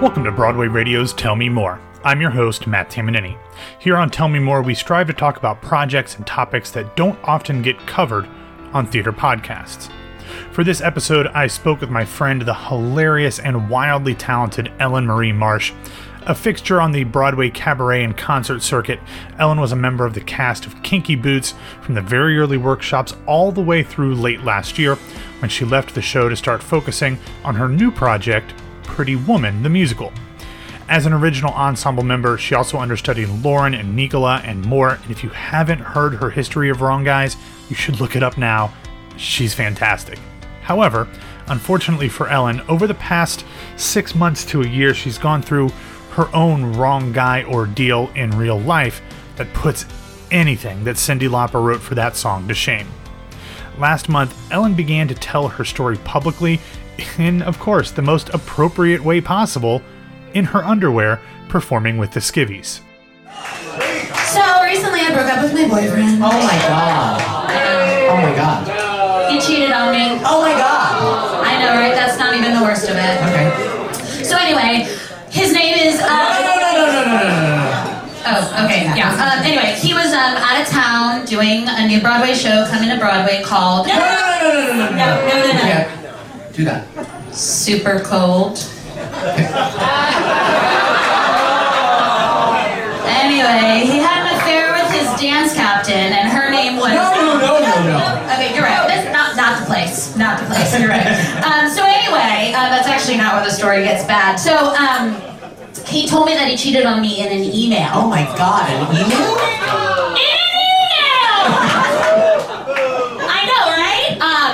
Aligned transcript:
Welcome 0.00 0.24
to 0.24 0.32
Broadway 0.32 0.66
Radio's 0.66 1.12
Tell 1.12 1.36
Me 1.36 1.50
More. 1.50 1.78
I'm 2.04 2.22
your 2.22 2.30
host, 2.30 2.66
Matt 2.66 2.88
Tamanini. 2.88 3.36
Here 3.78 3.98
on 3.98 4.08
Tell 4.08 4.28
Me 4.28 4.38
More, 4.38 4.62
we 4.62 4.74
strive 4.74 5.08
to 5.08 5.12
talk 5.12 5.36
about 5.36 5.60
projects 5.60 6.16
and 6.16 6.26
topics 6.26 6.70
that 6.70 6.96
don't 6.96 7.18
often 7.22 7.60
get 7.60 7.78
covered 7.86 8.26
on 8.72 8.86
theater 8.86 9.12
podcasts. 9.12 9.90
For 10.52 10.64
this 10.64 10.80
episode, 10.80 11.26
I 11.26 11.48
spoke 11.48 11.82
with 11.82 11.90
my 11.90 12.06
friend, 12.06 12.40
the 12.40 12.54
hilarious 12.54 13.40
and 13.40 13.68
wildly 13.68 14.14
talented 14.14 14.72
Ellyn 14.78 15.04
Marie 15.04 15.32
Marsh. 15.32 15.74
A 16.22 16.34
fixture 16.34 16.80
on 16.80 16.92
the 16.92 17.04
Broadway 17.04 17.50
cabaret 17.50 18.02
and 18.02 18.16
concert 18.16 18.62
circuit, 18.62 19.00
Ellyn 19.38 19.60
was 19.60 19.72
a 19.72 19.76
member 19.76 20.06
of 20.06 20.14
the 20.14 20.22
cast 20.22 20.64
of 20.64 20.82
Kinky 20.82 21.14
Boots 21.14 21.52
from 21.82 21.94
the 21.94 22.00
very 22.00 22.38
early 22.38 22.56
workshops 22.56 23.14
all 23.26 23.52
the 23.52 23.60
way 23.60 23.82
through 23.82 24.14
late 24.14 24.44
last 24.44 24.78
year 24.78 24.94
when 25.40 25.50
she 25.50 25.66
left 25.66 25.94
the 25.94 26.00
show 26.00 26.30
to 26.30 26.36
start 26.36 26.62
focusing 26.62 27.18
on 27.44 27.54
her 27.56 27.68
new 27.68 27.90
project, 27.90 28.54
Pretty 28.90 29.14
Woman, 29.14 29.62
the 29.62 29.70
musical. 29.70 30.12
As 30.88 31.06
an 31.06 31.12
original 31.12 31.54
ensemble 31.54 32.02
member, 32.02 32.36
she 32.36 32.56
also 32.56 32.78
understudied 32.78 33.28
Lauren 33.28 33.72
and 33.72 33.94
Nicola 33.94 34.42
and 34.44 34.64
more. 34.66 34.94
And 34.94 35.10
if 35.10 35.22
you 35.22 35.30
haven't 35.30 35.78
heard 35.78 36.14
her 36.14 36.30
history 36.30 36.68
of 36.70 36.80
Wrong 36.80 37.04
Guys, 37.04 37.36
you 37.68 37.76
should 37.76 38.00
look 38.00 38.16
it 38.16 38.24
up 38.24 38.36
now. 38.36 38.74
She's 39.16 39.54
fantastic. 39.54 40.18
However, 40.62 41.06
unfortunately 41.46 42.08
for 42.08 42.26
Ellyn, 42.26 42.68
over 42.68 42.88
the 42.88 42.94
past 42.94 43.44
six 43.76 44.16
months 44.16 44.44
to 44.46 44.62
a 44.62 44.68
year, 44.68 44.92
she's 44.92 45.18
gone 45.18 45.40
through 45.40 45.70
her 46.10 46.28
own 46.34 46.72
wrong 46.72 47.12
guy 47.12 47.44
ordeal 47.44 48.10
in 48.16 48.36
real 48.36 48.58
life 48.58 49.00
that 49.36 49.54
puts 49.54 49.86
anything 50.32 50.82
that 50.82 50.96
Cyndi 50.96 51.28
Lauper 51.28 51.64
wrote 51.64 51.80
for 51.80 51.94
that 51.94 52.16
song 52.16 52.48
to 52.48 52.54
shame. 52.54 52.88
Last 53.78 54.08
month, 54.08 54.36
Ellyn 54.50 54.76
began 54.76 55.08
to 55.08 55.14
tell 55.14 55.48
her 55.48 55.64
story 55.64 55.96
publicly 55.98 56.60
in, 57.18 57.42
of 57.42 57.58
course, 57.58 57.90
the 57.90 58.02
most 58.02 58.28
appropriate 58.30 59.02
way 59.02 59.20
possible 59.20 59.82
in 60.34 60.44
her 60.46 60.64
underwear, 60.64 61.20
performing 61.48 61.98
with 61.98 62.12
the 62.12 62.20
Skivvies. 62.20 62.80
So 64.30 64.42
recently 64.62 65.00
I 65.00 65.10
broke 65.12 65.26
up 65.26 65.42
with 65.42 65.54
my 65.54 65.66
boyfriend. 65.66 66.22
Oh 66.22 66.30
my 66.30 66.58
god. 66.68 67.20
Oh 68.10 68.16
my 68.16 68.34
god. 68.34 69.32
He 69.32 69.40
cheated 69.40 69.72
on 69.72 69.92
me. 69.92 70.20
Oh 70.24 70.40
my 70.42 70.52
god. 70.52 71.44
I 71.46 71.58
know, 71.58 71.74
right? 71.80 71.94
That's 71.94 72.18
not 72.18 72.34
even 72.34 72.54
the 72.54 72.62
worst 72.62 72.88
of 72.88 72.96
it. 72.96 73.16
Okay. 73.26 74.22
So 74.22 74.36
anyway, 74.36 74.86
his 75.30 75.52
name 75.52 75.74
is. 75.74 76.00
Uh, 76.00 76.06
no, 76.06 76.54
no, 76.54 76.70
no, 76.70 76.86
no, 76.86 77.02
no, 77.02 77.18
no, 77.18 77.30
no. 77.30 78.02
oh, 78.26 78.64
okay, 78.66 78.84
yeah. 78.94 79.10
Um, 79.18 79.44
anyway, 79.44 79.74
he 79.78 79.94
was 79.94 80.12
um, 80.12 80.36
out 80.38 80.60
of 80.60 80.68
town 80.68 81.24
doing 81.26 81.66
a 81.66 81.86
new 81.86 82.00
Broadway 82.00 82.34
show 82.34 82.66
coming 82.70 82.88
to 82.90 82.98
Broadway 82.98 83.42
called 83.42 83.86
No, 83.88 83.94
no, 83.94 84.02
no, 84.02 84.06
no, 84.06 84.62
no, 84.62 84.74
no, 84.74 84.90
no, 84.90 84.96
No, 84.96 85.26
no, 85.26 85.46
no, 85.46 85.52
no. 85.52 85.66
Yeah. 85.66 85.99
Do 86.52 86.64
that. 86.64 86.86
Super 87.32 88.00
Cold. 88.00 88.58
Anyway, 93.06 93.86
he 93.86 93.98
had 94.02 94.26
an 94.26 94.34
affair 94.36 94.72
with 94.72 94.90
his 94.90 95.06
dance 95.20 95.54
captain, 95.54 96.12
and 96.12 96.28
her 96.28 96.50
name 96.50 96.76
was. 96.76 96.90
No, 96.90 97.14
no, 97.14 97.38
no, 97.38 97.58
no, 97.60 97.74
no. 97.86 97.98
Okay, 98.34 98.54
you're 98.54 98.64
right. 98.64 98.86
That's 98.88 99.12
not 99.12 99.36
not 99.36 99.60
the 99.60 99.66
place. 99.66 100.16
Not 100.16 100.40
the 100.40 100.46
place. 100.46 100.78
You're 100.78 100.88
right. 100.88 101.06
Um, 101.46 101.70
so 101.70 101.84
anyway, 101.84 102.52
uh, 102.52 102.68
that's 102.68 102.88
actually 102.88 103.16
not 103.16 103.34
where 103.34 103.44
the 103.44 103.50
story 103.50 103.84
gets 103.84 104.04
bad. 104.04 104.36
So 104.36 104.74
um, 104.74 105.14
he 105.86 106.06
told 106.08 106.26
me 106.26 106.34
that 106.34 106.48
he 106.48 106.56
cheated 106.56 106.84
on 106.84 107.00
me 107.00 107.20
in 107.20 107.28
an 107.30 107.44
email. 107.54 107.90
Oh 107.94 108.08
my 108.08 108.24
god, 108.36 108.68
an 108.70 108.90
email? 108.90 109.38
In 110.18 110.34
an 110.34 110.52
email. 110.58 111.38
I 113.22 113.40
know, 113.46 113.70
right? 113.70 114.18
Uh, 114.20 114.50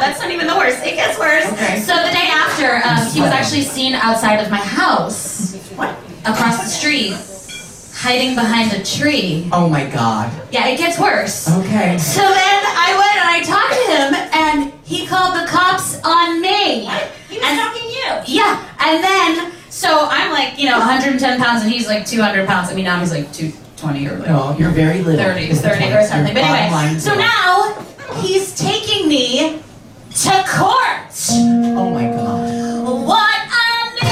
that's 0.67 0.79
not 0.79 0.87
even 0.87 0.87
the 0.87 0.87
worst. 0.87 0.87
It 0.87 0.95
gets 0.97 1.19
worse. 1.19 1.47
Okay. 1.53 1.81
So 1.81 1.95
the 1.97 2.11
day 2.13 2.29
after, 2.31 2.69
um, 2.89 3.07
he 3.13 3.21
was 3.21 3.31
actually 3.31 3.63
seen 3.63 3.95
outside 3.95 4.37
of 4.37 4.51
my 4.51 4.57
house, 4.59 5.55
What? 5.77 5.95
across 6.25 6.63
the 6.65 6.69
street, 6.71 7.15
hiding 7.95 8.35
behind 8.35 8.73
a 8.73 8.83
tree. 8.85 9.49
Oh 9.53 9.69
my 9.69 9.85
god. 9.89 10.31
Yeah, 10.51 10.67
it 10.69 10.77
gets 10.79 10.99
worse. 10.99 11.49
Okay. 11.49 11.97
So 11.99 12.21
then 12.21 12.61
I 12.67 12.89
went 12.99 13.17
and 13.23 13.29
I 13.31 13.41
talked 13.43 13.75
to 13.75 13.87
him, 13.97 14.15
and 14.33 14.73
he 14.85 15.07
called 15.07 15.35
the 15.35 15.47
cops 15.47 16.01
on 16.05 16.41
me. 16.41 16.87
He 17.29 17.39
was 17.39 17.49
talking 17.59 17.89
you. 17.89 18.41
Yeah, 18.41 18.63
and 18.81 19.03
then 19.03 19.53
so 19.71 20.07
I'm 20.11 20.33
like, 20.33 20.59
you 20.59 20.67
know, 20.71 20.79
110 20.79 21.39
pounds, 21.41 21.63
and 21.63 21.71
he's 21.71 21.87
like 21.87 22.07
200 22.07 22.47
pounds. 22.47 22.71
I 22.71 22.75
mean, 22.75 22.85
now 22.85 22.99
he's 23.01 23.11
like 23.11 23.31
220 23.33 24.07
or 24.09 24.17
like 24.19 24.29
Well, 24.29 24.57
you're 24.59 24.71
very 24.71 25.03
little. 25.03 25.23
30, 25.25 25.53
30 25.53 25.85
or 25.93 26.03
something. 26.03 26.33
But 26.35 26.45
anyway, 26.45 26.99
so 26.99 27.15
now 27.15 27.75
he's 28.23 28.55
taking 28.57 29.07
me 29.09 29.61
to 30.17 30.45
court. 30.49 31.13
Oh 31.77 31.91
my 31.91 32.05
god. 32.05 33.07
What 33.07 33.39
a 33.53 34.05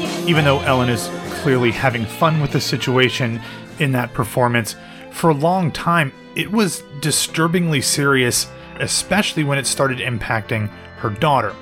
name! 0.00 0.28
Even 0.28 0.46
though 0.46 0.60
Ellyn 0.60 0.88
is 0.88 1.10
clearly 1.42 1.70
having 1.70 2.06
fun 2.06 2.40
with 2.40 2.52
the 2.52 2.60
situation 2.60 3.38
in 3.78 3.92
that 3.92 4.14
performance, 4.14 4.76
for 5.12 5.28
a 5.28 5.34
long 5.34 5.70
time 5.70 6.10
it 6.34 6.50
was 6.50 6.82
disturbingly 7.00 7.82
serious, 7.82 8.46
especially 8.80 9.44
when 9.44 9.58
it 9.58 9.66
started 9.66 9.98
impacting 9.98 10.70
her 10.96 11.10
daughter. 11.10 11.54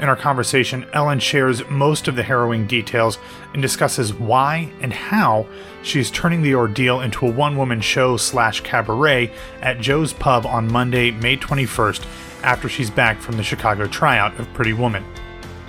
In 0.00 0.08
our 0.08 0.16
conversation, 0.16 0.84
Ellyn 0.92 1.20
shares 1.20 1.68
most 1.68 2.08
of 2.08 2.16
the 2.16 2.22
harrowing 2.22 2.66
details 2.66 3.18
and 3.52 3.62
discusses 3.62 4.12
why 4.12 4.72
and 4.80 4.92
how 4.92 5.46
she 5.82 6.00
is 6.00 6.10
turning 6.10 6.42
the 6.42 6.54
ordeal 6.54 7.00
into 7.00 7.26
a 7.26 7.30
one 7.30 7.56
woman 7.56 7.80
show 7.80 8.16
slash 8.16 8.60
cabaret 8.60 9.32
at 9.60 9.80
Joe's 9.80 10.12
Pub 10.12 10.46
on 10.46 10.70
Monday, 10.70 11.10
May 11.10 11.36
21st, 11.36 12.04
after 12.42 12.68
she's 12.68 12.90
back 12.90 13.20
from 13.20 13.36
the 13.36 13.42
Chicago 13.42 13.86
tryout 13.86 14.38
of 14.38 14.52
Pretty 14.54 14.72
Woman. 14.72 15.04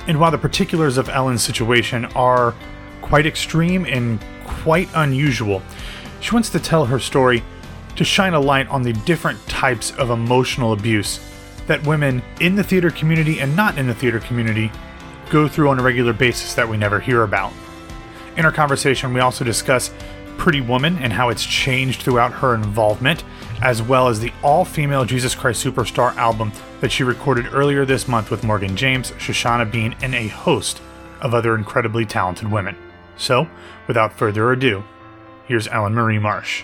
And 0.08 0.19
while 0.19 0.31
the 0.31 0.38
particulars 0.38 0.97
of 0.97 1.08
Ellyn's 1.08 1.44
situation 1.44 2.06
are 2.16 2.53
quite 3.02 3.25
extreme 3.25 3.86
and 3.86 4.19
quite 4.46 4.90
unusual, 4.96 5.62
she 6.19 6.31
wants 6.31 6.50
to 6.50 6.59
tell 6.59 6.86
her 6.86 7.00
story 7.00 7.44
to 7.96 8.03
shine 8.03 8.34
a 8.34 8.40
light 8.40 8.68
on 8.69 8.81
the 8.81 8.94
different 8.94 9.40
types 9.47 9.92
of 9.97 10.09
emotional 10.09 10.74
abuse 10.74 11.19
that 11.68 11.85
women 11.85 12.22
in 12.40 12.56
the 12.56 12.63
theater 12.63 12.91
community 12.91 13.40
and 13.40 13.56
not 13.56 13.78
in 13.78 13.88
the 13.88 13.94
theater 13.94 14.19
community 14.19 14.72
go 15.29 15.47
through 15.47 15.69
on 15.69 15.79
a 15.79 15.84
regular 15.84 16.13
basis 16.13 16.53
that 16.53 16.68
we 16.68 16.78
never 16.78 17.00
hear 17.00 17.24
about. 17.24 17.53
In 18.38 18.46
our 18.46 18.51
conversation, 18.51 19.13
we 19.13 19.19
also 19.19 19.44
discuss 19.44 19.91
Pretty 20.38 20.62
Woman 20.62 20.97
and 20.97 21.13
how 21.13 21.29
it's 21.29 21.46
changed 21.46 22.01
throughout 22.01 22.34
her 22.34 22.56
involvement, 22.56 23.24
as 23.62 23.81
well 23.81 24.07
as 24.07 24.19
the 24.19 24.34
all 24.41 24.66
female 24.66 25.06
Jesus 25.06 25.35
Christ 25.35 25.63
Superstar 25.63 26.16
album 26.16 26.51
that 26.81 26.91
she 26.91 27.03
recorded 27.03 27.53
earlier 27.53 27.85
this 27.85 28.07
month 28.07 28.31
with 28.31 28.44
Morgan 28.44 28.75
James, 28.75 29.12
Shoshana 29.12 29.72
Bean, 29.72 29.95
and 30.01 30.13
a 30.16 30.28
host 30.28 30.81
of 31.22 31.34
other 31.34 31.56
incredibly 31.56 32.06
talented 32.06 32.51
women. 32.51 32.75
So, 33.16 33.47
without 33.88 34.18
further 34.18 34.51
ado, 34.51 34.84
here's 35.45 35.68
Ellyn 35.68 35.94
Marie 35.94 36.19
Marsh. 36.19 36.63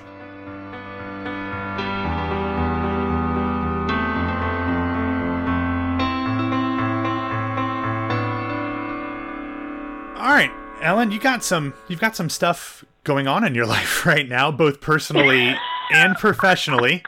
Ellyn, 10.81 11.11
you 11.11 11.19
got 11.19 11.43
some 11.43 11.73
you've 11.87 11.99
got 11.99 12.15
some 12.15 12.29
stuff 12.29 12.83
going 13.03 13.27
on 13.27 13.43
in 13.43 13.55
your 13.55 13.65
life 13.77 14.05
right 14.05 14.27
now, 14.27 14.51
both 14.51 14.81
personally 14.81 15.55
and 15.91 16.15
professionally. 16.15 17.03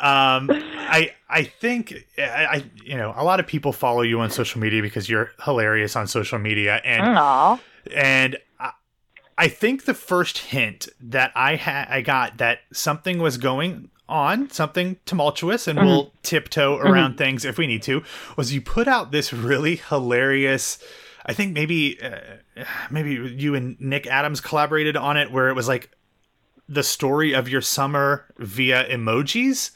Um, 0.00 0.48
I 0.50 1.14
I 1.28 1.42
think 1.44 1.94
I, 2.16 2.22
I 2.22 2.64
you 2.84 2.96
know 2.96 3.12
a 3.16 3.24
lot 3.24 3.40
of 3.40 3.46
people 3.46 3.72
follow 3.72 4.02
you 4.02 4.20
on 4.20 4.30
social 4.30 4.60
media 4.60 4.82
because 4.82 5.08
you're 5.08 5.32
hilarious 5.44 5.96
on 5.96 6.06
social 6.06 6.38
media, 6.38 6.80
and 6.84 7.02
Aw. 7.02 7.60
and 7.94 8.36
I, 8.60 8.72
I 9.36 9.48
think 9.48 9.84
the 9.84 9.94
first 9.94 10.38
hint 10.38 10.88
that 11.00 11.32
I 11.34 11.56
had 11.56 11.88
I 11.88 12.02
got 12.02 12.38
that 12.38 12.60
something 12.72 13.18
was 13.18 13.38
going 13.38 13.90
on, 14.08 14.50
something 14.50 14.96
tumultuous, 15.04 15.68
and 15.68 15.78
we'll 15.80 16.12
tiptoe 16.22 16.76
around 16.78 17.18
things 17.18 17.44
if 17.44 17.58
we 17.58 17.66
need 17.66 17.82
to, 17.82 18.02
was 18.36 18.52
you 18.52 18.60
put 18.60 18.88
out 18.88 19.10
this 19.10 19.32
really 19.32 19.76
hilarious. 19.76 20.78
I 21.28 21.34
think 21.34 21.52
maybe 21.52 22.00
uh, 22.02 22.64
maybe 22.90 23.10
you 23.36 23.54
and 23.54 23.78
Nick 23.80 24.06
Adams 24.06 24.40
collaborated 24.40 24.96
on 24.96 25.16
it, 25.16 25.30
where 25.30 25.48
it 25.48 25.54
was 25.54 25.68
like 25.68 25.90
the 26.68 26.82
story 26.82 27.34
of 27.34 27.48
your 27.48 27.60
summer 27.60 28.26
via 28.38 28.88
emojis. 28.88 29.70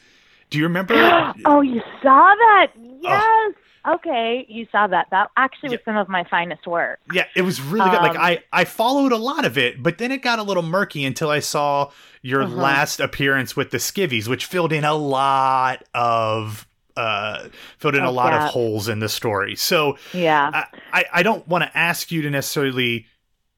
Do 0.50 0.58
you 0.58 0.64
remember? 0.64 0.94
Oh, 1.46 1.60
you 1.60 1.80
saw 2.02 2.34
that? 2.34 2.68
Yes. 3.00 3.54
Okay, 3.88 4.46
you 4.48 4.66
saw 4.70 4.86
that. 4.86 5.08
That 5.10 5.30
actually 5.36 5.70
was 5.70 5.80
some 5.84 5.96
of 5.96 6.08
my 6.08 6.24
finest 6.30 6.66
work. 6.66 7.00
Yeah, 7.12 7.26
it 7.34 7.42
was 7.42 7.60
really 7.60 7.90
good. 7.90 8.00
Like 8.00 8.14
Um, 8.14 8.22
I, 8.22 8.42
I 8.52 8.64
followed 8.64 9.10
a 9.12 9.16
lot 9.16 9.44
of 9.44 9.58
it, 9.58 9.82
but 9.82 9.98
then 9.98 10.12
it 10.12 10.22
got 10.22 10.38
a 10.38 10.42
little 10.44 10.62
murky 10.62 11.04
until 11.04 11.30
I 11.30 11.40
saw 11.40 11.90
your 12.22 12.42
Uh-huh. 12.42 12.54
last 12.62 13.00
appearance 13.00 13.56
with 13.56 13.70
the 13.72 13.78
Skivvies, 13.78 14.28
which 14.28 14.46
filled 14.46 14.72
in 14.72 14.84
a 14.84 14.94
lot 14.94 15.82
of 15.94 16.66
uh 16.96 17.48
filled 17.78 17.94
in 17.94 18.04
a 18.04 18.10
lot 18.10 18.32
of 18.32 18.50
holes 18.50 18.88
in 18.88 18.98
the 18.98 19.08
story. 19.08 19.56
So 19.56 19.96
Yeah. 20.12 20.66
I, 20.92 21.04
I, 21.12 21.22
don't 21.22 21.46
want 21.48 21.64
to 21.64 21.78
ask 21.78 22.10
you 22.12 22.22
to 22.22 22.30
necessarily 22.30 23.06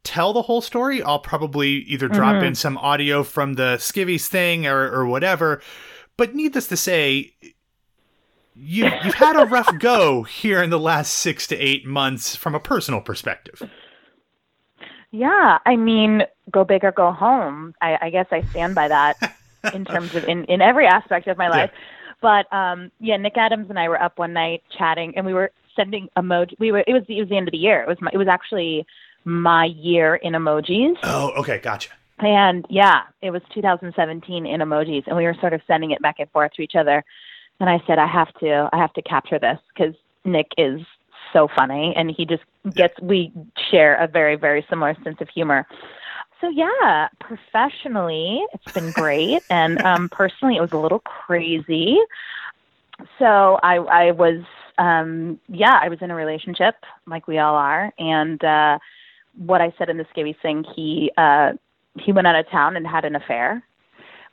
tell 0.05 0.33
the 0.33 0.43
whole 0.43 0.61
story. 0.61 1.03
I'll 1.03 1.19
probably 1.19 1.71
either 1.71 2.09
drop 2.09 2.37
Mm-hmm. 2.37 2.45
in 2.45 2.55
some 2.55 2.79
audio 2.79 3.23
from 3.25 3.55
the 3.55 3.77
Skivvies 3.79 4.27
thing 4.27 4.67
or, 4.67 4.91
or 4.93 5.07
whatever. 5.07 5.61
But 6.17 6.35
needless 6.35 6.69
to 6.69 6.77
say, 6.77 7.33
you 8.55 8.85
you've 9.05 9.15
had 9.15 9.37
a 9.37 9.47
rough 9.47 9.69
go 9.79 10.23
here 10.23 10.63
in 10.63 10.71
the 10.71 10.79
last 10.79 11.13
six 11.13 11.47
to 11.49 11.57
eight 11.57 11.85
months 11.87 12.37
from 12.37 12.55
a 12.55 12.61
personal 12.61 13.01
perspective. 13.01 13.69
Yeah, 15.11 15.59
I 15.65 15.77
mean, 15.77 16.23
go 16.51 16.65
big 16.65 16.85
or 16.85 16.93
go 16.93 17.13
home. 17.13 17.75
I, 17.81 17.99
I 18.03 18.11
guess 18.11 18.27
I 18.31 18.43
stand 18.51 18.75
by 18.75 18.89
that 18.89 19.17
in 19.75 19.85
terms 19.85 20.15
of 20.15 20.25
in, 20.25 20.45
in 20.45 20.61
every 20.61 20.87
aspect 20.87 21.27
of 21.29 21.39
my 21.39 21.49
life. 21.49 21.71
But 22.21 22.53
um 22.53 22.91
yeah, 23.01 23.17
Nick 23.17 23.37
Adams 23.37 23.71
and 23.71 23.79
I 23.79 23.89
were 23.89 24.01
up 24.01 24.19
one 24.19 24.33
night 24.33 24.63
chatting, 24.77 25.15
and 25.17 25.25
we 25.27 25.35
were 25.35 25.51
sending 25.77 26.09
emoji. 26.17 26.59
We 26.59 26.73
were 26.73 26.85
it 26.87 26.93
was 26.93 27.03
it 27.09 27.21
was 27.21 27.29
the 27.29 27.37
end 27.37 27.49
of 27.49 27.53
the 27.53 27.59
year. 27.59 27.83
It 27.83 27.89
was 27.89 27.99
my, 28.01 28.11
it 28.13 28.19
was 28.19 28.29
actually 28.29 28.87
my 29.25 29.67
year 29.67 30.17
in 30.17 30.35
emojis. 30.35 30.97
Oh, 31.03 31.31
okay, 31.39 31.59
gotcha. 31.59 31.91
And 32.19 32.65
yeah, 32.71 33.03
it 33.23 33.31
was 33.31 33.43
2017 33.55 34.47
in 34.47 34.61
emojis, 34.61 35.07
and 35.07 35.17
we 35.17 35.25
were 35.25 35.35
sort 35.41 35.53
of 35.53 35.61
sending 35.67 35.91
it 35.91 36.01
back 36.01 36.17
and 36.21 36.31
forth 36.31 36.53
to 36.53 36.63
each 36.63 36.75
other. 36.79 37.05
And 37.61 37.69
I 37.69 37.83
said, 37.87 37.99
I 37.99 38.07
have 38.07 38.33
to, 38.41 38.69
I 38.73 38.79
have 38.79 38.93
to 38.95 39.03
capture 39.03 39.39
this 39.39 39.59
because 39.75 39.95
Nick 40.25 40.49
is 40.57 40.81
so 41.33 41.49
funny, 41.57 41.93
and 41.97 42.11
he 42.11 42.25
just 42.25 42.45
gets. 42.75 42.95
We 43.01 43.33
share 43.71 43.97
a 43.97 44.07
very, 44.07 44.37
very 44.37 44.65
similar 44.71 44.97
sense 45.03 45.21
of 45.21 45.29
humor. 45.29 45.67
So 46.45 46.51
yeah, 46.51 47.09
professionally, 47.21 48.45
it's 48.53 48.71
been 48.75 48.91
great, 48.91 49.43
and 49.51 49.81
um, 49.81 50.11
personally, 50.11 50.57
it 50.57 50.61
was 50.61 50.73
a 50.73 50.79
little 50.79 50.99
crazy. 50.99 51.97
So 53.19 53.59
I, 53.63 53.77
I 53.77 54.11
was, 54.11 54.45
um, 54.77 55.41
yeah, 55.49 55.81
I 55.81 55.89
was 55.89 56.03
in 56.03 56.11
a 56.11 56.15
relationship, 56.15 56.75
like 57.07 57.27
we 57.27 57.39
all 57.39 57.55
are, 57.55 57.95
and 57.99 58.45
uh, 58.45 58.79
what 59.39 59.63
I 59.63 59.73
said 59.79 59.89
in 59.89 59.97
the 59.97 60.05
Skivvy 60.05 60.37
thing, 60.43 60.67
he 60.77 61.11
uh, 61.17 61.53
he 61.99 62.13
went 62.13 62.27
out 62.27 62.37
of 62.37 62.47
town 62.51 62.77
and 62.77 62.87
had 62.87 63.07
an 63.07 63.17
affair 63.17 63.63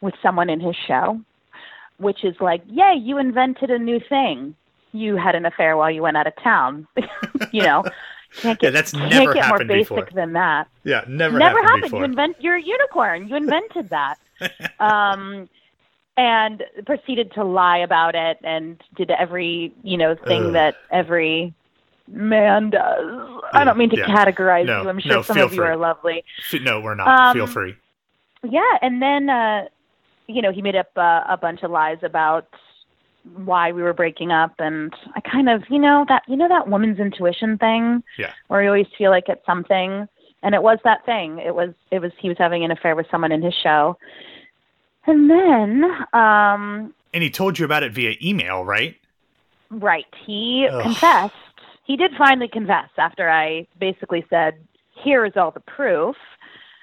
with 0.01 0.13
someone 0.21 0.49
in 0.49 0.59
his 0.59 0.75
show, 0.75 1.21
which 1.97 2.25
is 2.25 2.35
like, 2.41 2.61
yay, 2.67 2.93
you 3.01 3.19
invented 3.19 3.71
a 3.71 3.79
new 3.79 4.01
thing. 4.09 4.53
You 4.91 5.15
had 5.15 5.35
an 5.35 5.45
affair 5.45 5.77
while 5.77 5.89
you 5.89 6.01
went 6.01 6.17
out 6.17 6.27
of 6.27 6.33
town. 6.43 6.89
you 7.53 7.61
know, 7.61 7.85
can't 8.38 8.60
get 8.60 8.68
Yeah, 8.68 8.72
that's 8.72 8.94
never 8.94 9.33
get 9.33 9.42
more 9.42 9.44
happened 9.44 9.68
basic 9.69 9.89
before. 9.89 10.07
than 10.13 10.33
that. 10.33 10.68
Yeah, 10.83 11.04
never, 11.07 11.38
Never 11.38 11.62
happened, 11.62 11.83
happened. 11.83 12.00
You 12.00 12.04
invent. 12.06 12.36
You're 12.39 12.56
a 12.56 12.62
unicorn. 12.62 13.28
You 13.28 13.36
invented 13.36 13.89
that. 13.89 14.18
um, 14.80 15.50
and 16.18 16.63
proceeded 16.86 17.31
to 17.33 17.44
lie 17.44 17.78
about 17.78 18.16
it 18.16 18.38
and 18.44 18.81
did 18.95 19.12
every 19.12 19.74
you 19.83 19.98
know 19.98 20.16
thing 20.28 20.48
Ugh. 20.48 20.54
that 20.54 20.75
every 20.92 21.54
man 22.07 22.69
does. 22.72 23.42
I 23.54 23.63
don't 23.63 23.78
mean 23.78 23.89
to 23.92 23.98
Yeah. 23.98 24.07
categorize 24.07 24.66
No, 24.66 24.81
you. 24.83 24.89
I'm 24.89 25.00
sure 25.00 25.12
no, 25.13 25.22
some 25.22 25.38
of 25.38 25.54
you 25.54 25.63
are 25.63 25.78
lovely. 25.78 26.24
No, 26.62 26.81
we're 26.81 26.95
not. 26.95 27.07
Um, 27.07 27.33
Feel 27.36 27.48
free. 27.48 27.75
Yeah, 28.44 28.78
and 28.81 29.01
then 29.01 29.30
uh, 29.30 29.66
you 30.28 30.42
know 30.42 30.51
he 30.51 30.62
made 30.62 30.75
up 30.75 30.89
uh, 30.98 31.24
a 31.30 31.38
bunch 31.38 31.63
of 31.63 31.72
lies 31.72 32.00
about 32.04 32.48
why 33.23 33.71
we 33.71 33.81
were 33.81 33.94
breaking 33.94 34.31
up, 34.31 34.53
and 34.59 34.94
I 35.15 35.21
kind 35.21 35.50
of 35.50 35.63
you 35.69 35.79
know 35.79 36.06
that 36.09 36.23
you 36.27 36.35
know 36.35 36.47
that 36.50 36.68
woman's 36.68 37.00
intuition 37.00 37.57
thing, 37.57 38.03
Yeah. 38.18 38.33
where 38.47 38.62
you 38.63 38.69
always 38.69 38.88
feel 38.97 39.12
like 39.12 39.25
it's 39.27 39.45
something, 39.45 40.07
and 40.44 40.56
it 40.56 40.63
was 40.63 40.79
that 40.83 41.06
thing. 41.06 41.39
It 41.39 41.53
was 41.56 41.73
it 41.91 42.00
was 42.00 42.12
he 42.19 42.29
was 42.29 42.38
having 42.38 42.63
an 42.63 42.71
affair 42.71 42.95
with 42.95 43.07
someone 43.12 43.31
in 43.31 43.41
his 43.41 43.53
show, 43.62 43.97
and 45.06 45.29
then 45.29 45.83
um, 46.13 46.94
And 47.13 47.23
he 47.23 47.29
told 47.29 47.59
you 47.59 47.65
about 47.65 47.83
it 47.83 47.94
via 47.94 48.15
email, 48.21 48.63
right? 48.65 48.95
right 49.69 50.06
he 50.25 50.68
Ugh. 50.69 50.83
confessed. 50.83 51.33
He 51.85 51.97
did 51.97 52.12
finally 52.18 52.47
confess 52.47 52.89
after 52.97 53.29
I 53.29 53.68
basically 53.79 54.25
said, 54.29 54.56
"Here 55.03 55.25
is 55.25 55.33
all 55.35 55.51
the 55.51 55.62
proof," 55.62 56.15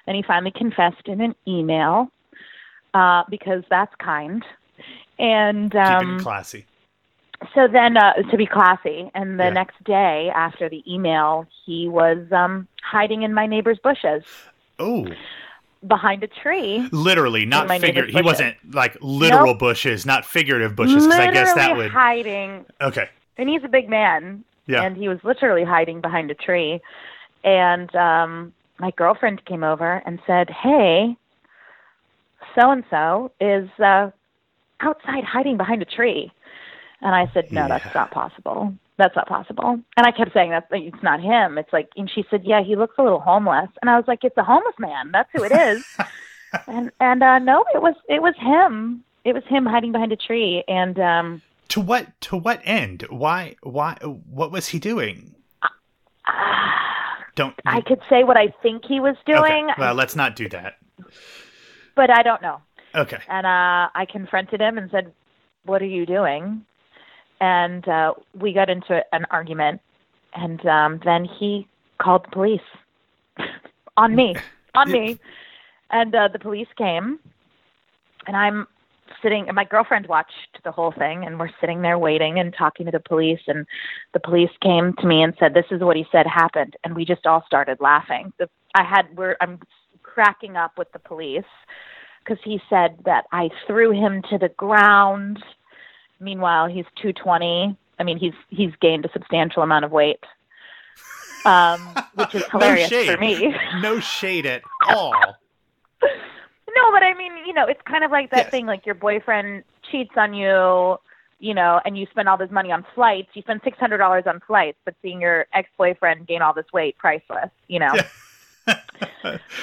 and 0.07 0.17
he 0.17 0.23
finally 0.23 0.53
confessed 0.53 1.07
in 1.07 1.21
an 1.21 1.35
email 1.47 2.11
uh, 2.95 3.25
because 3.29 3.63
that's 3.71 3.95
kind. 3.97 4.45
And 5.19 5.73
Keeping 5.73 5.81
um, 5.85 6.17
it 6.17 6.23
classy. 6.23 6.67
so 7.55 7.67
then, 7.69 7.97
uh, 7.97 8.15
to 8.31 8.37
be 8.37 8.47
classy, 8.47 9.11
and 9.15 9.39
the 9.39 9.45
Yeah. 9.45 9.51
next 9.51 9.83
day 9.85 10.31
after 10.35 10.69
the 10.69 10.83
email, 10.93 11.47
he 11.65 11.89
was 11.89 12.19
um, 12.33 12.69
hiding 12.83 13.23
in 13.23 13.35
my 13.35 13.47
neighbor's 13.47 13.79
bushes 13.83 14.23
Oh, 14.79 15.07
behind 15.87 16.23
a 16.23 16.29
tree. 16.29 16.89
literally, 16.93 17.47
not 17.47 17.71
figure. 17.81 18.07
He 18.07 18.23
wasn't 18.23 18.57
like 18.73 18.97
literal 19.01 19.55
Nope. 19.55 19.59
bushes, 19.59 20.07
not 20.07 20.25
figurative 20.25 20.77
bushes. 20.77 21.05
Because 21.07 21.19
I 21.19 21.31
guess 21.33 21.55
that 21.55 21.77
would. 21.77 21.91
hiding. 21.91 22.65
Okay. 22.81 23.09
And 23.37 23.49
he's 23.49 23.63
a 23.65 23.69
big 23.69 23.89
man, 23.89 24.45
Yeah. 24.67 24.83
and 24.85 24.97
he 24.97 25.09
was 25.09 25.19
literally 25.25 25.65
hiding 25.65 26.01
behind 26.01 26.31
a 26.31 26.35
tree. 26.35 26.81
And 27.45 27.93
um, 27.95 28.53
my 28.79 28.91
girlfriend 28.93 29.45
came 29.45 29.63
over 29.65 30.03
and 30.07 30.21
said, 30.27 30.49
"Hey, 30.51 31.17
so 32.59 32.71
and 32.71 32.85
so 32.91 33.33
is 33.41 33.69
uh, 33.81 34.11
outside 34.81 35.25
hiding 35.25 35.57
behind 35.57 35.83
a 35.83 35.85
tree." 35.85 36.31
And 37.01 37.15
I 37.15 37.31
said, 37.33 37.53
"No, 37.53 37.69
that's 37.69 37.95
not 37.95 38.11
possible. 38.11 38.75
That's 38.97 39.15
not 39.15 39.29
possible." 39.29 39.79
And 39.97 40.07
I 40.07 40.11
kept 40.11 40.33
saying, 40.33 40.51
"That's 40.51 40.67
it's 40.73 41.03
not 41.03 41.21
him." 41.21 41.59
It's 41.59 41.73
like, 41.73 41.89
and 41.97 42.11
she 42.11 42.25
said, 42.31 42.43
"Yeah, 42.45 42.63
he 42.63 42.75
looks 42.77 42.97
a 42.99 43.03
little 43.03 43.21
homeless." 43.21 43.71
And 43.81 43.89
I 43.91 43.97
was 43.97 44.07
like, 44.09 44.25
"It's 44.25 44.37
a 44.37 44.43
homeless 44.45 44.75
man. 44.79 45.11
That's 45.13 45.29
who 45.33 45.43
it 45.45 45.53
is." 45.53 45.83
and 46.67 46.91
and 47.01 47.23
uh, 47.23 47.39
no, 47.39 47.65
it 47.75 47.83
was 47.83 47.95
it 48.09 48.21
was 48.23 48.35
him. 48.39 49.05
It 49.25 49.35
was 49.35 49.45
him 49.49 49.67
hiding 49.67 49.93
behind 49.93 50.13
a 50.13 50.17
tree, 50.17 50.65
and 50.69 50.99
um, 50.99 51.43
To 51.69 51.81
what? 51.81 52.21
To 52.23 52.37
what 52.37 52.61
end? 52.65 53.05
Why? 53.11 53.57
Why? 53.63 53.97
What 54.03 54.51
was 54.51 54.69
he 54.69 54.79
doing? 54.79 55.35
Don't. 57.35 57.55
I 57.67 57.81
could 57.83 58.01
say 58.11 58.25
what 58.25 58.37
I 58.37 58.49
think 58.63 58.85
he 58.87 58.99
was 59.01 59.17
Okay. 59.29 59.33
doing, 59.33 59.69
Well, 59.79 59.95
let's 59.95 60.17
not 60.17 60.35
do 60.35 60.49
that. 60.49 60.79
but 61.95 62.11
I 62.11 62.23
don't 62.23 62.43
know. 62.43 62.61
Okay. 62.95 63.19
And 63.29 63.47
uh, 63.47 63.89
I 63.95 64.07
confronted 64.11 64.61
him 64.61 64.79
and 64.79 64.91
said, 64.91 65.13
"What 65.65 65.83
are 65.83 65.87
you 65.87 66.07
doing?" 66.07 66.65
And 67.41 67.87
uh, 67.87 68.15
we 68.39 68.53
got 68.53 68.71
into 68.71 69.03
an 69.13 69.25
argument, 69.31 69.81
and 70.35 70.65
um, 70.67 71.01
then 71.05 71.25
he 71.25 71.69
called 71.99 72.25
the 72.25 72.31
police 72.31 72.61
on 73.97 74.15
me, 74.15 74.35
on 74.75 74.91
me, 74.91 75.19
and 75.91 76.15
uh, 76.15 76.29
the 76.33 76.39
police 76.39 76.69
came, 76.77 77.19
and 78.27 78.37
I'm 78.37 78.67
sitting, 79.23 79.47
and 79.49 79.55
my 79.55 79.65
girlfriend 79.65 80.07
watched 80.07 80.59
the 80.65 80.73
whole 80.73 80.93
thing, 80.93 81.25
and 81.25 81.39
we're 81.39 81.51
sitting 81.61 81.83
there 81.83 81.99
waiting 81.99 82.39
and 82.39 82.55
talking 82.57 82.87
to 82.87 82.93
the 82.93 83.01
police, 83.01 83.41
and 83.47 83.67
the 84.15 84.21
police 84.21 84.51
came 84.63 84.95
to 84.95 85.07
me 85.07 85.23
and 85.23 85.35
said, 85.39 85.55
"This 85.55 85.67
is 85.71 85.81
what 85.81 85.97
he 85.97 86.07
said 86.11 86.27
happened," 86.27 86.77
and 86.85 86.97
we 86.97 87.05
just 87.05 87.27
all 87.27 87.45
started 87.47 87.79
laughing. 87.81 88.33
The, 88.39 88.49
I 88.75 88.83
had, 88.83 89.17
we're, 89.17 89.37
I'm 89.41 89.61
cracking 90.03 90.57
up 90.57 90.79
with 90.79 90.91
the 90.93 90.99
police 90.99 91.45
because 92.25 92.39
he 92.45 92.61
said 92.69 92.99
that 93.05 93.25
I 93.33 93.51
threw 93.67 93.91
him 93.93 94.23
to 94.31 94.39
the 94.39 94.49
ground. 94.51 95.43
Meanwhile, 96.21 96.67
he's 96.69 96.85
220. 96.97 97.77
I 97.99 98.03
mean, 98.05 98.19
he's 98.19 98.35
he's 98.49 98.73
gained 98.81 99.05
a 99.05 99.13
substantial 99.13 99.63
amount 99.63 99.85
of 99.85 99.91
weight, 99.91 100.23
um, 101.45 101.95
which 102.15 102.35
is 102.35 102.43
hilarious 102.53 102.91
no 102.91 103.05
for 103.05 103.17
me. 103.19 103.55
no 103.83 104.01
shade 104.01 104.47
at 104.47 104.63
all. 104.89 105.13
No, 106.03 106.93
but 106.93 107.03
I 107.03 107.15
mean, 107.15 107.33
you 107.47 107.53
know, 107.53 107.67
it's 107.67 107.81
kind 107.87 108.05
of 108.05 108.11
like 108.11 108.31
that 108.31 108.45
Yes. 108.45 108.51
thing 108.51 108.67
like 108.67 108.87
your 108.87 108.95
boyfriend 108.95 109.65
cheats 109.91 110.13
on 110.17 110.33
you, 110.35 110.97
you 111.41 111.55
know, 111.55 111.81
and 111.85 111.99
you 111.99 112.07
spend 112.11 112.29
all 112.29 112.37
this 112.37 112.51
money 112.51 112.71
on 112.71 112.85
flights. 112.95 113.29
You 113.35 113.43
spend 113.43 113.63
six 113.65 113.79
hundred 113.79 113.99
dollars 113.99 114.25
on 114.27 114.41
flights, 114.47 114.79
but 114.85 114.95
seeing 115.03 115.21
your 115.21 115.47
ex 115.53 115.69
boyfriend 115.77 116.27
gain 116.29 116.43
all 116.43 116.55
this 116.55 116.67
weight, 116.73 116.97
priceless, 116.99 117.51
you 117.67 117.81
know. 117.81 117.95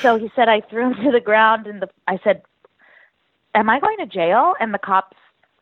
so 0.01 0.17
he 0.17 0.29
said 0.35 0.49
I 0.49 0.61
threw 0.61 0.91
him 0.91 1.05
to 1.05 1.11
the 1.11 1.21
ground 1.21 1.67
and 1.67 1.81
the 1.81 1.89
I 2.07 2.19
said, 2.23 2.41
Am 3.55 3.69
I 3.69 3.79
going 3.79 3.97
to 3.99 4.05
jail? 4.05 4.53
And 4.59 4.73
the 4.73 4.79
cops 4.79 5.17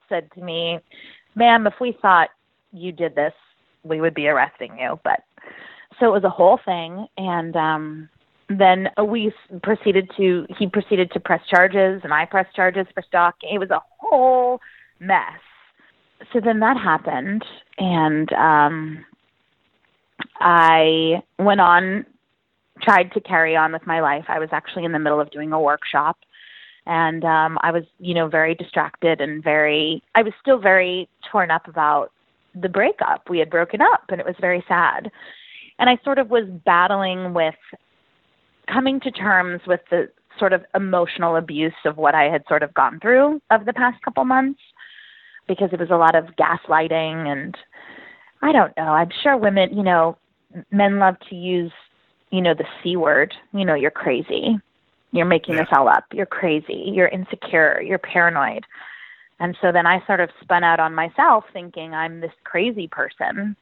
said 0.10 0.30
to 0.34 0.42
me, 0.42 0.80
Ma'am, 1.36 1.68
if 1.68 1.76
we 1.80 1.98
thought 2.02 2.30
you 2.72 2.92
did 2.92 3.16
this, 3.16 3.34
we 3.84 4.02
would 4.02 4.14
be 4.14 4.28
arresting 4.28 4.78
you. 4.80 5.00
But 5.04 5.22
so 6.00 6.08
it 6.08 6.12
was 6.12 6.24
a 6.24 6.30
whole 6.30 6.60
thing 6.66 7.08
and 7.18 7.56
um 7.56 8.10
then 8.50 8.90
we 9.08 9.32
proceeded 9.62 10.10
to 10.18 10.46
he 10.58 10.68
proceeded 10.68 11.12
to 11.12 11.20
press 11.20 11.42
charges 11.48 12.02
and 12.04 12.14
I 12.14 12.26
pressed 12.26 12.56
charges 12.56 12.88
for 12.94 13.04
stalking. 13.08 13.56
It 13.56 13.60
was 13.60 13.70
a 13.70 13.82
whole 14.00 14.60
mess. 15.00 15.40
So 16.32 16.40
then 16.44 16.60
that 16.60 16.78
happened 16.78 17.44
and 17.78 18.32
um 18.34 19.06
I 20.40 21.22
went 21.40 21.62
on 21.62 22.06
tried 22.82 23.12
to 23.14 23.22
carry 23.22 23.56
on 23.56 23.72
with 23.72 23.86
my 23.86 24.02
life. 24.02 24.26
I 24.28 24.40
was 24.40 24.50
actually 24.52 24.86
in 24.86 24.92
the 24.92 25.00
middle 25.00 25.22
of 25.22 25.32
doing 25.32 25.54
a 25.54 25.62
workshop 25.62 26.18
and 26.86 27.24
um 27.24 27.58
I 27.62 27.72
was, 27.72 27.84
you 28.00 28.14
know, 28.14 28.28
very 28.28 28.56
distracted 28.56 29.22
and 29.22 29.44
very 29.44 30.04
I 30.16 30.24
was 30.24 30.34
still 30.42 30.60
very 30.60 31.08
torn 31.32 31.52
up 31.52 31.68
about 31.68 32.12
the 32.56 32.70
breakup. 32.70 33.30
We 33.30 33.40
had 33.40 33.50
broken 33.50 33.82
up 33.82 34.04
and 34.10 34.20
it 34.20 34.26
was 34.26 34.36
very 34.40 34.64
sad. 34.68 35.12
And 35.80 35.90
I 35.90 35.98
sort 36.04 36.20
of 36.20 36.30
was 36.30 36.46
battling 36.66 37.34
with 37.34 37.56
coming 38.72 39.00
to 39.02 39.12
terms 39.12 39.62
with 39.68 39.82
the 39.90 40.10
sort 40.40 40.54
of 40.54 40.64
emotional 40.76 41.36
abuse 41.36 41.74
of 41.86 41.98
what 41.98 42.16
I 42.16 42.24
had 42.24 42.44
sort 42.48 42.64
of 42.64 42.74
gone 42.74 43.00
through 43.00 43.42
of 43.52 43.66
the 43.66 43.74
past 43.74 44.02
couple 44.02 44.26
months 44.26 44.60
because 45.48 45.70
it 45.74 45.80
was 45.80 45.90
a 45.92 45.98
lot 45.98 46.16
of 46.16 46.26
gaslighting 46.40 47.28
and 47.28 47.58
I 48.42 48.52
don't 48.52 48.76
know. 48.76 48.84
I'm 48.84 49.10
sure 49.22 49.38
women, 49.38 49.76
you 49.76 49.84
know, 49.84 50.18
men 50.72 51.00
love 51.00 51.16
to 51.30 51.36
use, 51.36 51.72
you 52.30 52.42
know, 52.42 52.54
the 52.54 52.66
C 52.82 52.98
word. 52.98 53.34
You 53.54 53.64
know, 53.66 53.74
you're 53.74 53.92
crazy. 53.92 54.58
You're 55.14 55.26
making 55.26 55.56
Yeah. 55.56 55.62
this 55.62 55.70
all 55.72 55.88
up. 55.88 56.04
You're 56.12 56.26
crazy. 56.26 56.92
You're 56.94 57.08
insecure. 57.08 57.82
You're 57.82 58.00
paranoid. 58.00 58.66
And 59.40 59.56
so 59.62 59.72
then 59.72 59.86
I 59.88 60.06
sort 60.06 60.20
of 60.20 60.30
spun 60.42 60.64
out 60.64 60.80
on 60.80 60.94
myself 60.94 61.46
thinking 61.54 61.94
I'm 61.94 62.20
this 62.20 62.34
crazy 62.44 62.88
person. 62.88 63.56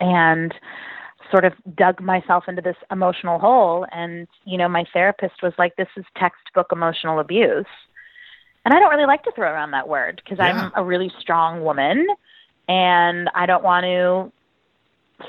And 0.00 0.54
sort 1.30 1.44
of 1.44 1.52
dug 1.76 2.00
myself 2.00 2.44
into 2.48 2.60
this 2.62 2.76
emotional 2.90 3.38
hole 3.38 3.86
and 3.92 4.26
you 4.44 4.58
know 4.58 4.68
my 4.68 4.84
therapist 4.92 5.34
was 5.42 5.52
like 5.56 5.74
this 5.76 5.88
is 5.96 6.04
textbook 6.16 6.66
emotional 6.72 7.20
abuse 7.20 7.64
and 8.64 8.74
i 8.74 8.78
don't 8.78 8.90
really 8.90 9.06
like 9.06 9.22
to 9.22 9.32
throw 9.32 9.50
around 9.50 9.70
that 9.70 9.88
word 9.88 10.20
because 10.22 10.38
Yeah. 10.38 10.46
i'm 10.46 10.72
a 10.74 10.84
really 10.84 11.10
strong 11.20 11.62
woman 11.62 12.06
and 12.68 13.30
i 13.34 13.46
don't 13.46 13.62
want 13.62 13.84
to 13.84 14.32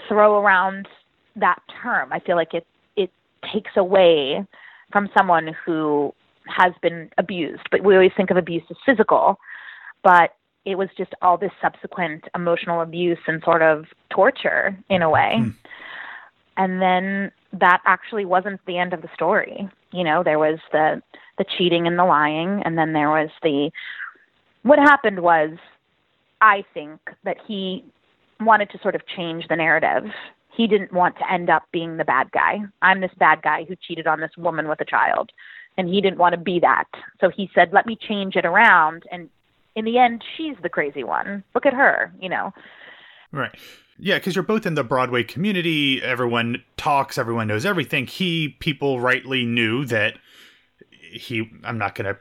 throw 0.08 0.40
around 0.44 0.88
that 1.36 1.62
term 1.82 2.12
i 2.12 2.20
feel 2.20 2.36
like 2.36 2.54
it 2.54 2.66
it 2.96 3.12
takes 3.54 3.72
away 3.78 4.44
from 4.94 5.10
someone 5.18 5.54
who 5.66 6.14
has 6.48 6.72
been 6.82 7.10
abused 7.18 7.64
but 7.72 7.84
we 7.84 7.94
always 7.96 8.12
think 8.16 8.30
of 8.30 8.38
abuse 8.38 8.64
as 8.70 8.78
physical 8.86 9.38
but 10.04 10.32
it 10.66 10.78
was 10.78 10.90
just 10.98 11.14
all 11.22 11.38
this 11.38 11.52
subsequent 11.62 12.26
emotional 12.36 12.82
abuse 12.82 13.18
and 13.28 13.42
sort 13.44 13.62
of 13.62 13.86
torture 14.10 14.78
in 14.90 15.02
a 15.02 15.10
way. 15.10 15.36
Hmm. 15.38 15.50
And 16.56 16.82
then 16.82 17.32
that 17.60 17.82
actually 17.86 18.26
wasn't 18.26 18.62
the 18.66 18.78
end 18.78 18.94
of 18.94 19.02
the 19.02 19.10
story. 19.14 19.68
You 19.92 20.04
know, 20.04 20.24
there 20.24 20.40
was 20.40 20.60
the 20.72 21.02
the 21.38 21.46
cheating 21.58 21.88
and 21.88 21.98
the 21.98 22.06
lying 22.06 22.62
and 22.64 22.78
then 22.78 22.94
there 22.94 23.10
was 23.10 23.30
the 23.42 23.72
what 24.62 24.80
happened 24.80 25.22
was 25.22 25.58
I 26.42 26.64
think 26.74 27.00
that 27.24 27.38
he 27.46 27.84
wanted 28.40 28.70
to 28.72 28.80
sort 28.82 28.96
of 28.96 29.02
change 29.08 29.48
the 29.48 29.56
narrative. 29.56 30.12
He 30.56 30.68
didn't 30.68 30.94
want 30.94 31.18
to 31.18 31.32
end 31.32 31.50
up 31.50 31.64
being 31.72 31.98
the 31.98 32.06
bad 32.06 32.32
guy. 32.32 32.60
I'm 32.82 33.02
this 33.02 33.12
bad 33.18 33.42
guy 33.42 33.66
who 33.66 33.76
cheated 33.76 34.08
on 34.08 34.20
this 34.20 34.38
woman 34.38 34.68
with 34.68 34.82
a 34.82 34.86
child. 34.86 35.32
And 35.78 35.90
he 35.90 36.02
didn't 36.02 36.20
want 36.20 36.34
to 36.34 36.40
be 36.40 36.60
that. 36.60 36.86
So 37.20 37.30
he 37.30 37.50
said, 37.56 37.74
let 37.74 37.88
me 37.88 37.98
change 38.00 38.36
it 38.36 38.46
around. 38.46 39.04
And 39.12 39.30
in 39.76 39.86
the 39.86 39.98
end, 39.98 40.24
she's 40.38 40.56
the 40.62 40.70
crazy 40.70 41.04
one. 41.04 41.44
Look 41.56 41.66
at 41.66 41.74
her, 41.74 42.14
you 42.22 42.30
know. 42.30 42.54
Right. 43.32 43.56
Yeah, 43.98 44.20
because 44.20 44.36
you're 44.36 44.44
both 44.44 44.68
in 44.68 44.76
the 44.76 44.84
Broadway 44.84 45.24
community. 45.24 46.02
Everyone 46.04 46.64
talks. 46.78 47.18
Everyone 47.18 47.48
knows 47.48 47.66
everything. 47.66 48.06
He, 48.06 48.50
people 48.60 49.00
rightly 49.00 49.46
knew 49.46 49.86
that 49.86 50.20
he. 50.92 51.50
I'm 51.64 51.80
not 51.80 51.96
going 51.96 52.06
to, 52.06 52.20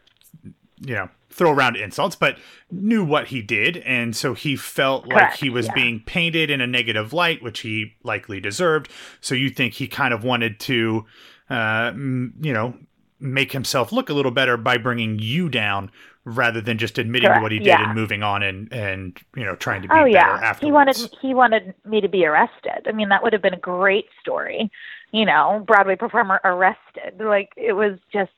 you 0.87 0.95
know, 0.95 1.09
throw 1.31 1.51
around 1.51 1.77
insults, 1.77 2.17
but 2.17 2.39
knew 2.71 3.05
what 3.05 3.29
he 3.29 3.43
did, 3.43 3.79
and 3.79 4.15
so 4.15 4.35
he 4.35 4.57
felt 4.57 5.07
like 5.07 5.35
he 5.35 5.49
was 5.49 5.67
yeah. 5.67 5.75
being 5.75 6.01
painted 6.05 6.51
in 6.51 6.61
a 6.61 6.67
negative 6.67 7.13
light, 7.13 7.43
which 7.43 7.61
he 7.61 7.95
likely 8.03 8.41
deserved. 8.41 8.91
So 9.21 9.35
you 9.35 9.49
think 9.51 9.75
he 9.75 9.89
kind 9.89 10.13
of 10.13 10.25
wanted 10.25 10.61
to, 10.61 11.07
uh, 11.49 11.91
m- 11.95 12.35
you 12.41 12.53
know, 12.53 12.75
make 13.19 13.53
himself 13.53 13.93
look 13.93 14.11
a 14.11 14.13
little 14.15 14.33
better 14.33 14.57
by 14.57 14.77
bringing 14.77 15.19
you 15.19 15.49
down. 15.49 15.91
Rather 16.25 16.61
than 16.61 16.79
just 16.79 16.99
admitting 16.99 17.27
to 17.27 17.31
Correct, 17.31 17.43
what 17.43 17.51
he 17.51 17.59
did 17.59 17.67
yeah. 17.67 17.83
and 17.83 17.97
moving 17.97 18.23
on 18.23 18.45
and 18.45 18.73
and 18.73 19.19
you 19.35 19.45
know 19.45 19.57
trying 19.57 19.83
to 19.83 19.89
be 19.89 19.93
Oh 19.93 20.05
better 20.05 20.09
yeah, 20.09 20.39
afterwards. 20.41 20.61
he 20.61 20.71
wanted 20.71 20.97
he 21.21 21.35
wanted 21.35 21.75
me 21.85 22.01
to 22.01 22.09
be 22.09 22.25
arrested. 22.25 22.87
I 22.87 22.93
mean, 22.93 23.09
that 23.09 23.25
would 23.25 23.33
have 23.33 23.43
been 23.43 23.55
a 23.55 23.59
great 23.59 24.05
story. 24.21 24.71
You 25.11 25.25
know, 25.27 25.65
Broadway 25.67 25.97
performer 25.97 26.41
arrested. 26.45 27.19
Like 27.19 27.49
it 27.57 27.73
was 27.73 27.99
just, 28.13 28.31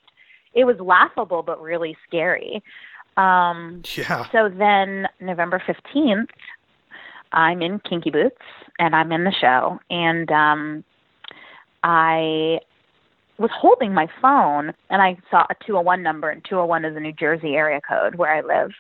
it 0.55 0.65
was 0.65 0.77
laughable 0.81 1.43
but 1.43 1.61
really 1.61 1.97
scary. 2.07 2.63
Um, 3.17 3.83
Yeah. 3.97 4.27
so 4.33 4.49
then 4.49 5.07
November 5.21 5.63
fifteenth, 5.65 6.31
I'm 7.33 7.63
in 7.63 7.81
Kinky 7.81 8.11
Boots 8.11 8.37
and 8.79 8.95
I'm 8.95 9.13
in 9.13 9.25
the 9.25 9.33
show, 9.41 9.79
and 9.91 10.31
um, 10.33 10.85
I 11.83 12.59
was 13.39 13.51
holding 13.53 13.93
my 13.93 14.09
phone 14.23 14.73
and 14.91 15.03
I 15.03 15.17
saw 15.31 15.43
a 15.51 15.55
201 15.67 16.03
number, 16.03 16.31
and 16.31 16.45
201 16.45 16.85
is 16.85 16.97
a 16.97 17.01
New 17.01 17.13
Jersey 17.13 17.55
area 17.55 17.81
code 17.89 18.15
where 18.15 18.33
I 18.35 18.41
live. 18.41 18.71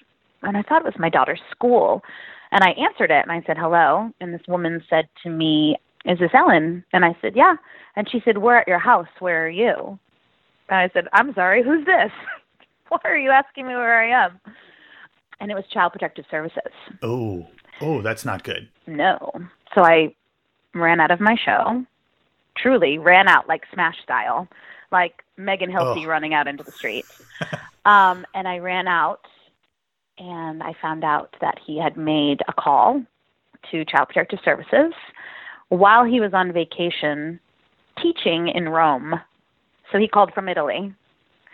And 0.43 0.57
I 0.57 0.63
thought 0.63 0.83
it 0.83 0.85
was 0.85 0.95
my 0.99 1.09
daughter's 1.11 1.41
school. 1.51 2.03
And 2.53 2.63
I 2.63 2.71
answered 2.71 3.11
it 3.11 3.25
and 3.27 3.33
I 3.33 3.43
said, 3.47 3.57
hello. 3.59 4.11
And 4.21 4.33
this 4.33 4.47
woman 4.47 4.83
said 4.89 5.09
to 5.25 5.31
me, 5.31 5.77
is 6.05 6.19
this 6.19 6.31
Ellyn? 6.33 6.85
And 6.93 7.05
I 7.05 7.17
said, 7.21 7.35
yeah. 7.35 7.57
And 7.97 8.09
she 8.11 8.21
said, 8.25 8.39
we're 8.39 8.57
at 8.57 8.69
your 8.69 8.79
house. 8.79 9.09
Where 9.19 9.45
are 9.47 9.51
you? 9.51 9.99
And 10.69 10.79
I 10.79 10.91
said, 10.93 11.09
I'm 11.13 11.35
sorry, 11.35 11.63
who's 11.63 11.85
this? 11.85 12.11
Why 12.89 12.99
are 13.05 13.17
you 13.19 13.31
asking 13.31 13.67
me 13.67 13.75
where 13.75 14.01
I 14.01 14.27
am? 14.27 14.41
And 15.41 15.51
it 15.51 15.55
was 15.55 15.65
Child 15.73 15.93
Protective 15.93 16.25
Services. 16.31 16.73
Oh, 17.03 17.47
oh, 17.81 18.03
that's 18.03 18.25
not 18.25 18.45
good. 18.45 18.69
No. 18.87 19.31
So 19.75 19.85
I 19.85 20.15
ran 20.75 21.01
out 21.01 21.11
of 21.11 21.21
my 21.21 21.37
show. 21.45 21.85
Truly 22.57 22.99
ran 22.99 23.27
out 23.29 23.49
like 23.49 23.63
Smash 23.73 23.97
style, 24.03 24.49
like 24.93 25.25
Megan 25.37 25.71
Hilty 25.71 26.05
Oh. 26.05 26.09
running 26.09 26.35
out 26.35 26.47
into 26.47 26.63
the 26.63 26.71
street. 26.73 27.05
um, 27.85 28.25
and 28.35 28.47
I 28.47 28.59
ran 28.59 28.87
out, 28.87 29.27
and 30.19 30.63
I 30.63 30.73
found 30.81 31.03
out 31.03 31.35
that 31.41 31.59
he 31.65 31.79
had 31.81 31.97
made 31.97 32.43
a 32.47 32.53
call 32.53 33.03
to 33.71 33.85
Child 33.87 34.09
Protective 34.09 34.39
Services 34.45 34.93
while 35.69 36.05
he 36.05 36.21
was 36.21 36.33
on 36.33 36.53
vacation 36.53 37.41
teaching 38.01 38.49
in 38.49 38.69
Rome. 38.69 39.15
So 39.93 39.99
he 39.99 40.09
called 40.09 40.33
from 40.35 40.49
Italy 40.49 40.95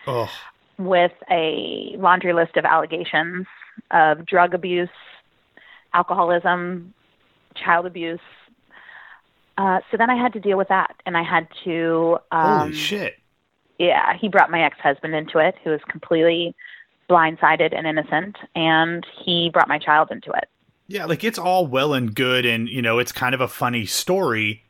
Oh, 0.06 0.30
with 0.78 1.12
a 1.30 1.94
laundry 1.98 2.32
list 2.32 2.56
of 2.56 2.64
allegations 2.64 3.46
of 3.90 4.24
drug 4.24 4.54
abuse, 4.54 4.88
alcoholism, 5.92 6.94
child 7.54 7.86
abuse. 7.86 8.20
Uh, 9.58 9.80
so 9.90 9.96
then 9.98 10.08
I 10.08 10.16
had 10.16 10.32
to 10.32 10.40
deal 10.40 10.56
with 10.56 10.68
that, 10.68 10.96
and 11.04 11.16
I 11.16 11.22
had 11.22 11.48
to. 11.64 12.18
Um, 12.32 12.58
holy 12.60 12.72
shit. 12.72 13.16
Yeah, 13.78 14.16
he 14.18 14.28
brought 14.28 14.50
my 14.50 14.62
ex-husband 14.62 15.14
into 15.14 15.38
it, 15.38 15.54
who 15.62 15.70
was 15.70 15.80
completely 15.88 16.54
blindsided 17.08 17.76
and 17.76 17.86
innocent, 17.86 18.36
and 18.54 19.06
he 19.24 19.50
brought 19.52 19.68
my 19.68 19.78
child 19.78 20.10
into 20.10 20.30
it. 20.32 20.48
Yeah, 20.86 21.06
like 21.06 21.24
it's 21.24 21.38
all 21.38 21.66
well 21.66 21.92
and 21.94 22.14
good, 22.14 22.46
and 22.46 22.68
you 22.68 22.82
know, 22.82 22.98
it's 22.98 23.12
kind 23.12 23.34
of 23.34 23.40
a 23.40 23.48
funny 23.48 23.86
story 23.86 24.64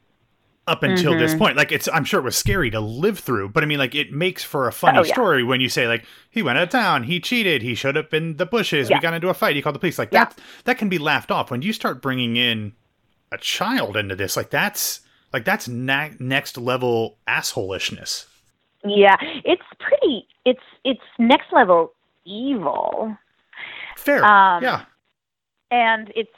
up 0.67 0.83
until 0.83 1.17
this 1.19 1.31
Mm-hmm. 1.33 1.39
point. 1.39 1.57
Like 1.57 1.73
it's, 1.73 1.89
I'm 1.93 2.05
sure 2.05 2.21
it 2.21 2.25
was 2.25 2.37
scary 2.37 2.71
to 2.71 2.81
live 2.81 3.19
through, 3.19 3.49
but 3.49 3.63
I 3.63 3.67
mean, 3.67 3.79
like 3.79 3.95
it 3.95 4.13
makes 4.13 4.45
for 4.45 4.69
a 4.69 4.73
funny 4.73 4.99
Oh, 4.99 5.03
yeah. 5.05 5.13
story 5.13 5.43
when 5.43 5.61
you 5.61 5.69
say 5.69 5.89
like 5.89 6.05
he 6.31 6.43
went 6.43 6.59
out 6.59 6.65
of 6.65 6.69
town, 6.71 7.05
he 7.05 7.19
cheated, 7.19 7.63
he 7.63 7.75
showed 7.75 7.97
up 7.97 8.15
in 8.15 8.37
the 8.37 8.47
bushes, 8.47 8.89
we 8.89 8.99
got 9.01 9.15
into 9.15 9.29
a 9.29 9.35
fight, 9.35 9.57
he 9.57 9.63
called 9.63 9.75
the 9.75 9.81
police. 9.81 9.99
Like 9.99 10.13
Yeah. 10.13 10.27
that, 10.27 10.39
that 10.65 10.79
can 10.79 10.89
be 10.89 10.99
laughed 10.99 11.31
off. 11.31 11.51
When 11.51 11.63
you 11.63 11.73
start 11.73 12.01
bringing 12.03 12.37
in 12.37 12.73
a 13.33 13.39
child 13.39 13.97
into 13.97 14.15
this, 14.15 14.37
like 14.37 14.51
that's 14.51 15.01
like 15.33 15.45
that's 15.45 15.67
na- 15.69 16.11
next 16.19 16.57
level 16.57 17.17
assholishness. 17.27 18.27
Yeah, 18.85 19.17
it's 19.45 19.63
pretty. 19.79 20.27
It's 20.45 20.63
it's 20.85 21.01
next 21.19 21.53
level 21.53 21.93
evil. 22.25 23.17
Fair, 23.97 24.25
Um, 24.25 24.63
yeah. 24.63 24.85
and 25.71 26.11
it's 26.17 26.31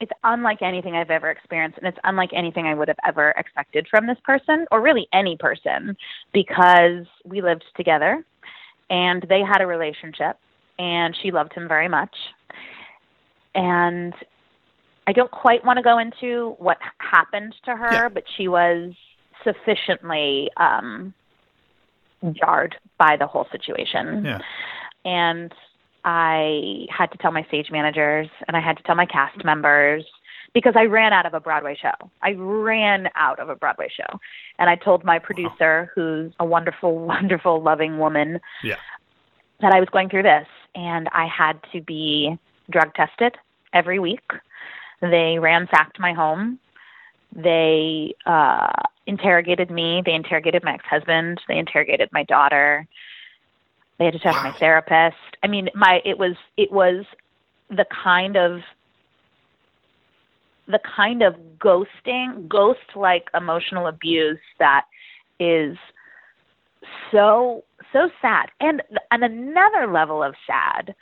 it's 0.00 0.12
unlike 0.24 0.62
anything 0.62 0.94
I've 0.96 1.10
ever 1.10 1.30
experienced, 1.30 1.78
and 1.78 1.86
it's 1.86 1.98
unlike 2.04 2.30
anything 2.32 2.66
I 2.66 2.74
would 2.74 2.88
have 2.88 2.96
ever 3.06 3.30
expected 3.36 3.86
from 3.88 4.06
this 4.06 4.16
person, 4.24 4.66
or 4.72 4.80
really 4.80 5.06
any 5.12 5.36
person, 5.36 5.96
because 6.32 7.06
we 7.24 7.42
lived 7.42 7.64
together, 7.76 8.24
and 8.88 9.24
they 9.28 9.40
had 9.40 9.60
a 9.60 9.66
relationship, 9.66 10.38
and 10.78 11.14
she 11.22 11.30
loved 11.30 11.52
him 11.52 11.68
very 11.68 11.88
much, 11.88 12.14
and 13.54 14.14
I 15.06 15.12
don't 15.12 15.30
quite 15.30 15.64
want 15.64 15.76
to 15.76 15.82
go 15.82 15.98
into 15.98 16.54
what 16.58 16.78
happened 16.98 17.54
to 17.64 17.76
her, 17.76 17.92
Yeah. 17.92 18.08
but 18.08 18.24
she 18.36 18.48
was 18.48 18.92
sufficiently 19.44 20.50
um, 20.56 21.12
jarred 22.32 22.76
by 22.98 23.16
the 23.18 23.26
whole 23.26 23.46
situation 23.50 24.24
Yeah. 24.24 24.38
and 25.04 25.52
I 26.04 26.86
had 26.96 27.10
to 27.12 27.18
tell 27.18 27.32
my 27.32 27.42
stage 27.44 27.70
managers 27.70 28.28
and 28.48 28.56
I 28.56 28.60
had 28.60 28.76
to 28.78 28.82
tell 28.84 28.94
my 28.94 29.06
cast 29.06 29.44
members 29.44 30.04
because 30.52 30.74
I 30.76 30.84
ran 30.84 31.12
out 31.12 31.26
of 31.26 31.34
a 31.34 31.40
Broadway 31.40 31.76
show. 31.80 32.10
I 32.22 32.32
ran 32.32 33.08
out 33.14 33.38
of 33.38 33.48
a 33.48 33.54
Broadway 33.54 33.88
show. 33.94 34.18
And 34.58 34.68
I 34.68 34.76
told 34.76 35.04
my 35.04 35.18
producer, 35.18 35.92
who's 35.94 36.32
a 36.40 36.44
wonderful, 36.44 36.98
wonderful, 37.06 37.62
loving 37.62 37.98
woman, 37.98 38.40
Yeah. 38.62 38.76
that 39.60 39.72
I 39.72 39.80
was 39.80 39.88
going 39.90 40.08
through 40.08 40.24
this 40.24 40.46
and 40.74 41.08
I 41.12 41.26
had 41.26 41.60
to 41.72 41.80
be 41.80 42.36
drug 42.70 42.94
tested 42.94 43.36
every 43.72 43.98
week. 43.98 44.24
They 45.00 45.38
ransacked 45.38 45.98
my 45.98 46.12
home. 46.12 46.58
They 47.34 48.14
uh, 48.26 48.72
interrogated 49.06 49.70
me. 49.70 50.02
They 50.04 50.14
interrogated 50.14 50.64
my 50.64 50.74
ex 50.74 50.84
husband. 50.84 51.40
They 51.48 51.58
interrogated 51.58 52.08
my 52.12 52.24
daughter. 52.24 52.86
They 54.00 54.06
had 54.06 54.14
to 54.14 54.18
test 54.18 54.38
my 54.42 54.52
therapist. 54.52 55.18
I 55.42 55.46
mean, 55.46 55.68
my 55.74 56.00
it 56.06 56.18
was 56.18 56.34
it 56.56 56.72
was 56.72 57.04
the 57.68 57.84
kind 58.02 58.34
of 58.34 58.62
the 60.66 60.80
kind 60.96 61.22
of 61.22 61.34
ghosting, 61.58 62.48
ghost 62.48 62.96
like 62.96 63.28
emotional 63.34 63.88
abuse 63.88 64.38
that 64.58 64.86
is 65.38 65.76
so 67.12 67.62
so 67.92 68.08
sad. 68.22 68.46
And 68.58 68.82
and 69.10 69.22
another 69.22 69.86
level 69.86 70.22
of 70.22 70.34
sad 70.46 70.94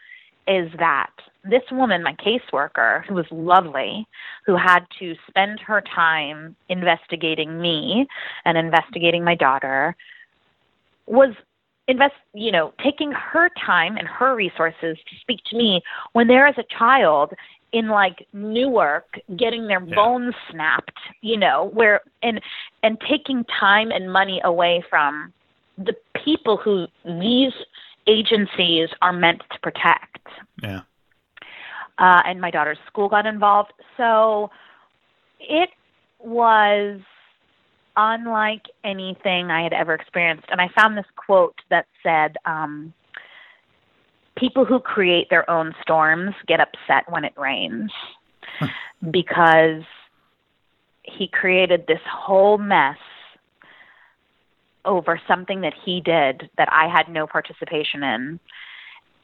is 0.49 0.69
that 0.81 1.13
this 1.45 1.63
woman, 1.71 2.03
my 2.03 2.15
caseworker, 2.15 3.05
who 3.05 3.15
was 3.15 3.27
lovely, 3.31 4.09
who 4.45 4.57
had 4.57 4.81
to 4.99 5.15
spend 5.29 5.61
her 5.61 5.83
time 5.83 6.57
investigating 6.69 7.61
me 7.61 8.09
and 8.45 8.59
investigating 8.59 9.23
my 9.23 9.37
daughter, 9.37 9.95
was 11.07 11.35
invest 11.89 12.15
you 12.35 12.53
know 12.53 12.73
taking 12.85 13.11
her 13.13 13.51
time 13.67 13.97
and 13.97 14.07
her 14.07 14.37
resources 14.37 14.97
to 15.09 15.17
speak 15.21 15.41
to 15.47 15.57
me 15.57 15.81
when 16.13 16.29
there 16.29 16.47
is 16.47 16.55
a 16.59 16.65
child 16.79 17.33
in 17.73 17.89
like 17.89 18.27
Newark 18.33 19.19
getting 19.37 19.67
their 19.67 19.83
Yeah. 19.83 19.95
bones 19.95 20.35
snapped, 20.51 20.99
you 21.21 21.37
know, 21.37 21.71
where 21.75 22.01
and 22.23 22.41
and 22.83 22.99
taking 23.01 23.45
time 23.45 23.91
and 23.91 24.13
money 24.13 24.41
away 24.45 24.83
from 24.89 25.33
the 25.77 25.95
people 26.25 26.57
who 26.57 26.87
these 27.05 27.53
agencies 28.07 28.89
are 29.03 29.13
meant 29.13 29.43
to 29.51 29.59
protect. 29.61 30.27
Yeah. 30.63 30.81
Uh, 31.99 32.23
and 32.25 32.41
my 32.41 32.51
daughter's 32.51 32.79
school 32.87 33.09
got 33.09 33.27
involved. 33.27 33.73
So 33.97 34.51
it 35.41 35.71
was 36.21 37.01
unlike 37.99 38.63
anything 38.85 39.51
I 39.51 39.63
had 39.63 39.73
ever 39.73 39.93
experienced. 39.93 40.47
And 40.51 40.61
I 40.61 40.69
found 40.69 40.97
this 40.97 41.05
quote 41.17 41.61
that 41.69 41.87
said, 42.03 42.37
um, 42.47 42.95
People 44.37 44.65
who 44.65 44.79
create 44.79 45.29
their 45.31 45.51
own 45.51 45.75
storms 45.83 46.33
get 46.47 46.61
upset 46.61 47.11
when 47.11 47.25
it 47.25 47.33
rains 47.37 47.91
because 49.11 49.83
he 51.03 51.27
created 51.27 51.87
this 51.89 52.01
whole 52.09 52.57
mess 52.57 52.99
over 54.85 55.21
something 55.27 55.63
that 55.63 55.75
he 55.85 56.01
did 56.01 56.49
that 56.57 56.69
I 56.73 56.87
had 56.87 57.09
no 57.09 57.27
participation 57.27 58.05
in. 58.05 58.41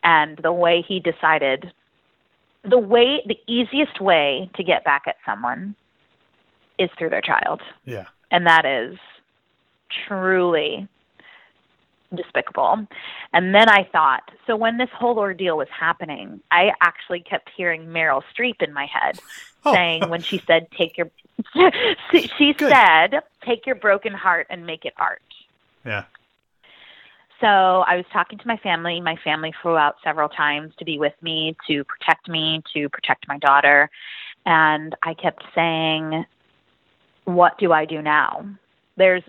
And 0.02 0.37
the 0.43 0.52
way 0.52 0.85
he 0.87 0.99
decided, 0.99 1.73
the 2.69 2.78
way, 2.78 3.23
the 3.25 3.38
easiest 3.47 4.00
way 4.00 4.50
to 4.57 4.64
get 4.64 4.83
back 4.85 5.04
at 5.07 5.16
someone 5.25 5.76
is 6.76 6.90
through 6.99 7.11
their 7.11 7.23
child. 7.23 7.62
Yeah. 7.85 8.07
And 8.31 8.47
that 8.47 8.64
is 8.64 8.99
truly 10.07 10.88
despicable. 12.14 12.87
And 13.33 13.54
then 13.54 13.69
I 13.69 13.88
thought, 13.90 14.31
so 14.47 14.57
when 14.57 14.76
this 14.78 14.88
whole 14.97 15.19
ordeal 15.19 15.57
was 15.57 15.69
happening, 15.69 16.40
I 16.50 16.71
actually 16.81 17.21
kept 17.21 17.50
hearing 17.57 17.87
Meryl 17.87 18.23
Streep 18.37 18.62
in 18.62 18.73
my 18.73 18.87
head 18.87 19.21
Oh. 19.66 19.73
saying 19.73 20.09
when 20.11 20.23
she 20.23 20.43
said, 20.47 20.69
take 20.76 20.99
your, 20.99 21.11
she 22.12 22.31
she 22.38 22.52
Good. 22.52 22.71
said, 22.71 23.21
take 23.45 23.66
your 23.66 23.76
broken 23.76 24.12
heart 24.12 24.47
and 24.50 24.66
make 24.66 24.85
it 24.85 24.93
art. 24.99 25.23
Yeah. 25.85 26.04
So 27.40 27.47
I 27.47 27.97
was 27.97 28.04
talking 28.12 28.38
to 28.38 28.47
my 28.47 28.57
family. 28.59 29.00
My 29.00 29.16
family 29.25 29.52
flew 29.62 29.76
out 29.76 29.97
several 30.04 30.28
times 30.28 30.73
to 30.78 30.85
be 30.85 30.99
with 30.99 31.14
me, 31.21 31.57
to 31.69 31.85
protect 31.85 32.28
me, 32.28 32.62
to 32.75 32.88
protect 32.88 33.26
my 33.28 33.38
daughter. 33.38 33.90
And 34.47 34.95
I 35.02 35.14
kept 35.14 35.43
saying, 35.54 36.25
"What 37.25 37.59
do 37.59 37.73
I 37.73 37.85
do 37.85 38.02
now?" 38.02 38.47
There's 38.97 39.23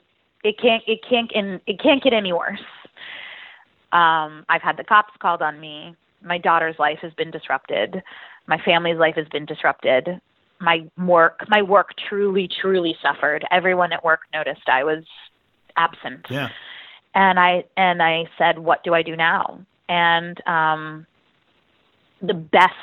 it 0.43 0.57
can't 0.59 0.83
it 0.87 0.99
can't 1.07 1.31
in 1.33 1.59
it 1.65 1.81
can't 1.81 2.03
get 2.03 2.13
any 2.13 2.33
worse. 2.33 2.61
Um, 3.91 4.45
I've 4.49 4.61
had 4.61 4.77
the 4.77 4.83
cops 4.83 5.13
called 5.19 5.41
on 5.41 5.59
me. 5.59 5.95
My 6.23 6.37
daughter's 6.37 6.77
life 6.79 6.99
has 7.01 7.13
been 7.13 7.31
disrupted. 7.31 8.01
My 8.47 8.57
family's 8.63 8.97
life 8.97 9.15
has 9.15 9.27
been 9.29 9.45
disrupted. 9.45 10.21
My 10.59 10.85
work 10.97 11.39
my 11.49 11.61
work 11.61 11.89
truly 12.09 12.47
truly 12.61 12.95
suffered. 13.01 13.45
Everyone 13.51 13.91
at 13.91 14.03
work 14.03 14.21
noticed 14.33 14.67
I 14.67 14.83
was 14.83 15.03
absent 15.77 16.25
Yeah. 16.29 16.49
and 17.13 17.39
I 17.39 17.63
and 17.75 18.01
I 18.01 18.25
said, 18.37 18.59
"What 18.59 18.83
do 18.83 18.93
I 18.93 19.01
do 19.01 19.15
now?" 19.15 19.59
And 19.89 20.39
um, 20.47 21.05
the 22.21 22.33
best, 22.33 22.73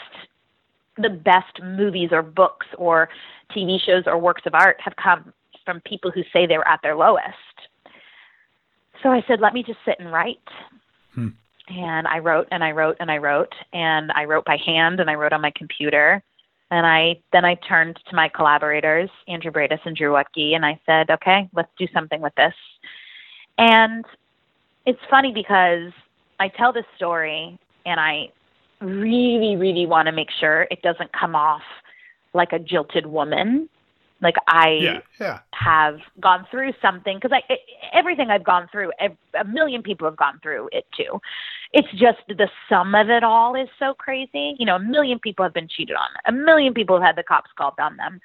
the 0.99 1.11
best 1.11 1.61
movies 1.63 2.11
or 2.13 2.23
books 2.23 2.67
or 2.77 3.09
TV 3.55 3.81
shows 3.81 4.05
or 4.07 4.19
works 4.19 4.43
of 4.47 4.55
art 4.55 4.77
have 4.81 4.95
come 4.97 5.33
from 5.65 5.81
people 5.81 6.11
who 6.11 6.23
say 6.33 6.47
they 6.47 6.59
were 6.59 6.69
at 6.69 6.81
their 6.83 6.97
lowest. 6.97 7.37
So 9.03 9.11
I 9.11 9.23
said, 9.27 9.41
"Let 9.41 9.55
me 9.55 9.63
just 9.63 9.79
sit 9.85 9.99
and 9.99 10.13
write." 10.13 10.49
Hmm. 11.15 11.29
And 11.69 12.07
I 12.07 12.19
wrote 12.19 12.49
and 12.51 12.63
I 12.63 12.73
wrote 12.73 12.97
and 13.01 13.11
I 13.11 13.19
wrote 13.19 13.55
and 13.73 14.13
I 14.13 14.25
wrote 14.25 14.45
by 14.45 14.57
hand 14.57 15.01
and 15.01 15.09
I 15.09 15.15
wrote 15.15 15.33
on 15.33 15.41
my 15.41 15.53
computer. 15.53 16.23
And 16.71 16.87
I 16.87 17.21
then 17.33 17.45
I 17.45 17.55
turned 17.57 17.99
to 18.09 18.17
my 18.17 18.28
collaborators, 18.28 19.11
Andrew 19.28 19.50
Bradis 19.50 19.85
and 19.85 19.97
Drew 19.97 20.13
Wutke, 20.13 20.55
and 20.55 20.65
I 20.65 20.78
said, 20.87 21.11
"Okay, 21.11 21.49
let's 21.52 21.73
do 21.78 21.87
something 21.93 22.21
with 22.21 22.35
this." 22.35 22.55
And 23.59 24.05
it's 24.87 25.00
funny 25.11 25.33
because 25.33 25.93
I 26.41 26.49
tell 26.49 26.73
this 26.73 26.87
story 26.97 27.59
and 27.87 28.00
I 28.00 28.31
really, 28.82 29.56
really 29.56 29.86
want 29.86 30.06
to 30.06 30.12
make 30.12 30.28
sure 30.38 30.66
it 30.71 30.82
doesn't 30.82 31.12
come 31.12 31.34
off 31.34 31.62
like 32.34 32.52
a 32.52 32.58
jilted 32.58 33.06
woman. 33.06 33.68
Like 34.21 34.36
I 34.47 34.68
Yeah. 34.71 35.00
Yeah. 35.21 35.38
have 35.52 35.99
gone 36.21 36.47
through 36.50 36.73
something 36.80 37.18
because 37.21 37.32
I 37.32 37.52
e- 37.52 37.58
everything 37.92 38.30
I've 38.30 38.45
gone 38.45 38.68
through, 38.71 38.92
ev- 39.00 39.16
a 39.38 39.45
million 39.45 39.82
people 39.82 40.06
have 40.06 40.16
gone 40.16 40.38
through 40.42 40.68
it 40.73 40.86
too. 40.97 41.21
It's 41.73 41.88
just 41.92 42.18
the 42.28 42.49
sum 42.68 42.95
of 42.95 43.10
it 43.10 43.25
all 43.25 43.54
is 43.56 43.68
so 43.78 43.95
crazy. 43.95 44.54
You 44.58 44.66
know, 44.66 44.76
a 44.76 44.80
million 44.80 45.18
people 45.18 45.45
have 45.45 45.52
been 45.54 45.68
cheated 45.68 45.97
on. 45.97 46.08
A 46.26 46.32
million 46.32 46.73
people 46.73 46.97
have 47.00 47.04
had 47.04 47.16
the 47.16 47.23
cops 47.25 47.50
called 47.58 47.75
on 47.80 47.97
them. 47.97 48.21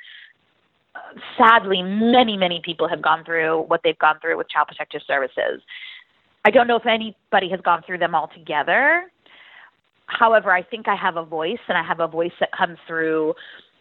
Uh, 0.96 1.00
Sadly, 1.38 1.82
many, 1.82 2.38
many 2.38 2.62
people 2.64 2.88
have 2.88 3.02
gone 3.02 3.24
through 3.26 3.64
what 3.64 3.82
they've 3.84 3.98
gone 3.98 4.20
through 4.22 4.38
with 4.38 4.50
Child 4.50 4.68
Protective 4.68 5.02
Services. 5.08 5.62
I 6.46 6.52
don't 6.52 6.68
know 6.68 6.78
if 6.78 6.86
anybody 6.86 7.50
has 7.50 7.60
gone 7.62 7.82
through 7.86 7.98
them 7.98 8.14
all 8.16 8.28
together. 8.28 9.12
However, 10.08 10.52
I 10.52 10.64
think 10.64 10.88
I 10.88 10.96
have 10.96 11.18
a 11.18 11.24
voice, 11.24 11.60
and 11.68 11.78
I 11.78 11.84
have 11.84 12.00
a 12.00 12.08
voice 12.08 12.32
that 12.40 12.52
comes 12.52 12.78
through 12.88 13.34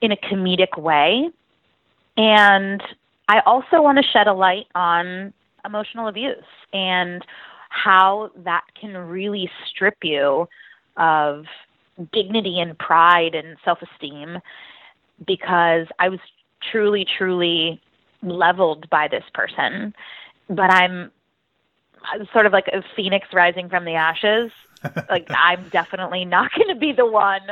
in 0.03 0.13
a 0.13 0.17
comedic 0.17 0.79
way. 0.81 1.31
And 2.17 2.83
I 3.29 3.41
also 3.47 3.83
want 3.83 3.99
to 3.99 4.05
shed 4.13 4.27
a 4.27 4.33
light 4.33 4.67
on 4.75 5.33
emotional 5.65 6.09
abuse 6.09 6.45
and 6.73 7.25
how 7.71 8.31
that 8.45 8.65
can 8.81 8.97
really 8.97 9.51
strip 9.69 9.97
you 10.03 10.49
of 10.97 11.45
dignity 12.13 12.61
and 12.61 12.79
pride 12.79 13.35
and 13.35 13.57
self 13.65 13.79
esteem 13.83 14.39
because 15.27 15.87
I 15.99 16.09
was 16.09 16.21
truly, 16.71 17.07
truly 17.19 17.81
leveled 18.23 18.89
by 18.91 19.09
this 19.09 19.25
person. 19.35 19.95
But 20.49 20.71
I'm, 20.71 21.11
I'm 22.05 22.29
sort 22.33 22.47
of 22.47 22.53
like 22.53 22.69
a 22.69 22.83
phoenix 22.95 23.29
rising 23.33 23.69
from 23.69 23.85
the 23.85 23.95
ashes. 23.95 24.51
like, 25.11 25.27
I'm 25.31 25.69
definitely 25.71 26.25
not 26.25 26.51
going 26.55 26.69
to 26.69 26.79
be 26.79 26.93
the 26.93 27.07
one, 27.07 27.43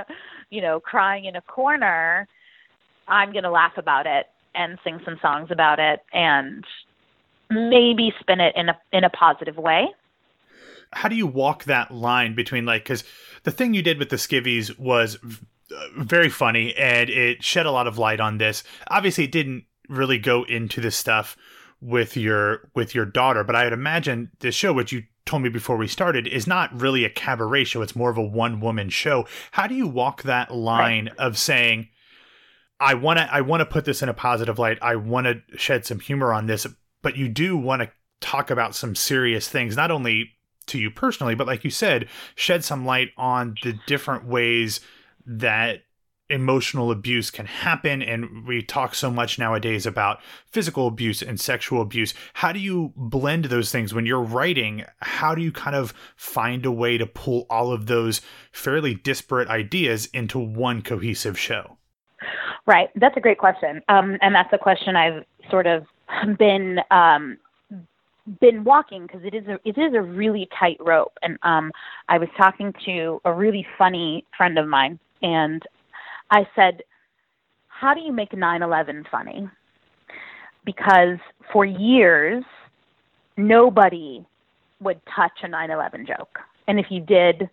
you 0.50 0.60
know, 0.60 0.80
crying 0.80 1.24
in 1.24 1.36
a 1.36 1.42
corner. 1.42 2.28
I'm 3.08 3.32
going 3.32 3.44
to 3.44 3.50
laugh 3.50 3.76
about 3.76 4.06
it 4.06 4.26
and 4.54 4.78
sing 4.84 5.00
some 5.04 5.18
songs 5.20 5.50
about 5.50 5.78
it 5.78 6.00
and 6.12 6.64
maybe 7.50 8.12
spin 8.20 8.40
it 8.40 8.54
in 8.56 8.68
a 8.68 8.78
in 8.92 9.04
a 9.04 9.10
positive 9.10 9.56
way. 9.56 9.86
how 10.92 11.08
do 11.08 11.16
you 11.16 11.26
walk 11.26 11.64
that 11.64 11.90
line 11.92 12.34
between 12.34 12.64
like 12.64 12.84
because 12.84 13.04
the 13.42 13.50
thing 13.50 13.74
you 13.74 13.82
did 13.82 13.98
with 13.98 14.08
the 14.08 14.16
skivvies 14.16 14.76
was 14.78 15.18
uh, 15.24 15.86
very 15.98 16.28
funny 16.28 16.74
and 16.76 17.10
it 17.10 17.42
shed 17.42 17.66
a 17.66 17.70
lot 17.70 17.86
of 17.86 17.98
light 17.98 18.20
on 18.20 18.38
this 18.38 18.62
obviously 18.88 19.24
it 19.24 19.32
didn't 19.32 19.64
really 19.88 20.18
go 20.18 20.44
into 20.44 20.80
the 20.80 20.90
stuff 20.90 21.36
with 21.80 22.16
your 22.16 22.70
with 22.74 22.94
your 22.94 23.04
daughter 23.04 23.44
but 23.44 23.54
i 23.54 23.64
would 23.64 23.72
imagine 23.72 24.30
the 24.40 24.50
show 24.50 24.72
which 24.72 24.92
you 24.92 25.02
told 25.26 25.42
me 25.42 25.48
before 25.48 25.76
we 25.76 25.88
started 25.88 26.26
is 26.26 26.46
not 26.46 26.78
really 26.78 27.04
a 27.04 27.10
cabaret 27.10 27.64
show. 27.64 27.82
It's 27.82 27.96
more 27.96 28.10
of 28.10 28.18
a 28.18 28.22
one 28.22 28.60
woman 28.60 28.90
show. 28.90 29.26
How 29.52 29.66
do 29.66 29.74
you 29.74 29.86
walk 29.86 30.22
that 30.22 30.54
line 30.54 31.08
of 31.18 31.38
saying 31.38 31.88
i 32.80 32.92
want 32.92 33.18
to 33.18 33.32
i 33.32 33.40
want 33.40 33.60
to 33.60 33.66
put 33.66 33.84
this 33.84 34.02
in 34.02 34.08
a 34.08 34.14
positive 34.14 34.58
light. 34.58 34.78
I 34.82 34.96
want 34.96 35.26
to 35.26 35.40
shed 35.56 35.86
some 35.86 36.00
humor 36.00 36.32
on 36.32 36.46
this 36.46 36.66
but 37.02 37.16
you 37.16 37.28
do 37.28 37.56
want 37.56 37.82
to 37.82 37.90
talk 38.20 38.50
about 38.50 38.74
some 38.74 38.94
serious 38.94 39.48
things 39.48 39.76
not 39.76 39.90
only 39.90 40.32
to 40.66 40.78
you 40.78 40.90
personally, 40.90 41.34
but 41.34 41.46
like 41.46 41.62
you 41.62 41.70
said, 41.70 42.08
shed 42.34 42.64
some 42.64 42.86
light 42.86 43.10
on 43.16 43.54
the 43.62 43.78
different 43.86 44.24
ways 44.24 44.80
that 45.26 45.82
emotional 46.30 46.90
abuse 46.90 47.30
can 47.30 47.46
happen. 47.46 48.02
And 48.02 48.46
we 48.46 48.62
talk 48.62 48.94
so 48.94 49.10
much 49.10 49.38
nowadays 49.38 49.86
about 49.86 50.20
physical 50.46 50.86
abuse 50.86 51.22
and 51.22 51.38
sexual 51.38 51.82
abuse. 51.82 52.14
How 52.34 52.52
do 52.52 52.58
you 52.58 52.92
blend 52.96 53.46
those 53.46 53.70
things 53.70 53.92
when 53.92 54.06
you're 54.06 54.22
writing? 54.22 54.84
How 55.00 55.34
do 55.34 55.42
you 55.42 55.52
kind 55.52 55.76
of 55.76 55.92
find 56.16 56.64
a 56.64 56.72
way 56.72 56.98
to 56.98 57.06
pull 57.06 57.46
all 57.50 57.72
of 57.72 57.86
those 57.86 58.20
fairly 58.52 58.94
disparate 58.94 59.48
ideas 59.48 60.06
into 60.06 60.38
one 60.38 60.82
cohesive 60.82 61.38
show? 61.38 61.76
Right. 62.66 62.88
That's 62.94 63.16
a 63.16 63.20
great 63.20 63.38
question. 63.38 63.82
Um, 63.88 64.16
and 64.22 64.34
that's 64.34 64.52
a 64.52 64.58
question 64.58 64.96
I've 64.96 65.24
sort 65.50 65.66
of 65.66 65.84
been 66.38 66.80
um, 66.90 67.36
been 68.40 68.64
walking 68.64 69.06
because 69.06 69.22
it 69.24 69.34
is 69.34 69.46
a 69.46 69.58
it 69.64 69.78
is 69.78 69.94
a 69.94 70.00
really 70.00 70.48
tight 70.58 70.78
rope. 70.80 71.12
And 71.22 71.38
um, 71.42 71.72
I 72.08 72.18
was 72.18 72.28
talking 72.36 72.72
to 72.86 73.20
a 73.24 73.32
really 73.32 73.66
funny 73.76 74.24
friend 74.36 74.58
of 74.58 74.66
mine, 74.66 74.98
and 75.22 75.62
I 76.34 76.46
said, 76.56 76.82
"How 77.68 77.94
do 77.94 78.00
you 78.00 78.12
make 78.12 78.32
9/11 78.32 79.04
funny?" 79.10 79.48
Because 80.64 81.18
for 81.52 81.64
years, 81.64 82.44
nobody 83.36 84.24
would 84.80 85.00
touch 85.06 85.44
a 85.44 85.48
9/11 85.48 86.06
joke, 86.06 86.40
and 86.66 86.80
if 86.80 86.90
you 86.90 87.00
did, 87.00 87.48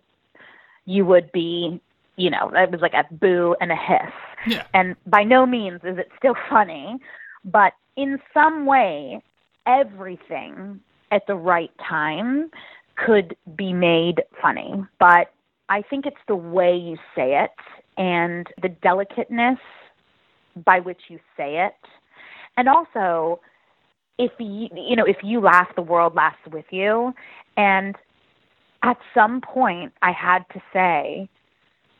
you 0.84 1.06
would 1.06 1.30
be, 1.30 1.80
you 2.16 2.30
know, 2.30 2.50
it 2.54 2.70
was 2.70 2.80
like 2.80 2.94
a 2.94 3.06
boo 3.12 3.54
and 3.60 3.70
a 3.70 3.76
hiss. 3.76 4.12
Yeah. 4.46 4.66
And 4.74 4.96
by 5.06 5.22
no 5.22 5.46
means 5.46 5.80
is 5.84 5.98
it 5.98 6.10
still 6.18 6.34
funny, 6.50 6.98
but 7.44 7.74
in 7.94 8.20
some 8.34 8.66
way, 8.66 9.22
everything 9.66 10.80
at 11.12 11.26
the 11.28 11.36
right 11.36 11.70
time 11.78 12.50
could 12.96 13.36
be 13.54 13.72
made 13.72 14.22
funny. 14.40 14.84
But 14.98 15.32
I 15.68 15.82
think 15.82 16.06
it's 16.06 16.24
the 16.26 16.36
way 16.36 16.76
you 16.76 16.96
say 17.14 17.40
it 17.44 17.56
and 17.96 18.46
the 18.62 18.68
delicateness 18.68 19.58
by 20.64 20.80
which 20.80 21.00
you 21.08 21.18
say 21.36 21.64
it. 21.66 21.74
And 22.56 22.68
also, 22.68 23.40
if 24.18 24.32
you 24.38 24.68
you 24.74 24.96
know 24.96 25.04
if 25.04 25.16
you 25.22 25.40
laugh 25.40 25.68
the 25.74 25.82
world 25.82 26.14
laughs 26.14 26.38
with 26.50 26.66
you. 26.70 27.12
And 27.56 27.96
at 28.82 28.96
some 29.14 29.40
point 29.40 29.92
i 30.02 30.10
had 30.12 30.44
to 30.52 30.62
say 30.72 31.28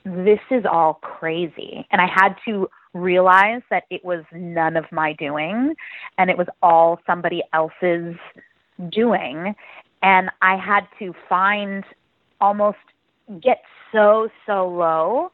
this 0.04 0.40
is 0.50 0.64
all 0.70 0.94
crazy. 0.94 1.86
And 1.90 2.00
i 2.00 2.06
had 2.06 2.34
to 2.46 2.68
realize 2.94 3.62
that 3.70 3.84
it 3.90 4.04
was 4.04 4.24
none 4.32 4.76
of 4.76 4.84
my 4.92 5.14
doing 5.14 5.74
and 6.18 6.28
it 6.28 6.36
was 6.36 6.46
all 6.62 7.00
somebody 7.06 7.42
else's 7.52 8.16
doing. 8.90 9.54
And 10.02 10.30
i 10.42 10.56
had 10.56 10.86
to 10.98 11.14
find 11.28 11.84
almost 12.40 12.78
get 13.40 13.62
so 13.92 14.28
so 14.46 14.68
low 14.68 15.30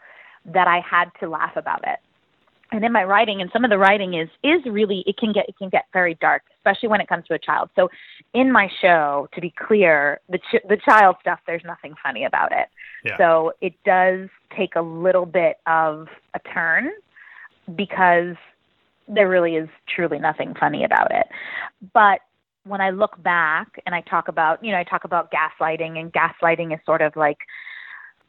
that 0.53 0.69
i 0.69 0.81
had 0.81 1.11
to 1.21 1.29
laugh 1.29 1.57
about 1.57 1.83
it. 1.87 1.99
And 2.71 2.85
in 2.85 2.93
my 2.93 3.05
writing 3.05 3.41
and 3.41 3.51
some 3.51 3.65
of 3.65 3.71
the 3.71 3.79
writing 3.79 4.15
is 4.15 4.29
is 4.43 4.63
really 4.67 5.03
it 5.07 5.17
can 5.17 5.33
get 5.33 5.49
it 5.49 5.57
can 5.57 5.69
get 5.71 5.87
very 5.93 6.15
dark 6.21 6.43
especially 6.59 6.89
when 6.89 7.01
it 7.01 7.09
comes 7.09 7.27
to 7.27 7.35
a 7.35 7.39
child. 7.39 7.71
So 7.77 7.89
in 8.35 8.53
my 8.53 8.69
show 8.81 9.29
to 9.35 9.41
be 9.41 9.51
clear 9.51 10.21
the 10.29 10.39
ch- 10.39 10.67
the 10.69 10.77
child 10.77 11.17
stuff 11.21 11.41
there's 11.47 11.65
nothing 11.65 11.95
funny 12.03 12.25
about 12.25 12.53
it. 12.53 12.69
Yeah. 13.05 13.17
so 13.17 13.53
it 13.61 13.75
does 13.85 14.29
take 14.57 14.77
a 14.77 14.83
little 14.83 15.25
bit 15.25 15.59
of 15.67 16.09
a 16.35 16.41
turn 16.41 16.91
because 17.75 18.37
there 19.07 19.29
really 19.29 19.57
is 19.57 19.69
truly 19.95 20.19
nothing 20.19 20.55
funny 20.59 20.85
about 20.85 21.11
it. 21.11 21.27
But 21.95 22.21
when 22.65 22.81
i 22.83 22.91
look 22.91 23.21
back 23.23 23.81
and 23.87 23.95
i 23.95 24.01
talk 24.03 24.29
about 24.29 24.63
you 24.63 24.71
know 24.71 24.79
i 24.79 24.85
talk 24.85 25.05
about 25.05 25.33
gaslighting 25.33 25.99
and 25.99 26.13
gaslighting 26.13 26.75
is 26.75 26.81
sort 26.85 27.01
of 27.01 27.17
like 27.17 27.39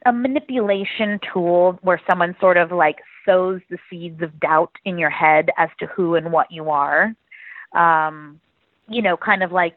a 0.05 0.13
manipulation 0.13 1.19
tool 1.33 1.77
where 1.81 2.01
someone 2.09 2.35
sort 2.39 2.57
of 2.57 2.71
like 2.71 2.97
sows 3.25 3.61
the 3.69 3.77
seeds 3.89 4.21
of 4.21 4.39
doubt 4.39 4.71
in 4.85 4.97
your 4.97 5.09
head 5.09 5.49
as 5.57 5.69
to 5.79 5.85
who 5.87 6.15
and 6.15 6.31
what 6.31 6.51
you 6.51 6.69
are. 6.69 7.13
Um, 7.73 8.39
you 8.87 9.01
know, 9.01 9.17
kind 9.17 9.43
of 9.43 9.51
like 9.51 9.75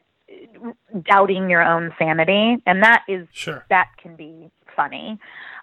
doubting 1.03 1.51
your 1.51 1.63
own 1.63 1.93
sanity, 1.99 2.63
and 2.67 2.83
that 2.83 3.03
is 3.09 3.27
Sure. 3.33 3.65
that 3.69 3.89
can 4.01 4.17
be 4.17 4.51
funny. 4.75 5.19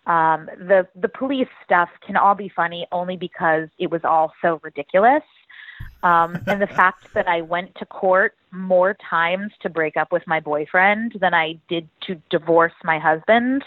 Um, 0.05 0.49
the 0.57 0.87
the 0.95 1.09
police 1.09 1.47
stuff 1.65 1.89
can 2.05 2.15
all 2.15 2.35
be 2.35 2.49
funny 2.49 2.85
only 2.91 3.17
because 3.17 3.69
it 3.79 3.89
was 3.89 4.01
all 4.03 4.33
so 4.41 4.59
ridiculous. 4.63 5.23
Um, 6.03 6.37
and 6.47 6.61
the 6.61 6.67
fact 6.67 7.13
that 7.13 7.27
I 7.27 7.41
went 7.41 7.73
to 7.75 7.85
court 7.85 8.35
more 8.51 8.95
times 9.09 9.51
to 9.61 9.69
break 9.69 9.97
up 9.97 10.11
with 10.11 10.25
my 10.27 10.39
boyfriend 10.39 11.13
than 11.19 11.33
I 11.33 11.59
did 11.67 11.87
to 12.07 12.21
divorce 12.29 12.73
my 12.83 12.99
husband 12.99 13.63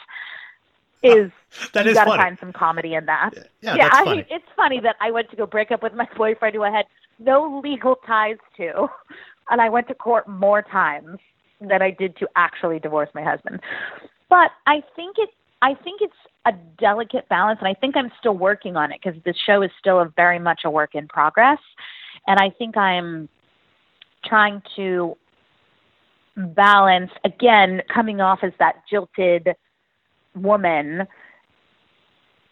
is 1.02 1.30
That 1.74 1.84
you 1.84 1.92
is 1.92 1.96
got 1.96 2.04
to 2.04 2.10
funny. 2.10 2.22
find 2.22 2.38
some 2.40 2.52
comedy 2.52 2.94
in 2.94 3.06
that. 3.06 3.30
Yeah, 3.60 3.76
yeah, 3.76 3.88
I 3.92 4.04
funny. 4.04 4.16
mean, 4.18 4.26
it's 4.30 4.44
funny 4.56 4.80
that 4.80 4.96
I 5.00 5.10
went 5.10 5.30
to 5.30 5.36
go 5.36 5.46
break 5.46 5.70
up 5.70 5.82
with 5.82 5.94
my 5.94 6.08
boyfriend 6.16 6.54
who 6.54 6.62
I 6.62 6.70
had 6.70 6.86
no 7.18 7.60
legal 7.62 7.96
ties 8.06 8.38
to, 8.56 8.88
and 9.50 9.60
I 9.60 9.68
went 9.68 9.88
to 9.88 9.94
court 9.94 10.26
more 10.28 10.62
times 10.62 11.18
than 11.60 11.82
I 11.82 11.90
did 11.90 12.16
to 12.16 12.28
actually 12.36 12.78
divorce 12.78 13.08
my 13.14 13.22
husband. 13.22 13.60
But 14.28 14.50
I 14.66 14.82
think 14.96 15.16
it, 15.18 15.30
I 15.60 15.74
think 15.74 16.00
it's 16.00 16.14
a 16.46 16.52
delicate 16.78 17.28
balance, 17.28 17.58
and 17.60 17.68
I 17.68 17.74
think 17.74 17.96
I'm 17.96 18.10
still 18.18 18.36
working 18.36 18.76
on 18.76 18.90
it 18.92 19.00
because 19.02 19.20
this 19.24 19.36
show 19.46 19.62
is 19.62 19.70
still 19.78 20.00
a 20.00 20.08
very 20.16 20.38
much 20.38 20.62
a 20.64 20.70
work 20.70 20.94
in 20.94 21.06
progress, 21.06 21.58
and 22.26 22.38
I 22.40 22.50
think 22.50 22.76
I'm 22.76 23.28
trying 24.24 24.62
to 24.76 25.16
balance 26.36 27.10
again 27.24 27.82
coming 27.92 28.20
off 28.20 28.38
as 28.42 28.52
that 28.58 28.76
jilted 28.88 29.54
woman 30.34 31.06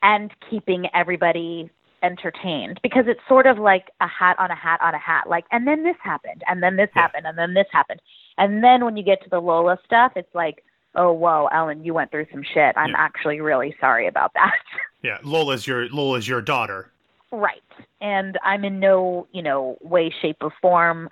and 0.03 0.31
keeping 0.49 0.87
everybody 0.95 1.71
entertained 2.03 2.81
because 2.83 3.05
it's 3.07 3.21
sort 3.29 3.47
of 3.47 3.59
like 3.59 3.90
a 4.01 4.07
hat 4.09 4.35
on 4.38 4.51
a 4.51 4.55
hat 4.55 4.81
on 4.81 4.95
a 4.95 4.99
hat 4.99 5.29
like 5.29 5.45
and 5.53 5.66
then 5.66 5.85
this 5.85 5.97
happened 6.03 6.43
and 6.49 6.62
then 6.62 6.77
this 6.77 6.88
Yeah. 6.97 7.03
happened 7.03 7.27
and 7.27 7.37
then 7.37 7.53
this 7.53 7.66
happened 7.71 8.01
and 8.38 8.64
then 8.64 8.87
when 8.87 8.97
you 8.97 9.03
get 9.03 9.23
to 9.23 9.29
the 9.29 9.38
lola 9.38 9.79
stuff 9.85 10.12
it's 10.16 10.35
like 10.35 10.64
oh 10.95 11.12
whoa 11.12 11.47
ellyn 11.53 11.85
you 11.85 11.93
went 11.93 12.11
through 12.11 12.25
some 12.33 12.43
shit 12.43 12.75
i'm 12.79 12.90
Yeah. 12.90 12.97
actually 12.99 13.43
really 13.43 13.77
sorry 13.81 14.07
about 14.07 14.33
that 14.35 14.55
Yeah, 15.03 15.16
Lola's 15.23 15.66
your 15.66 15.88
Lola's 15.88 16.29
your 16.29 16.43
daughter. 16.43 16.90
Right. 17.33 17.62
And 18.03 18.38
I'm 18.45 18.66
in 18.66 18.81
no, 18.81 19.27
you 19.33 19.40
know, 19.40 19.79
way, 19.81 20.12
shape, 20.21 20.37
or 20.43 20.53
form, 20.61 21.09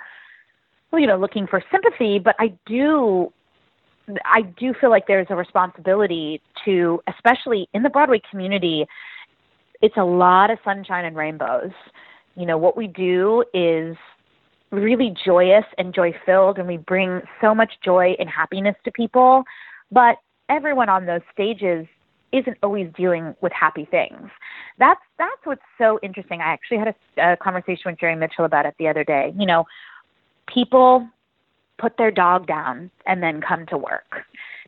you 0.92 1.06
know, 1.06 1.16
looking 1.16 1.46
for 1.46 1.62
sympathy, 1.72 2.18
but 2.18 2.36
I 2.38 2.52
do 2.66 3.32
I 4.24 4.42
do 4.42 4.74
feel 4.80 4.90
like 4.90 5.06
there's 5.06 5.26
a 5.30 5.36
responsibility 5.36 6.40
to 6.64 7.00
especially 7.08 7.68
in 7.74 7.82
the 7.82 7.90
Broadway 7.90 8.20
community, 8.30 8.86
it's 9.80 9.96
a 9.96 10.04
lot 10.04 10.50
of 10.50 10.58
sunshine 10.64 11.04
and 11.04 11.16
rainbows. 11.16 11.72
You 12.36 12.46
know, 12.46 12.58
what 12.58 12.76
we 12.76 12.86
do 12.86 13.44
is 13.52 13.96
really 14.70 15.14
joyous 15.24 15.64
and 15.78 15.94
joy 15.94 16.12
filled 16.26 16.58
and 16.58 16.68
we 16.68 16.76
bring 16.76 17.20
so 17.40 17.54
much 17.54 17.72
joy 17.84 18.14
and 18.18 18.28
happiness 18.28 18.76
to 18.84 18.92
people, 18.92 19.44
but 19.90 20.16
everyone 20.48 20.88
on 20.88 21.06
those 21.06 21.22
stages 21.32 21.86
isn't 22.32 22.58
always 22.62 22.90
dealing 22.94 23.34
with 23.40 23.52
happy 23.52 23.86
things. 23.90 24.28
That's 24.78 25.00
that's 25.18 25.40
what's 25.44 25.62
so 25.78 25.98
interesting. 26.02 26.40
I 26.40 26.52
actually 26.52 26.78
had 26.78 26.88
a, 26.88 27.32
a 27.32 27.36
conversation 27.36 27.82
with 27.86 27.98
Jerry 27.98 28.16
Mitchell 28.16 28.44
about 28.44 28.66
it 28.66 28.74
the 28.78 28.88
other 28.88 29.04
day. 29.04 29.32
You 29.38 29.46
know, 29.46 29.64
people 30.46 31.08
put 31.78 31.96
their 31.96 32.10
dog 32.10 32.46
down 32.46 32.90
and 33.06 33.22
then 33.22 33.40
come 33.40 33.66
to 33.66 33.78
work. 33.78 34.22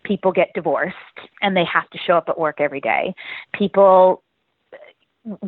People 0.04 0.32
get 0.32 0.48
divorced 0.54 0.96
and 1.42 1.56
they 1.56 1.64
have 1.64 1.88
to 1.90 1.98
show 1.98 2.14
up 2.14 2.28
at 2.28 2.38
work 2.38 2.60
every 2.60 2.80
day. 2.80 3.14
People 3.52 4.22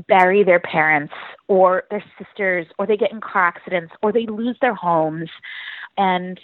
bury 0.07 0.45
their 0.45 0.61
parents 0.61 1.15
or 1.49 1.85
their 1.91 2.05
sisters 2.19 2.67
or 2.79 2.87
they 2.87 2.97
get 2.97 3.11
in 3.11 3.21
car 3.21 3.47
accidents 3.47 3.93
or 4.03 4.13
they 4.13 4.27
lose 4.27 4.57
their 4.61 4.75
homes 4.75 5.31
and 5.97 6.39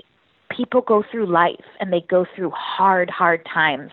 people 0.50 0.81
go 0.81 1.04
through 1.11 1.26
life 1.26 1.64
and 1.78 1.92
they 1.92 2.00
go 2.09 2.24
through 2.35 2.50
hard 2.50 3.11
hard 3.11 3.46
times 3.52 3.90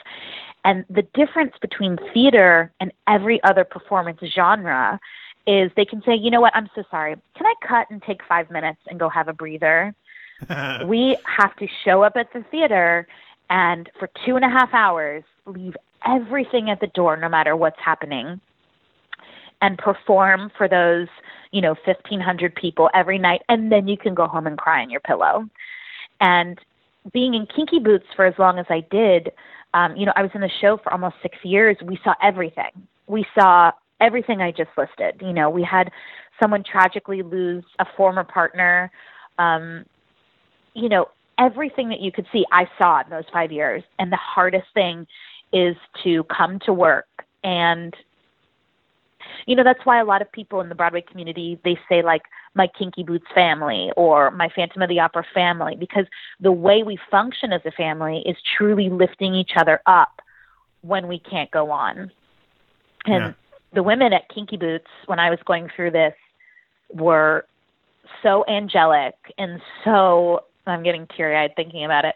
and 0.65 0.83
the 0.89 1.03
difference 1.13 1.53
between 1.61 1.97
theater 2.11 2.73
and 2.79 2.91
every 3.07 3.41
other 3.43 3.63
performance 3.63 4.19
genre 4.35 4.99
is 5.45 5.71
they 5.77 5.85
can 5.85 6.01
say, 6.03 6.15
you 6.15 6.31
know 6.31 6.41
what, 6.41 6.55
I'm 6.55 6.67
so 6.73 6.83
sorry. 6.89 7.15
Can 7.37 7.45
I 7.45 7.53
cut 7.65 7.87
and 7.91 8.01
take 8.01 8.21
five 8.27 8.49
minutes 8.49 8.79
and 8.87 8.99
go 8.99 9.07
have 9.07 9.27
a 9.27 9.33
breather? 9.33 9.93
we 10.87 11.17
have 11.25 11.55
to 11.57 11.67
show 11.83 12.03
up 12.03 12.13
at 12.15 12.31
the 12.33 12.43
theater 12.51 13.07
and 13.49 13.89
for 13.99 14.09
two 14.25 14.35
and 14.35 14.45
a 14.45 14.49
half 14.49 14.73
hours 14.73 15.23
leave 15.45 15.75
everything 16.05 16.69
at 16.69 16.79
the 16.79 16.87
door, 16.87 17.17
no 17.17 17.29
matter 17.29 17.55
what's 17.55 17.79
happening, 17.83 18.39
and 19.61 19.77
perform 19.77 20.51
for 20.57 20.67
those, 20.67 21.07
you 21.51 21.61
know, 21.61 21.75
1,500 21.85 22.55
people 22.55 22.89
every 22.93 23.17
night. 23.17 23.41
And 23.49 23.71
then 23.71 23.87
you 23.87 23.97
can 23.97 24.13
go 24.13 24.27
home 24.27 24.47
and 24.47 24.57
cry 24.57 24.81
on 24.81 24.89
your 24.89 24.99
pillow. 24.99 25.47
And 26.19 26.59
being 27.13 27.33
in 27.33 27.47
Kinky 27.47 27.79
Boots 27.79 28.05
for 28.15 28.25
as 28.25 28.33
long 28.37 28.59
as 28.59 28.65
I 28.69 28.81
did, 28.91 29.31
um, 29.73 29.95
you 29.95 30.05
know, 30.05 30.13
I 30.15 30.21
was 30.21 30.31
in 30.33 30.41
the 30.41 30.49
show 30.61 30.77
for 30.77 30.91
almost 30.91 31.15
six 31.21 31.37
years. 31.43 31.77
We 31.83 31.99
saw 32.03 32.13
everything. 32.21 32.71
We 33.07 33.25
saw 33.37 33.71
everything 33.99 34.41
I 34.41 34.51
just 34.51 34.69
listed. 34.77 35.21
You 35.21 35.33
know, 35.33 35.49
we 35.49 35.63
had 35.63 35.91
someone 36.41 36.63
tragically 36.63 37.21
lose 37.21 37.63
a 37.79 37.85
former 37.97 38.23
partner. 38.23 38.91
Um, 39.37 39.85
you 40.75 40.89
know, 40.89 41.07
everything 41.39 41.89
that 41.89 41.99
you 41.99 42.11
could 42.11 42.27
see, 42.31 42.45
I 42.51 42.69
saw 42.77 43.01
in 43.01 43.09
those 43.09 43.25
five 43.33 43.51
years. 43.51 43.83
And 43.97 44.11
the 44.11 44.17
hardest 44.17 44.67
thing 44.73 45.07
is 45.51 45.75
to 46.03 46.23
come 46.25 46.59
to 46.59 46.73
work 46.73 47.07
and 47.43 47.95
you 49.45 49.55
know 49.55 49.63
that's 49.63 49.85
why 49.85 49.99
a 49.99 50.05
lot 50.05 50.21
of 50.21 50.31
people 50.31 50.59
in 50.59 50.69
the 50.69 50.75
broadway 50.75 51.01
community 51.01 51.59
they 51.63 51.79
say 51.87 52.01
like 52.01 52.23
my 52.55 52.67
kinky 52.67 53.03
boots 53.03 53.25
family 53.33 53.91
or 53.95 54.31
my 54.31 54.49
phantom 54.55 54.81
of 54.81 54.89
the 54.89 54.99
opera 54.99 55.23
family 55.33 55.75
because 55.79 56.05
the 56.39 56.51
way 56.51 56.83
we 56.83 56.97
function 57.09 57.53
as 57.53 57.61
a 57.65 57.71
family 57.71 58.23
is 58.25 58.35
truly 58.57 58.89
lifting 58.89 59.33
each 59.33 59.51
other 59.55 59.81
up 59.85 60.21
when 60.81 61.07
we 61.07 61.19
can't 61.19 61.51
go 61.51 61.71
on 61.71 62.11
and 63.05 63.23
Yeah. 63.23 63.33
the 63.73 63.83
women 63.83 64.11
at 64.13 64.27
kinky 64.29 64.57
boots 64.57 64.89
when 65.05 65.19
i 65.19 65.29
was 65.29 65.39
going 65.45 65.69
through 65.75 65.91
this 65.91 66.15
were 66.91 67.45
so 68.23 68.43
angelic 68.47 69.15
and 69.37 69.61
so 69.83 70.43
i'm 70.67 70.83
getting 70.83 71.07
teary 71.15 71.35
eyed 71.35 71.53
thinking 71.55 71.85
about 71.85 72.05
it 72.05 72.15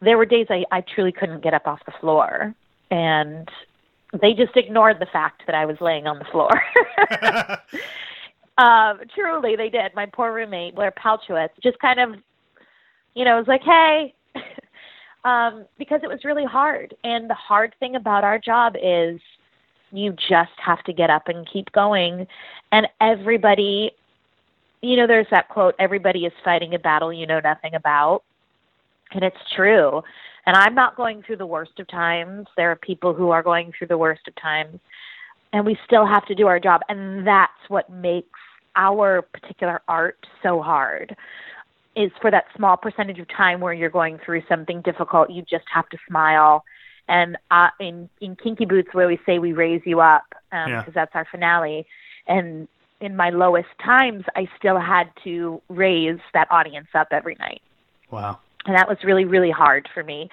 there 0.00 0.16
were 0.16 0.26
days 0.26 0.46
I, 0.48 0.64
I 0.72 0.80
truly 0.80 1.12
couldn't 1.12 1.42
get 1.42 1.54
up 1.54 1.66
off 1.66 1.80
the 1.84 1.92
floor 2.00 2.54
and 2.90 3.48
they 4.20 4.34
just 4.34 4.56
ignored 4.56 4.98
the 4.98 5.06
fact 5.06 5.42
that 5.46 5.54
I 5.54 5.64
was 5.64 5.76
laying 5.80 6.06
on 6.06 6.18
the 6.18 6.24
floor. 6.26 6.48
um, 8.58 9.00
truly, 9.14 9.56
they 9.56 9.68
did. 9.68 9.94
My 9.94 10.06
poor 10.06 10.32
roommate, 10.32 10.74
Blair 10.74 10.92
Palchowitz, 10.92 11.50
just 11.62 11.78
kind 11.78 12.00
of, 12.00 12.14
you 13.14 13.24
know, 13.24 13.36
was 13.36 13.46
like, 13.46 13.62
hey, 13.62 14.14
um, 15.24 15.66
because 15.78 16.00
it 16.02 16.08
was 16.08 16.24
really 16.24 16.44
hard. 16.44 16.94
And 17.04 17.30
the 17.30 17.34
hard 17.34 17.74
thing 17.78 17.96
about 17.96 18.24
our 18.24 18.38
job 18.38 18.74
is 18.82 19.20
you 19.92 20.14
just 20.28 20.52
have 20.64 20.82
to 20.84 20.92
get 20.92 21.10
up 21.10 21.28
and 21.28 21.48
keep 21.48 21.70
going. 21.72 22.26
And 22.72 22.86
everybody, 23.00 23.92
you 24.82 24.96
know, 24.96 25.06
there's 25.06 25.26
that 25.30 25.48
quote, 25.48 25.74
everybody 25.78 26.24
is 26.26 26.32
fighting 26.44 26.74
a 26.74 26.78
battle 26.78 27.12
you 27.12 27.26
know 27.26 27.40
nothing 27.40 27.74
about. 27.74 28.22
And 29.12 29.22
it's 29.24 29.36
true. 29.54 30.02
And 30.46 30.56
I'm 30.56 30.74
not 30.74 30.96
going 30.96 31.22
through 31.22 31.36
the 31.38 31.46
worst 31.46 31.78
of 31.78 31.88
times. 31.88 32.46
There 32.56 32.70
are 32.70 32.76
people 32.76 33.12
who 33.12 33.30
are 33.30 33.42
going 33.42 33.72
through 33.76 33.88
the 33.88 33.98
worst 33.98 34.26
of 34.28 34.34
times. 34.36 34.78
and 35.52 35.66
we 35.66 35.76
still 35.84 36.06
have 36.06 36.24
to 36.26 36.34
do 36.34 36.46
our 36.46 36.60
job 36.60 36.80
and 36.88 37.26
that's 37.26 37.68
what 37.68 37.90
makes 37.90 38.38
our 38.76 39.22
particular 39.22 39.82
art 39.88 40.16
so 40.42 40.62
hard 40.62 41.16
is 41.96 42.10
for 42.22 42.30
that 42.30 42.44
small 42.56 42.76
percentage 42.76 43.18
of 43.18 43.26
time 43.28 43.60
where 43.60 43.72
you're 43.74 43.90
going 43.90 44.18
through 44.24 44.42
something 44.48 44.80
difficult 44.82 45.28
you 45.30 45.42
just 45.42 45.64
have 45.72 45.88
to 45.88 45.98
smile 46.08 46.64
and 47.08 47.36
uh, 47.50 47.68
in 47.80 48.08
in 48.20 48.36
kinky 48.36 48.64
boots 48.64 48.88
where 48.92 49.08
we 49.08 49.18
say 49.26 49.38
we 49.40 49.52
raise 49.52 49.82
you 49.84 50.00
up 50.00 50.22
because 50.50 50.66
um, 50.66 50.70
Yeah. 50.70 50.84
that's 50.94 51.14
our 51.14 51.26
finale 51.30 51.84
and 52.28 52.68
in 53.00 53.16
my 53.16 53.30
lowest 53.30 53.68
times 53.84 54.24
i 54.36 54.48
still 54.58 54.78
had 54.78 55.10
to 55.24 55.60
raise 55.68 56.18
that 56.34 56.46
audience 56.50 56.88
up 56.94 57.08
every 57.10 57.36
night. 57.40 57.62
Wow. 58.10 58.38
and 58.66 58.76
that 58.76 58.88
was 58.88 58.98
really 59.04 59.24
really 59.24 59.50
hard 59.50 59.88
for 59.94 60.02
me. 60.02 60.28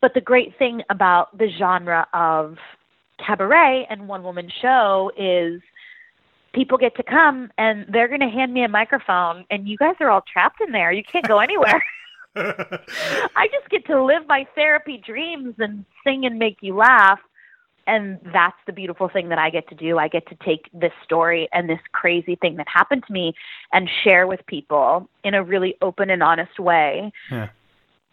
But 0.00 0.14
the 0.14 0.20
great 0.20 0.58
thing 0.58 0.82
about 0.90 1.36
the 1.38 1.48
genre 1.58 2.06
of 2.12 2.58
cabaret 3.24 3.86
and 3.88 4.08
one 4.08 4.24
woman 4.24 4.50
show 4.60 5.12
is 5.16 5.62
people 6.52 6.76
get 6.76 6.96
to 6.96 7.02
come 7.02 7.50
and 7.56 7.86
they're 7.88 8.08
going 8.08 8.20
to 8.20 8.28
hand 8.28 8.52
me 8.52 8.64
a 8.64 8.68
microphone 8.68 9.44
and 9.50 9.68
you 9.68 9.76
guys 9.76 9.94
are 10.00 10.10
all 10.10 10.22
trapped 10.32 10.60
in 10.60 10.72
there. 10.72 10.92
You 10.92 11.04
can't 11.04 11.26
go 11.26 11.38
anywhere. 11.38 11.82
I 12.34 13.48
just 13.52 13.68
get 13.70 13.86
to 13.86 14.02
live 14.02 14.26
my 14.26 14.46
therapy 14.54 15.00
dreams 15.04 15.54
and 15.58 15.84
sing 16.04 16.24
and 16.24 16.38
make 16.38 16.58
you 16.62 16.74
laugh 16.76 17.20
and 17.86 18.18
that's 18.32 18.56
the 18.66 18.72
beautiful 18.72 19.08
thing 19.08 19.28
that 19.30 19.38
I 19.38 19.50
get 19.50 19.68
to 19.68 19.74
do. 19.74 19.98
I 19.98 20.08
get 20.08 20.26
to 20.28 20.36
take 20.44 20.68
this 20.72 20.92
story 21.04 21.48
and 21.52 21.68
this 21.68 21.80
crazy 21.92 22.36
thing 22.36 22.56
that 22.56 22.68
happened 22.68 23.04
to 23.06 23.12
me 23.12 23.34
and 23.72 23.88
share 24.04 24.26
with 24.26 24.40
people 24.46 25.08
in 25.24 25.34
a 25.34 25.42
really 25.42 25.76
open 25.82 26.10
and 26.10 26.22
honest 26.22 26.58
way 26.58 27.12
Yeah. 27.30 27.48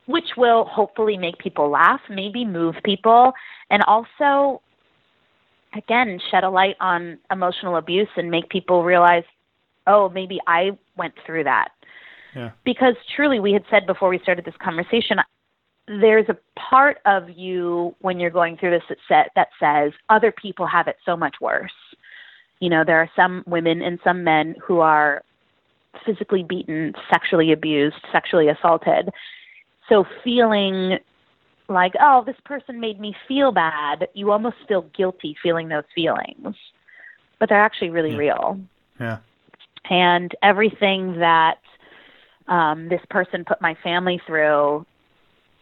which 0.06 0.36
will 0.38 0.66
hopefully 0.66 1.18
make 1.18 1.38
people 1.38 1.70
laugh, 1.70 2.02
maybe 2.10 2.44
move 2.44 2.76
people, 2.84 3.32
and 3.70 3.84
also, 3.84 4.62
again, 5.76 6.20
shed 6.32 6.44
a 6.44 6.50
light 6.50 6.76
on 6.80 7.20
emotional 7.32 7.76
abuse 7.76 8.10
and 8.18 8.32
make 8.32 8.50
people 8.50 8.84
realize, 8.84 9.24
oh, 9.86 10.10
maybe 10.10 10.40
I 10.48 10.72
went 10.98 11.14
through 11.26 11.44
that. 11.44 11.70
Yeah. 12.36 12.52
Because 12.64 12.96
truly, 13.16 13.40
we 13.40 13.54
had 13.54 13.64
said 13.70 13.86
before 13.86 14.10
we 14.10 14.20
started 14.20 14.46
this 14.46 14.58
conversation, 14.58 15.20
there's 15.90 16.30
a 16.30 16.38
part 16.58 17.00
of 17.06 17.30
you 17.32 17.96
when 18.02 18.20
you're 18.20 18.30
going 18.30 18.58
through 18.58 18.70
this 18.70 18.84
that, 18.90 18.98
sa- 19.08 19.30
that 19.36 19.48
says 19.60 19.92
other 20.10 20.32
people 20.32 20.68
have 20.68 20.88
it 20.88 20.98
so 21.04 21.18
much 21.18 21.38
worse. 21.42 21.72
You 22.60 22.70
know, 22.70 22.84
there 22.86 23.00
are 23.00 23.10
some 23.16 23.44
women 23.48 23.82
and 23.82 24.00
some 24.04 24.24
men 24.24 24.56
who 24.64 24.80
are 24.80 25.24
physically 26.06 26.44
beaten, 26.44 26.94
sexually 27.12 27.52
abused, 27.52 27.96
sexually 28.12 28.50
assaulted. 28.50 29.10
So 29.88 30.06
feeling 30.24 31.00
like, 31.68 31.94
oh, 32.00 32.24
this 32.24 32.36
person 32.46 32.80
made 32.80 33.00
me 33.00 33.16
feel 33.28 33.52
bad, 33.52 34.08
you 34.14 34.32
almost 34.32 34.58
feel 34.68 34.84
guilty 34.96 35.36
feeling 35.42 35.70
those 35.70 35.84
feelings. 35.96 36.56
But 37.40 37.50
they're 37.50 37.62
actually 37.62 37.90
really 37.90 38.12
Yeah. 38.12 38.18
real. 38.18 38.60
Yeah. 39.00 39.18
And 39.90 40.36
everything 40.44 41.20
that 41.20 41.58
um, 42.48 42.90
this 42.90 43.02
person 43.10 43.44
put 43.46 43.62
my 43.62 43.76
family 43.84 44.22
through, 44.28 44.86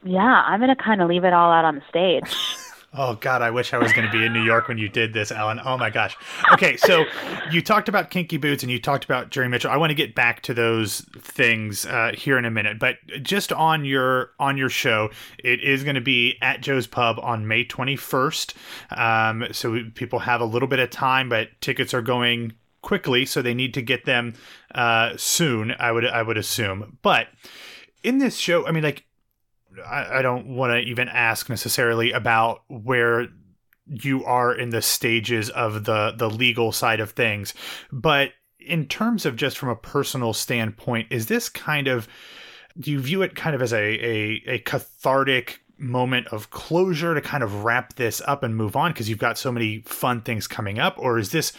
yeah, 0.04 0.44
I'm 0.46 0.60
going 0.60 0.76
to 0.76 0.82
kind 0.82 1.02
of 1.02 1.10
leave 1.10 1.24
it 1.24 1.34
all 1.34 1.52
out 1.52 1.66
on 1.66 1.76
the 1.76 1.84
stage. 1.90 2.36
Oh 2.94 3.16
God, 3.16 3.42
I 3.42 3.52
wish 3.52 3.74
I 3.74 3.78
was 3.78 3.92
going 3.92 4.08
to 4.08 4.12
be 4.12 4.26
in 4.26 4.32
New 4.32 4.42
York 4.42 4.70
when 4.70 4.78
you 4.78 4.88
did 4.88 5.14
this, 5.14 5.30
Ellyn. 5.30 5.62
Oh 5.64 5.78
my 5.78 5.90
gosh. 5.90 6.18
Okay, 6.54 6.78
so 6.78 7.04
you 7.52 7.62
talked 7.62 7.90
about 7.90 8.10
Kinky 8.10 8.38
Boots 8.38 8.64
and 8.64 8.72
you 8.72 8.80
talked 8.82 9.04
about 9.04 9.30
Jerry 9.30 9.50
Mitchell. 9.50 9.70
I 9.70 9.78
want 9.78 9.92
to 9.92 9.96
get 9.96 10.16
back 10.16 10.42
to 10.44 10.54
those 10.54 11.02
things 11.20 11.86
uh, 11.86 12.14
here 12.16 12.38
in 12.38 12.46
a 12.46 12.50
minute, 12.50 12.80
but 12.80 12.96
just 13.22 13.52
on 13.52 13.84
your 13.84 14.32
on 14.40 14.58
your 14.58 14.70
show, 14.70 15.10
it 15.38 15.62
is 15.62 15.84
going 15.84 15.96
to 15.96 16.02
be 16.02 16.38
at 16.42 16.62
Joe's 16.62 16.88
Pub 16.88 17.20
on 17.22 17.48
May 17.48 17.66
21st. 17.66 18.54
Um, 18.98 19.46
so 19.52 19.80
people 19.94 20.20
have 20.20 20.40
a 20.40 20.46
little 20.46 20.68
bit 20.68 20.80
of 20.80 20.90
time, 20.90 21.28
but 21.28 21.50
tickets 21.60 21.94
are 21.94 22.02
going 22.02 22.54
quickly, 22.82 23.26
so 23.26 23.42
they 23.42 23.54
need 23.54 23.74
to 23.74 23.82
get 23.82 24.06
them 24.06 24.34
uh, 24.74 25.12
soon. 25.18 25.76
I 25.78 25.92
would 25.92 26.06
I 26.06 26.24
would 26.24 26.38
assume, 26.38 26.98
but 27.02 27.28
in 28.02 28.20
this 28.20 28.38
show, 28.38 28.66
I 28.66 28.72
mean, 28.72 28.84
like 28.84 29.04
I, 29.86 30.20
I 30.20 30.22
don't 30.22 30.48
want 30.48 30.72
to 30.72 30.80
even 30.80 31.10
ask 31.10 31.50
necessarily 31.50 32.12
about 32.12 32.64
where 32.68 33.28
you 33.86 34.26
are 34.26 34.54
in 34.54 34.70
the 34.70 34.82
stages 34.82 35.50
of 35.50 35.86
the 35.86 36.14
the 36.16 36.30
legal 36.30 36.72
side 36.72 37.00
of 37.00 37.12
things, 37.12 37.54
but 37.92 38.32
in 38.60 38.86
terms 38.86 39.26
of 39.26 39.36
just 39.36 39.58
from 39.58 39.70
a 39.70 39.76
personal 39.76 40.34
standpoint, 40.34 41.08
is 41.10 41.28
this 41.28 41.50
kind 41.50 41.88
of 41.88 42.08
do 42.80 42.92
you 42.92 43.00
view 43.00 43.22
it 43.22 43.36
kind 43.36 43.56
of 43.56 43.62
as 43.62 43.74
a 43.74 43.78
a, 43.78 44.44
a 44.48 44.60
cathartic 44.60 45.62
moment 45.80 46.28
of 46.28 46.50
closure 46.50 47.14
to 47.14 47.22
kind 47.22 47.44
of 47.44 47.64
wrap 47.64 47.96
this 47.96 48.22
up 48.26 48.44
and 48.44 48.56
move 48.56 48.76
on? 48.76 48.92
Because 48.92 49.10
you've 49.10 49.20
got 49.20 49.38
so 49.38 49.52
many 49.52 49.82
fun 49.82 50.22
things 50.22 50.48
coming 50.48 50.80
up, 50.80 50.96
or 50.98 51.18
is 51.18 51.32
this 51.32 51.54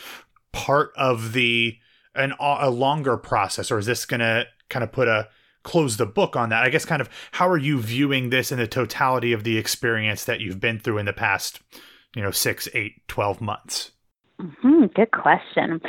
part 0.53 0.93
of 0.97 1.33
the 1.33 1.77
an 2.15 2.35
a 2.41 2.71
longer 2.71 3.17
process, 3.17 3.71
or 3.71 3.79
is 3.79 3.87
this 3.87 4.05
going 4.05 4.21
to 4.21 4.47
kind 4.69 4.83
of 4.83 4.93
put 4.93 5.09
a 5.09 5.29
close 5.63 5.97
the 5.97 6.07
book 6.07 6.37
on 6.37 6.49
that. 6.51 6.65
I 6.65 6.71
guess 6.71 6.85
kind 6.85 7.01
of 7.01 7.09
how 7.33 7.49
are 7.49 7.59
you 7.59 7.81
viewing 7.81 8.31
this 8.31 8.53
in 8.53 8.59
the 8.59 8.67
totality 8.67 9.33
of 9.33 9.45
the 9.45 9.59
experience 9.59 10.25
that 10.25 10.41
you've 10.41 10.61
been 10.61 10.79
through 10.79 10.99
in 10.99 11.07
the 11.07 11.13
past, 11.13 11.61
you 12.15 12.23
know, 12.23 12.31
six, 12.31 12.69
eight, 12.75 13.07
twelve 13.09 13.41
months? 13.41 13.93
hmm 14.41 14.87
good 14.95 15.11
question. 15.11 15.81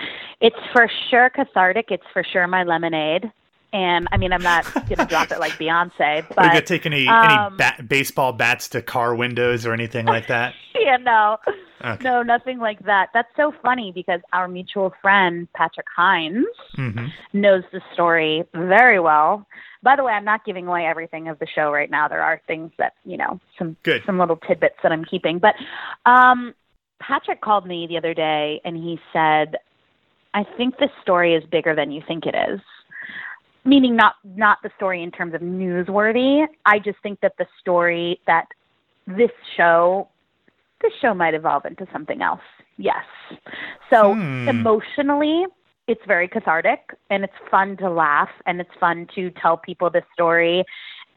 It's 0.42 0.56
for 0.74 0.90
sure 1.10 1.30
cathartic. 1.30 1.88
It's 1.90 2.04
for 2.14 2.24
sure 2.24 2.48
my 2.48 2.64
lemonade. 2.64 3.32
And 3.72 4.08
I 4.12 4.18
mean, 4.18 4.34
I'm 4.34 4.42
not 4.42 4.66
going 4.88 4.98
to 4.98 5.06
drop 5.06 5.32
it 5.32 5.40
like 5.40 5.60
Beyonce, 5.60 6.00
Are 6.00 6.18
you 6.18 6.26
but 6.36 6.44
gonna 6.44 6.62
take 6.62 6.86
any 6.86 7.08
um, 7.08 7.16
any 7.24 7.58
bat, 7.58 7.88
baseball 7.88 8.34
bats 8.34 8.70
to 8.70 8.82
car 8.82 9.14
windows 9.16 9.66
or 9.66 9.74
anything 9.74 10.06
like 10.06 10.28
that? 10.28 10.54
yeah, 10.76 10.98
no, 10.98 11.38
Okay. 11.84 12.04
no, 12.04 12.22
nothing 12.22 12.60
like 12.60 12.80
that. 12.86 13.10
That's 13.14 13.30
so 13.38 13.54
funny 13.64 13.92
because 13.94 14.20
our 14.34 14.48
mutual 14.48 14.94
friend 15.02 15.48
Patrick 15.54 15.88
Hinds 15.96 16.48
hmm 16.76 17.08
knows 17.32 17.64
the 17.72 17.82
story 17.94 18.44
very 18.54 19.00
well. 19.00 19.46
By 19.84 19.96
the 19.96 20.04
way, 20.04 20.12
I'm 20.12 20.26
not 20.26 20.44
giving 20.46 20.68
away 20.68 20.86
everything 20.86 21.28
of 21.30 21.40
the 21.40 21.48
show 21.48 21.72
right 21.72 21.90
now. 21.90 22.08
There 22.08 22.22
are 22.22 22.42
things 22.48 22.72
that 22.78 22.94
you 23.06 23.18
know, 23.18 23.40
some 23.58 23.78
Good. 23.84 24.04
some 24.06 24.18
little 24.18 24.38
tidbits 24.38 24.76
that 24.84 24.92
I'm 24.92 25.06
keeping. 25.06 25.40
But 25.40 25.56
um, 26.10 26.54
Patrick 27.00 27.42
called 27.42 27.66
me 27.66 27.88
the 27.88 27.98
other 27.98 28.14
day 28.14 28.62
and 28.66 28.76
he 28.76 29.00
said, 29.14 29.58
"I 30.34 30.44
think 30.58 30.78
this 30.80 30.92
story 31.02 31.34
is 31.36 31.44
bigger 31.46 31.76
than 31.76 31.92
you 31.92 32.02
think 32.08 32.26
it 32.26 32.36
is." 32.36 32.60
Meaning 33.70 33.96
not 33.96 34.16
not 34.24 34.58
the 34.64 34.72
story 34.78 35.04
in 35.04 35.12
terms 35.12 35.34
of 35.36 35.42
newsworthy. 35.42 36.46
I 36.66 36.80
just 36.80 36.98
think 37.04 37.20
that 37.22 37.34
the 37.38 37.46
story 37.62 38.20
that 38.26 38.48
this 39.06 39.32
show 39.56 40.10
this 40.82 40.92
show 41.02 41.14
might 41.14 41.34
evolve 41.34 41.66
into 41.66 41.86
something 41.94 42.22
else. 42.22 42.48
Yes. 42.78 43.06
So 43.92 44.14
Hmm. 44.14 44.50
emotionally, 44.50 45.46
it's 45.88 46.02
very 46.08 46.28
cathartic 46.28 46.80
and 47.10 47.24
it's 47.24 47.34
fun 47.52 47.78
to 47.78 47.90
laugh 47.90 48.30
and 48.46 48.60
it's 48.62 48.76
fun 48.80 49.08
to 49.16 49.30
tell 49.42 49.58
people 49.58 49.90
this 49.90 50.04
story. 50.14 50.64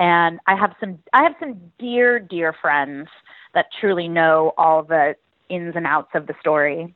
And 0.00 0.40
I 0.46 0.54
have 0.56 0.72
some 0.80 0.98
I 1.12 1.22
have 1.22 1.34
some 1.40 1.54
dear, 1.78 2.18
dear 2.18 2.52
friends 2.60 3.08
that 3.54 3.66
truly 3.80 4.08
know 4.08 4.52
all 4.58 4.82
the 4.82 5.14
ins 5.48 5.74
and 5.76 5.86
outs 5.86 6.10
of 6.14 6.26
the 6.26 6.34
story. 6.40 6.94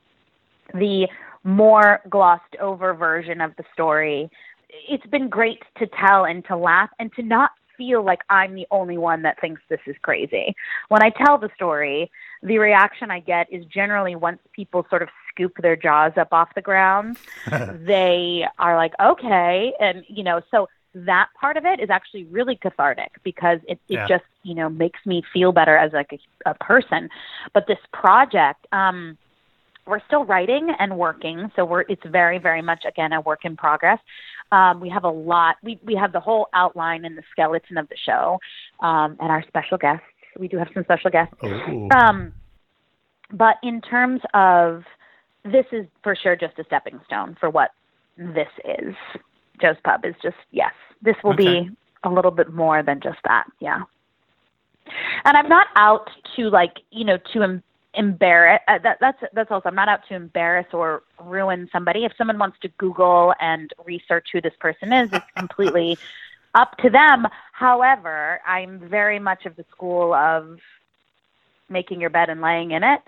The 0.74 1.06
more 1.44 2.00
glossed 2.10 2.56
over 2.60 2.92
version 2.94 3.40
of 3.40 3.52
the 3.56 3.64
story, 3.72 4.28
it's 4.70 5.06
been 5.06 5.28
great 5.28 5.62
to 5.78 5.86
tell 5.86 6.24
and 6.24 6.44
to 6.46 6.56
laugh 6.56 6.90
and 6.98 7.12
to 7.14 7.22
not 7.22 7.50
feel 7.76 8.02
like 8.02 8.20
I'm 8.30 8.54
the 8.54 8.66
only 8.70 8.96
one 8.96 9.22
that 9.22 9.38
thinks 9.40 9.60
this 9.68 9.80
is 9.86 9.96
crazy. 10.02 10.54
When 10.88 11.02
I 11.02 11.10
tell 11.10 11.36
the 11.38 11.50
story, 11.54 12.10
the 12.42 12.58
reaction 12.58 13.10
I 13.10 13.20
get 13.20 13.52
is 13.52 13.66
generally 13.66 14.14
once 14.16 14.38
people 14.52 14.86
sort 14.88 15.02
of 15.02 15.08
scoop 15.30 15.52
their 15.60 15.76
jaws 15.76 16.12
up 16.16 16.28
off 16.32 16.48
the 16.54 16.62
ground, 16.62 17.18
they 17.86 18.46
are 18.58 18.76
like, 18.76 18.94
okay. 19.00 19.74
And, 19.78 20.04
you 20.08 20.24
know, 20.24 20.40
so 20.50 20.68
that 20.94 21.28
part 21.38 21.58
of 21.58 21.66
it 21.66 21.78
is 21.80 21.90
actually 21.90 22.24
really 22.24 22.56
cathartic 22.56 23.12
because 23.22 23.58
it, 23.68 23.78
it 23.90 23.96
Yeah. 23.96 24.08
just, 24.08 24.24
you 24.42 24.54
know, 24.54 24.70
makes 24.70 25.00
me 25.04 25.22
feel 25.30 25.52
better 25.52 25.76
as 25.76 25.92
like 25.92 26.12
a, 26.14 26.50
a 26.50 26.54
person. 26.54 27.10
But 27.52 27.66
this 27.66 27.78
project, 27.92 28.66
um, 28.72 29.18
we're 29.86 30.00
still 30.06 30.24
writing 30.24 30.68
and 30.78 30.96
working, 30.96 31.50
so 31.56 31.64
we're 31.64 31.82
it's 31.82 32.02
very, 32.06 32.38
very 32.38 32.62
much 32.62 32.84
again 32.86 33.12
a 33.12 33.20
work 33.20 33.44
in 33.44 33.56
progress. 33.56 33.98
Um, 34.52 34.80
we 34.80 34.88
have 34.90 35.04
a 35.04 35.10
lot. 35.10 35.56
We 35.62 35.78
we 35.84 35.94
have 35.94 36.12
the 36.12 36.20
whole 36.20 36.48
outline 36.54 37.04
and 37.04 37.16
the 37.16 37.22
skeleton 37.32 37.78
of 37.78 37.88
the 37.88 37.96
show, 38.04 38.38
um, 38.80 39.16
and 39.20 39.30
our 39.30 39.44
special 39.48 39.78
guests. 39.78 40.04
We 40.38 40.48
do 40.48 40.58
have 40.58 40.68
some 40.74 40.84
special 40.84 41.10
guests. 41.10 41.34
Ooh. 41.44 41.88
Um, 41.96 42.32
but 43.32 43.56
in 43.62 43.80
terms 43.80 44.20
of 44.34 44.82
this 45.44 45.66
is 45.72 45.86
for 46.02 46.16
sure 46.16 46.36
just 46.36 46.58
a 46.58 46.64
stepping 46.64 47.00
stone 47.06 47.36
for 47.38 47.50
what 47.50 47.70
this 48.16 48.48
is. 48.64 48.94
Joe's 49.60 49.76
Pub 49.84 50.04
is 50.04 50.14
just 50.22 50.36
yes. 50.50 50.72
This 51.02 51.16
will 51.22 51.32
Okay. 51.32 51.62
be 51.62 51.70
a 52.04 52.10
little 52.10 52.30
bit 52.30 52.52
more 52.52 52.82
than 52.82 53.00
just 53.00 53.18
that. 53.24 53.44
Yeah. 53.60 53.82
And 55.24 55.36
I'm 55.36 55.48
not 55.48 55.68
out 55.76 56.08
to 56.36 56.50
like 56.50 56.74
you 56.90 57.04
know 57.04 57.18
to 57.32 57.42
embarrass. 57.96 58.60
Uh, 58.68 58.78
that, 58.82 58.98
that's 59.00 59.18
that's 59.32 59.50
also 59.50 59.68
I'm 59.68 59.74
not 59.74 59.88
out 59.88 60.00
to 60.08 60.14
embarrass 60.14 60.66
or 60.72 61.02
ruin 61.20 61.68
somebody. 61.72 62.04
If 62.04 62.12
someone 62.16 62.38
wants 62.38 62.58
to 62.60 62.68
Google 62.78 63.34
and 63.40 63.72
research 63.84 64.28
who 64.32 64.40
this 64.40 64.54
person 64.60 64.92
is, 64.92 65.12
it's 65.12 65.26
completely 65.36 65.98
up 66.54 66.76
to 66.78 66.90
them. 66.90 67.26
However, 67.52 68.40
I'm 68.46 68.78
very 68.78 69.18
much 69.18 69.46
of 69.46 69.56
the 69.56 69.64
school 69.70 70.14
of 70.14 70.58
making 71.68 72.00
your 72.00 72.10
bed 72.10 72.28
and 72.28 72.40
laying 72.40 72.70
in 72.70 72.84
it. 72.84 73.00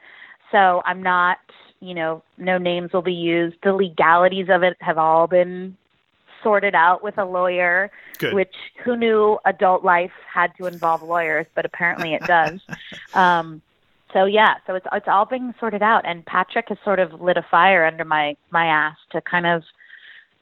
So 0.51 0.83
I'm 0.85 1.03
not 1.03 1.39
You 1.81 1.95
know, 1.95 2.23
no 2.37 2.59
names 2.59 2.93
will 2.93 3.03
be 3.03 3.15
used. 3.15 3.57
The 3.63 3.73
legalities 3.73 4.49
of 4.49 4.63
it 4.65 4.77
have 4.81 4.99
all 4.99 5.27
been 5.29 5.77
sorted 6.43 6.75
out 6.75 7.03
with 7.03 7.19
a 7.19 7.25
lawyer, 7.25 7.91
Good. 8.19 8.35
which 8.35 8.55
who 8.85 8.97
knew 8.97 9.39
adult 9.45 9.85
life 9.85 10.13
had 10.33 10.57
to 10.57 10.67
involve 10.67 11.03
lawyers, 11.03 11.47
but 11.55 11.65
apparently 11.65 12.15
it 12.15 12.23
does. 12.23 12.61
um, 13.15 13.63
so 14.13 14.25
yeah, 14.25 14.55
so 14.67 14.75
it's 14.75 14.87
it's 14.93 15.07
all 15.09 15.27
being 15.27 15.53
sorted 15.61 15.83
out, 15.83 16.07
and 16.07 16.25
Patrick 16.25 16.67
has 16.69 16.79
sort 16.85 16.99
of 16.99 17.21
lit 17.21 17.37
a 17.37 17.47
fire 17.51 17.87
under 17.87 18.05
my 18.05 18.37
my 18.51 18.67
ass 18.67 18.97
to 19.13 19.21
kind 19.21 19.47
of 19.47 19.63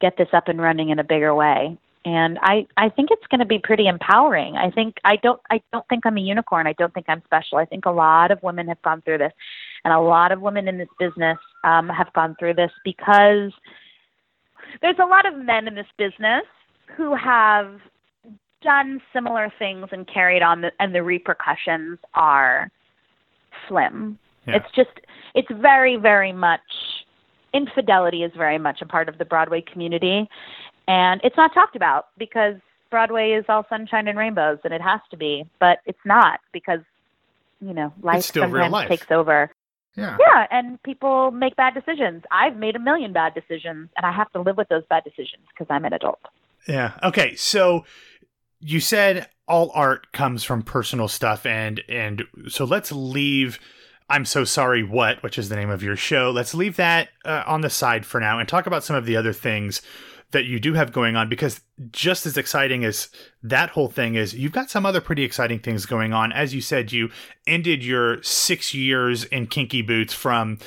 get 0.01 0.17
this 0.19 0.29
up 0.33 0.49
and 0.49 0.61
running 0.61 0.91
in 0.91 0.99
a 0.99 1.05
bigger 1.05 1.35
way. 1.35 1.77
And 2.05 2.39
I 2.43 2.67
I 2.77 2.89
think 2.89 3.11
it's 3.11 3.27
going 3.29 3.41
to 3.41 3.47
be 3.47 3.59
pretty 3.59 3.89
empowering. 3.89 4.57
I 4.57 4.71
think 4.71 4.97
I 5.05 5.17
don't 5.17 5.41
I 5.51 5.61
don't 5.73 5.87
think 5.89 6.07
I'm 6.07 6.17
a 6.17 6.21
unicorn. 6.21 6.67
I 6.67 6.75
don't 6.75 6.95
think 6.95 7.07
I'm 7.09 7.23
special. 7.25 7.59
I 7.59 7.65
think 7.65 7.87
a 7.87 7.91
lot 7.91 8.31
of 8.31 8.43
women 8.43 8.69
have 8.69 8.81
gone 8.83 9.03
through 9.03 9.19
this, 9.19 9.33
and 9.85 9.93
a 9.93 10.01
lot 10.01 10.31
of 10.31 10.41
women 10.41 10.69
in 10.69 10.79
this 10.79 10.89
business 10.99 11.39
um, 11.65 11.89
have 11.89 12.13
gone 12.13 12.37
through 12.39 12.55
this 12.55 12.71
because 12.85 13.53
there's 14.81 14.99
a 15.01 15.07
lot 15.07 15.27
of 15.27 15.35
men 15.35 15.67
in 15.67 15.75
this 15.75 15.87
business 15.99 16.45
who 16.97 17.17
have 17.17 17.81
done 18.63 19.01
similar 19.13 19.53
things 19.59 19.87
and 19.93 20.09
carried 20.09 20.43
on, 20.43 20.61
the, 20.61 20.71
and 20.81 20.95
the 20.95 21.03
repercussions 21.03 21.99
are 22.15 22.71
slim. 23.69 24.19
Yeah. 24.47 24.57
It's 24.57 24.75
just, 24.75 24.91
it's 25.35 25.51
very, 25.51 25.97
very 25.97 26.33
much, 26.33 26.61
infidelity 27.53 28.23
is 28.23 28.33
very 28.37 28.59
much 28.59 28.83
a 28.83 28.87
part 28.87 29.09
of 29.09 29.19
the 29.19 29.25
Broadway 29.25 29.61
community. 29.61 30.29
And 30.89 31.21
it's 31.25 31.37
not 31.37 31.53
talked 31.53 31.77
about 31.77 32.07
because 32.17 32.55
Broadway 32.91 33.33
is 33.33 33.45
all 33.49 33.67
sunshine 33.69 34.07
and 34.09 34.19
rainbows, 34.19 34.59
and 34.65 34.73
it 34.73 34.81
has 34.81 35.01
to 35.11 35.17
be, 35.17 35.45
but 35.59 35.79
it's 35.87 35.99
not 36.05 36.41
because, 36.53 36.81
you 37.61 37.75
know, 37.75 37.93
life 38.03 38.25
sometimes 38.25 38.73
life. 38.73 38.89
takes 38.89 39.11
over. 39.11 39.51
Yeah. 39.97 40.17
Yeah, 40.21 40.47
and 40.51 40.81
people 40.83 41.31
make 41.31 41.57
bad 41.57 41.75
decisions. 41.75 42.23
I've 42.31 42.57
made 42.57 42.77
a 42.77 42.79
million 42.79 43.13
bad 43.13 43.35
decisions, 43.35 43.89
and 43.97 44.05
I 44.05 44.13
have 44.13 44.31
to 44.33 44.41
live 44.41 44.57
with 44.57 44.69
those 44.69 44.85
bad 44.89 45.05
decisions 45.05 45.43
because 45.49 45.67
I'm 45.71 45.85
an 45.85 45.95
adult. 45.95 46.21
Yeah. 46.69 46.93
Okay. 47.03 47.35
So 47.35 47.85
you 48.61 48.79
said 48.79 49.29
all 49.49 49.71
art 49.75 50.13
comes 50.13 50.45
from 50.45 50.63
personal 50.63 51.09
stuff, 51.09 51.47
and 51.47 51.83
and 51.89 52.25
so 52.49 52.65
let's 52.65 52.93
leave. 52.93 53.59
I'm 54.09 54.25
so 54.25 54.45
sorry. 54.45 54.83
What? 54.83 55.23
Which 55.23 55.39
is 55.39 55.49
the 55.49 55.57
name 55.57 55.71
of 55.71 55.83
your 55.83 55.97
show? 55.97 56.31
Let's 56.31 56.55
leave 56.55 56.77
that 56.77 57.09
uh, 57.25 57.43
on 57.47 57.61
the 57.61 57.71
side 57.71 58.07
for 58.07 58.21
now 58.21 58.39
and 58.39 58.49
talk 58.49 58.67
about 58.67 58.85
some 58.85 58.97
of 58.97 59.05
the 59.05 59.17
other 59.17 59.33
things 59.33 59.83
that 60.33 60.45
you 60.45 60.59
do 60.59 60.75
have 60.75 60.93
going 60.93 61.17
on 61.17 61.29
because 61.29 61.61
just 61.93 62.27
as 62.27 62.37
exciting 62.37 62.85
as 62.85 63.09
that 63.43 63.71
whole 63.71 63.89
thing 63.89 64.17
is 64.17 64.35
you've 64.35 64.53
got 64.53 64.71
some 64.71 64.85
other 64.85 65.01
pretty 65.01 65.23
exciting 65.23 65.59
things 65.59 65.87
going 65.87 66.13
on 66.13 66.33
as 66.33 66.55
you 66.55 66.61
said 66.61 66.93
you 66.93 67.11
ended 67.47 67.85
your 67.85 68.23
six 68.23 68.75
years 68.75 69.25
in 69.25 69.47
kinky 69.47 69.83
boots 69.83 70.13
from 70.13 70.59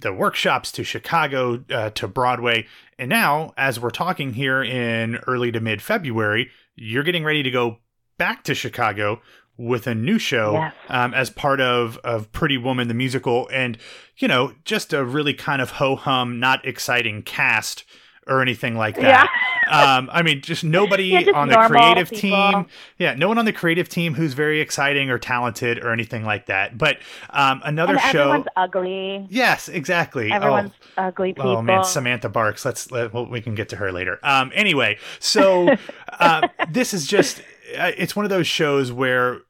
the 0.00 0.12
workshops 0.12 0.70
to 0.70 0.84
chicago 0.84 1.62
uh, 1.70 1.90
to 1.90 2.06
broadway 2.06 2.64
and 2.98 3.08
now 3.08 3.52
as 3.56 3.80
we're 3.80 3.90
talking 3.90 4.32
here 4.32 4.62
in 4.62 5.16
early 5.26 5.50
to 5.50 5.60
mid 5.60 5.82
february 5.82 6.48
you're 6.76 7.02
getting 7.02 7.24
ready 7.24 7.42
to 7.42 7.50
go 7.50 7.78
back 8.20 8.44
to 8.44 8.54
chicago 8.54 9.18
with 9.56 9.86
a 9.86 9.94
new 9.94 10.18
show 10.18 10.52
Yes. 10.52 10.74
um, 10.88 11.14
as 11.14 11.30
part 11.30 11.60
of 11.60 11.98
of 12.04 12.30
Pretty 12.32 12.56
Woman 12.58 12.88
the 12.88 12.94
musical, 12.94 13.48
and 13.52 13.76
you 14.16 14.28
know, 14.28 14.54
just 14.64 14.92
a 14.92 15.04
really 15.04 15.34
kind 15.34 15.60
of 15.60 15.72
ho 15.72 15.96
hum, 15.96 16.40
not 16.40 16.66
exciting 16.66 17.22
cast 17.22 17.84
or 18.26 18.42
anything 18.42 18.76
like 18.76 18.96
that. 18.96 19.28
um, 19.70 20.08
I 20.12 20.22
mean, 20.22 20.40
just 20.40 20.62
nobody 20.62 21.04
Yeah, 21.04 21.22
just 21.22 21.34
on 21.34 21.48
the 21.48 21.56
creative 21.56 22.10
people. 22.10 22.52
team. 22.52 22.66
Yeah, 22.98 23.14
no 23.14 23.28
one 23.28 23.38
on 23.38 23.44
the 23.44 23.52
creative 23.52 23.88
team 23.88 24.14
who's 24.14 24.34
very 24.34 24.60
exciting 24.60 25.10
or 25.10 25.18
talented 25.18 25.78
or 25.84 25.92
anything 25.92 26.24
like 26.24 26.46
that. 26.46 26.78
But 26.78 26.98
um, 27.30 27.60
another 27.64 27.94
and 27.94 28.12
show. 28.12 28.20
everyone's 28.20 28.46
ugly. 28.56 29.26
Yes, 29.30 29.68
exactly. 29.68 30.32
Everyone's 30.32 30.72
oh. 30.96 31.08
ugly 31.08 31.32
people. 31.34 31.56
Oh 31.56 31.62
man, 31.62 31.84
Samantha 31.84 32.28
Barks. 32.28 32.64
Let's 32.64 32.90
let, 32.90 33.12
well, 33.12 33.26
we 33.26 33.40
can 33.40 33.54
get 33.54 33.68
to 33.70 33.76
her 33.76 33.92
later. 33.92 34.18
Um, 34.22 34.52
anyway, 34.54 34.98
so 35.18 35.74
uh, 36.18 36.48
this 36.70 36.94
is 36.94 37.06
just 37.06 37.42
it's 37.72 38.16
one 38.16 38.24
of 38.24 38.30
those 38.30 38.46
shows 38.46 38.92
where 38.92 39.40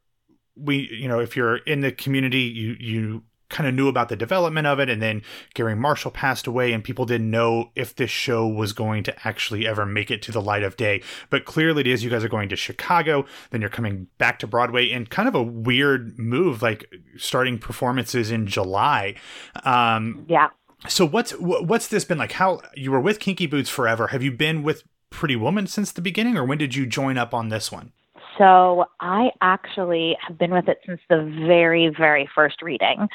we, 0.56 0.88
you 0.92 1.08
know, 1.08 1.20
if 1.20 1.36
you're 1.36 1.58
in 1.58 1.80
the 1.80 1.92
community, 1.92 2.40
you 2.40 2.76
you 2.78 3.22
kind 3.50 3.68
of 3.68 3.74
knew 3.74 3.88
about 3.88 4.08
the 4.08 4.16
development 4.16 4.66
of 4.66 4.78
it, 4.78 4.88
and 4.88 5.02
then 5.02 5.22
Garry 5.54 5.74
Marshall 5.74 6.10
passed 6.10 6.46
away, 6.46 6.72
and 6.72 6.82
people 6.82 7.04
didn't 7.04 7.30
know 7.30 7.70
if 7.74 7.94
this 7.94 8.10
show 8.10 8.46
was 8.46 8.72
going 8.72 9.02
to 9.02 9.28
actually 9.28 9.66
ever 9.66 9.84
make 9.84 10.10
it 10.10 10.22
to 10.22 10.32
the 10.32 10.40
light 10.40 10.62
of 10.62 10.76
day. 10.76 11.02
But 11.28 11.44
clearly, 11.44 11.80
it 11.80 11.86
is. 11.86 12.02
You 12.02 12.10
guys 12.10 12.24
are 12.24 12.28
going 12.28 12.48
to 12.48 12.56
Chicago, 12.56 13.26
then 13.50 13.60
you're 13.60 13.68
coming 13.68 14.06
back 14.18 14.38
to 14.38 14.46
Broadway, 14.46 14.90
and 14.90 15.10
kind 15.10 15.28
of 15.28 15.34
a 15.34 15.42
weird 15.42 16.18
move, 16.18 16.62
like 16.62 16.86
starting 17.18 17.58
performances 17.58 18.30
in 18.30 18.46
July. 18.46 19.16
Um, 19.64 20.24
yeah. 20.28 20.48
so 20.88 21.04
what's 21.04 21.32
what's 21.32 21.88
this 21.88 22.04
been 22.04 22.18
like? 22.18 22.32
How 22.32 22.62
you 22.74 22.92
were 22.92 23.00
with 23.00 23.20
Kinky 23.20 23.46
Boots 23.46 23.68
forever? 23.68 24.08
Have 24.08 24.22
you 24.22 24.32
been 24.32 24.62
with 24.62 24.84
Pretty 25.10 25.36
Woman 25.36 25.66
since 25.66 25.92
the 25.92 26.00
beginning, 26.00 26.36
or 26.36 26.44
when 26.44 26.58
did 26.58 26.74
you 26.74 26.86
join 26.86 27.18
up 27.18 27.34
on 27.34 27.48
this 27.48 27.70
one? 27.70 27.92
So 28.38 28.86
I 29.00 29.30
actually 29.40 30.16
have 30.26 30.38
been 30.38 30.52
with 30.52 30.68
it 30.68 30.78
since 30.86 31.00
the 31.08 31.22
very, 31.46 31.88
very 31.96 32.28
first 32.34 32.62
reading. 32.62 33.08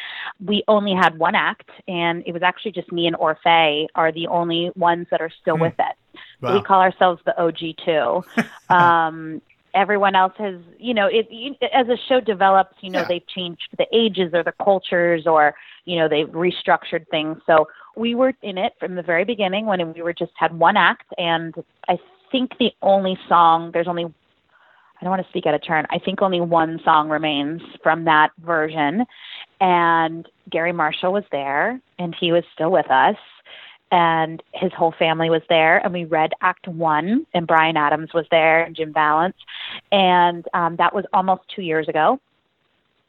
We 0.45 0.63
only 0.67 0.93
had 0.93 1.17
one 1.17 1.35
act, 1.35 1.69
and 1.87 2.23
it 2.25 2.31
was 2.31 2.43
actually 2.43 2.71
just 2.73 2.91
me 2.91 3.07
and 3.07 3.15
Orfeh 3.15 3.87
are 3.95 4.11
the 4.11 4.27
only 4.27 4.71
ones 4.75 5.07
that 5.11 5.21
are 5.21 5.31
still 5.41 5.55
Hmm. 5.55 5.61
with 5.61 5.73
it. 5.79 5.95
Wow. 6.41 6.53
we 6.53 6.61
call 6.61 6.79
ourselves 6.81 7.21
the 7.25 7.37
OG 7.41 7.75
two. 7.85 8.23
um, 8.73 9.41
everyone 9.73 10.15
else 10.15 10.33
has, 10.37 10.55
you 10.79 10.93
know, 10.93 11.07
it, 11.11 11.27
as 11.73 11.87
a 11.89 11.97
show 12.07 12.19
develops, 12.21 12.75
you 12.81 12.89
know, 12.89 12.99
Yeah. 12.99 13.05
they've 13.09 13.27
changed 13.27 13.67
the 13.77 13.85
ages 13.93 14.33
or 14.33 14.43
the 14.43 14.53
cultures, 14.63 15.27
or 15.27 15.53
you 15.85 15.97
know, 15.97 16.07
they've 16.07 16.27
restructured 16.29 17.05
things. 17.11 17.37
So 17.45 17.67
we 17.95 18.15
were 18.15 18.33
in 18.41 18.57
it 18.57 18.73
from 18.79 18.95
the 18.95 19.03
very 19.03 19.25
beginning 19.25 19.65
when 19.65 19.93
we 19.93 20.01
were 20.01 20.13
just 20.13 20.31
had 20.35 20.57
one 20.57 20.77
act, 20.77 21.07
and 21.17 21.53
I 21.87 21.97
think 22.31 22.57
the 22.57 22.71
only 22.81 23.17
song 23.27 23.71
there's 23.73 23.87
only 23.87 24.05
I 24.99 25.03
don't 25.03 25.11
want 25.11 25.23
to 25.23 25.29
speak 25.29 25.45
out 25.45 25.53
of 25.53 25.63
turn. 25.63 25.85
I 25.89 25.99
think 25.99 26.21
only 26.21 26.41
one 26.41 26.79
song 26.83 27.09
remains 27.09 27.61
from 27.83 28.05
that 28.05 28.31
version. 28.43 29.05
And 29.59 30.27
Garry 30.49 30.71
Marshall 30.71 31.13
was 31.13 31.23
there, 31.31 31.79
and 31.99 32.15
he 32.19 32.31
was 32.31 32.43
still 32.53 32.71
with 32.71 32.89
us. 32.89 33.17
And 33.91 34.41
his 34.53 34.71
whole 34.73 34.93
family 34.97 35.29
was 35.29 35.43
there, 35.47 35.77
and 35.77 35.93
we 35.93 36.05
read 36.05 36.31
Act 36.41 36.67
One, 36.67 37.25
and 37.33 37.45
Bryan 37.45 37.77
Adams 37.77 38.13
was 38.13 38.25
there, 38.31 38.63
and 38.63 38.75
Jim 38.75 38.91
Vallance. 38.91 39.37
And 39.91 40.45
um, 40.53 40.75
that 40.77 40.93
was 40.93 41.05
almost 41.13 41.43
two 41.55 41.61
years 41.61 41.87
ago. 41.87 42.19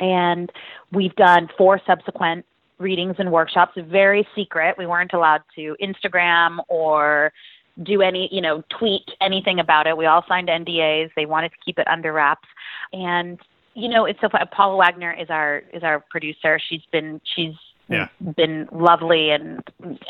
And 0.00 0.52
we've 0.92 1.14
done 1.16 1.48
four 1.56 1.80
subsequent 1.86 2.44
readings 2.78 3.16
and 3.18 3.32
workshops, 3.32 3.72
very 3.88 4.26
secret. 4.34 4.76
We 4.76 4.86
weren't 4.86 5.14
allowed 5.14 5.42
to 5.54 5.76
Instagram 5.82 6.58
or 6.68 7.32
do 7.82 8.02
any, 8.02 8.28
you 8.32 8.40
know, 8.40 8.62
tweet 8.68 9.02
anything 9.20 9.60
about 9.60 9.86
it. 9.86 9.96
We 9.96 10.06
all 10.06 10.24
signed 10.28 10.48
NDAs. 10.48 11.10
They 11.14 11.26
wanted 11.26 11.50
to 11.50 11.56
keep 11.64 11.78
it 11.78 11.86
under 11.88 12.12
wraps. 12.12 12.48
And 12.92 13.38
you 13.74 13.88
know, 13.90 14.06
it's 14.06 14.18
so 14.22 14.28
fun. 14.30 14.40
Paula 14.52 14.76
Wagner 14.76 15.12
is 15.12 15.28
our 15.28 15.62
is 15.74 15.82
our 15.82 16.00
producer. 16.00 16.58
She's 16.58 16.80
been 16.90 17.20
she's 17.34 17.54
Yeah. 17.88 18.08
been 18.36 18.68
lovely, 18.72 19.30
and 19.30 19.62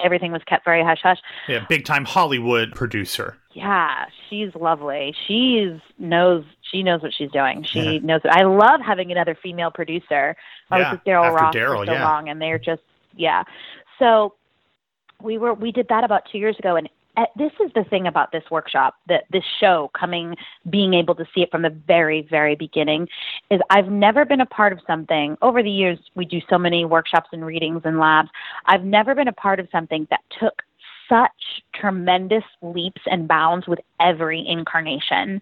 everything 0.02 0.30
was 0.32 0.42
kept 0.44 0.64
very 0.64 0.84
hush 0.84 1.00
hush. 1.02 1.18
Yeah, 1.48 1.66
big 1.68 1.84
time 1.84 2.04
Hollywood 2.04 2.74
producer. 2.74 3.36
Yeah, 3.52 4.06
she's 4.30 4.54
lovely. 4.54 5.14
She's 5.26 5.72
knows 5.98 6.44
she 6.70 6.84
knows 6.84 7.02
what 7.02 7.12
she's 7.12 7.30
doing. 7.32 7.64
She 7.64 7.80
Yeah. 7.80 7.98
knows. 8.02 8.20
I 8.30 8.42
love 8.44 8.80
having 8.80 9.10
another 9.10 9.34
female 9.34 9.72
producer. 9.72 10.36
I 10.70 10.78
Yeah, 10.78 10.90
was 10.92 11.00
with 11.00 11.04
Daryl 11.04 11.34
Roth 11.34 11.54
Daryl, 11.54 11.80
for 11.80 11.86
so 11.86 11.92
yeah. 11.94 12.04
long, 12.04 12.28
and 12.28 12.40
they're 12.40 12.58
just 12.60 12.82
yeah. 13.16 13.42
So 13.98 14.34
we 15.20 15.38
were 15.38 15.54
we 15.54 15.72
did 15.72 15.88
that 15.88 16.04
about 16.04 16.26
two 16.30 16.38
years 16.38 16.56
ago, 16.58 16.76
and 16.76 16.88
this 17.36 17.52
is 17.64 17.70
the 17.74 17.84
thing 17.84 18.06
about 18.06 18.32
this 18.32 18.44
workshop 18.50 18.96
that 19.08 19.24
this 19.30 19.44
show 19.60 19.90
coming 19.98 20.36
being 20.68 20.94
able 20.94 21.14
to 21.14 21.24
see 21.34 21.42
it 21.42 21.50
from 21.50 21.62
the 21.62 21.70
very 21.86 22.26
very 22.28 22.54
beginning 22.54 23.08
is 23.50 23.60
I've 23.70 23.88
never 23.88 24.24
been 24.24 24.40
a 24.40 24.46
part 24.46 24.72
of 24.72 24.80
something 24.86 25.36
over 25.42 25.62
the 25.62 25.70
years 25.70 25.98
we 26.14 26.24
do 26.24 26.40
so 26.48 26.58
many 26.58 26.84
workshops 26.84 27.28
and 27.32 27.44
readings 27.44 27.82
and 27.84 27.98
labs 27.98 28.28
I've 28.66 28.84
never 28.84 29.14
been 29.14 29.28
a 29.28 29.32
part 29.32 29.60
of 29.60 29.68
something 29.72 30.06
that 30.10 30.20
took 30.38 30.62
such 31.08 31.62
tremendous 31.74 32.44
leaps 32.62 33.02
and 33.06 33.28
bounds 33.28 33.68
with 33.68 33.78
every 34.00 34.44
incarnation. 34.46 35.40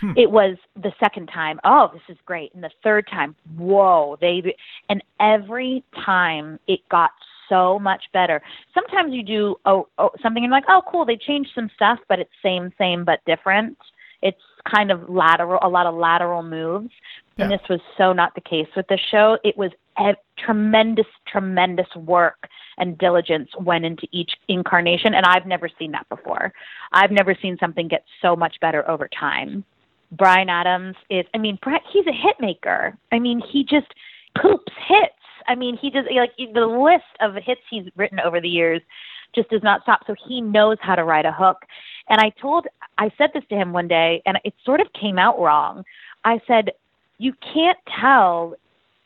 Hmm. 0.00 0.12
It 0.16 0.30
was 0.30 0.56
the 0.74 0.92
second 0.98 1.26
time 1.26 1.60
oh 1.64 1.90
this 1.92 2.02
is 2.08 2.16
great 2.26 2.52
and 2.54 2.62
the 2.62 2.70
third 2.82 3.06
time 3.08 3.36
whoa 3.56 4.16
they 4.20 4.54
and 4.88 5.02
every 5.20 5.84
time 6.04 6.58
it 6.66 6.80
got 6.90 7.10
so 7.48 7.78
much 7.78 8.04
better. 8.12 8.42
Sometimes 8.72 9.12
you 9.12 9.22
do 9.22 9.56
oh, 9.64 9.88
oh 9.98 10.10
something 10.22 10.42
and 10.42 10.50
you're 10.50 10.58
like 10.58 10.64
oh 10.68 10.82
cool 10.90 11.04
they 11.04 11.16
changed 11.16 11.50
some 11.54 11.70
stuff 11.74 11.98
but 12.08 12.18
it's 12.18 12.30
same 12.42 12.72
same 12.78 13.04
but 13.04 13.20
different. 13.26 13.76
It's 14.22 14.40
kind 14.70 14.90
of 14.90 15.08
lateral 15.08 15.58
a 15.62 15.68
lot 15.68 15.86
of 15.86 15.94
lateral 15.94 16.42
moves. 16.42 16.90
And 17.36 17.50
this 17.50 17.60
was 17.68 17.80
so 17.98 18.12
not 18.12 18.34
the 18.34 18.40
case 18.40 18.68
with 18.76 18.86
the 18.88 18.98
show. 19.10 19.38
It 19.42 19.56
was 19.56 19.72
ev- 19.98 20.16
tremendous 20.38 21.06
tremendous 21.26 21.88
work 21.96 22.48
and 22.78 22.96
diligence 22.98 23.50
went 23.60 23.84
into 23.84 24.06
each 24.12 24.32
incarnation 24.48 25.14
and 25.14 25.24
i've 25.26 25.46
never 25.46 25.68
seen 25.78 25.92
that 25.92 26.08
before. 26.08 26.52
I've 26.92 27.10
never 27.10 27.34
seen 27.40 27.56
something 27.58 27.88
get 27.88 28.04
so 28.22 28.34
much 28.36 28.58
better 28.60 28.88
over 28.88 29.08
time. 29.08 29.64
Bryan 30.16 30.48
Adams 30.48 30.96
is, 31.10 31.24
I 31.34 31.38
mean, 31.38 31.58
Brett, 31.62 31.82
he's 31.92 32.06
a 32.06 32.12
hit 32.12 32.36
maker. 32.40 32.96
I 33.12 33.18
mean, 33.18 33.40
he 33.40 33.64
just 33.64 33.92
poops 34.40 34.72
hits. 34.86 35.13
I 35.48 35.54
mean, 35.54 35.76
he 35.76 35.90
just 35.90 36.08
like 36.10 36.32
the 36.36 36.66
list 36.66 37.04
of 37.20 37.34
hits 37.42 37.60
he's 37.70 37.84
written 37.96 38.20
over 38.20 38.40
the 38.40 38.48
years 38.48 38.80
just 39.34 39.50
does 39.50 39.62
not 39.62 39.82
stop. 39.82 40.02
So 40.06 40.14
he 40.26 40.40
knows 40.40 40.78
how 40.80 40.94
to 40.94 41.04
write 41.04 41.26
a 41.26 41.32
hook. 41.32 41.58
And 42.08 42.20
I 42.20 42.30
told, 42.40 42.66
I 42.98 43.10
said 43.18 43.30
this 43.34 43.44
to 43.48 43.56
him 43.56 43.72
one 43.72 43.88
day, 43.88 44.22
and 44.26 44.38
it 44.44 44.54
sort 44.64 44.80
of 44.80 44.86
came 44.92 45.18
out 45.18 45.38
wrong. 45.40 45.84
I 46.24 46.40
said, 46.46 46.70
you 47.18 47.32
can't 47.52 47.78
tell 48.00 48.54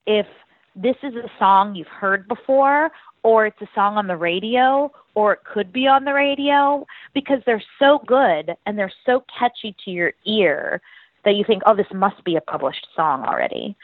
if 0.06 0.26
this 0.74 0.96
is 1.02 1.14
a 1.14 1.30
song 1.38 1.74
you've 1.74 1.86
heard 1.88 2.28
before 2.28 2.90
or 3.22 3.46
it's 3.46 3.60
a 3.60 3.68
song 3.74 3.96
on 3.96 4.06
the 4.06 4.16
radio 4.16 4.90
or 5.14 5.32
it 5.32 5.40
could 5.44 5.72
be 5.72 5.86
on 5.86 6.04
the 6.04 6.12
radio 6.12 6.86
because 7.14 7.40
they're 7.44 7.62
so 7.78 8.00
good 8.06 8.54
and 8.64 8.78
they're 8.78 8.92
so 9.04 9.24
catchy 9.38 9.74
to 9.84 9.90
your 9.90 10.12
ear 10.24 10.80
that 11.24 11.34
you 11.34 11.44
think, 11.44 11.62
oh, 11.66 11.74
this 11.74 11.86
must 11.92 12.22
be 12.24 12.36
a 12.36 12.40
published 12.40 12.86
song 12.94 13.24
already. 13.24 13.76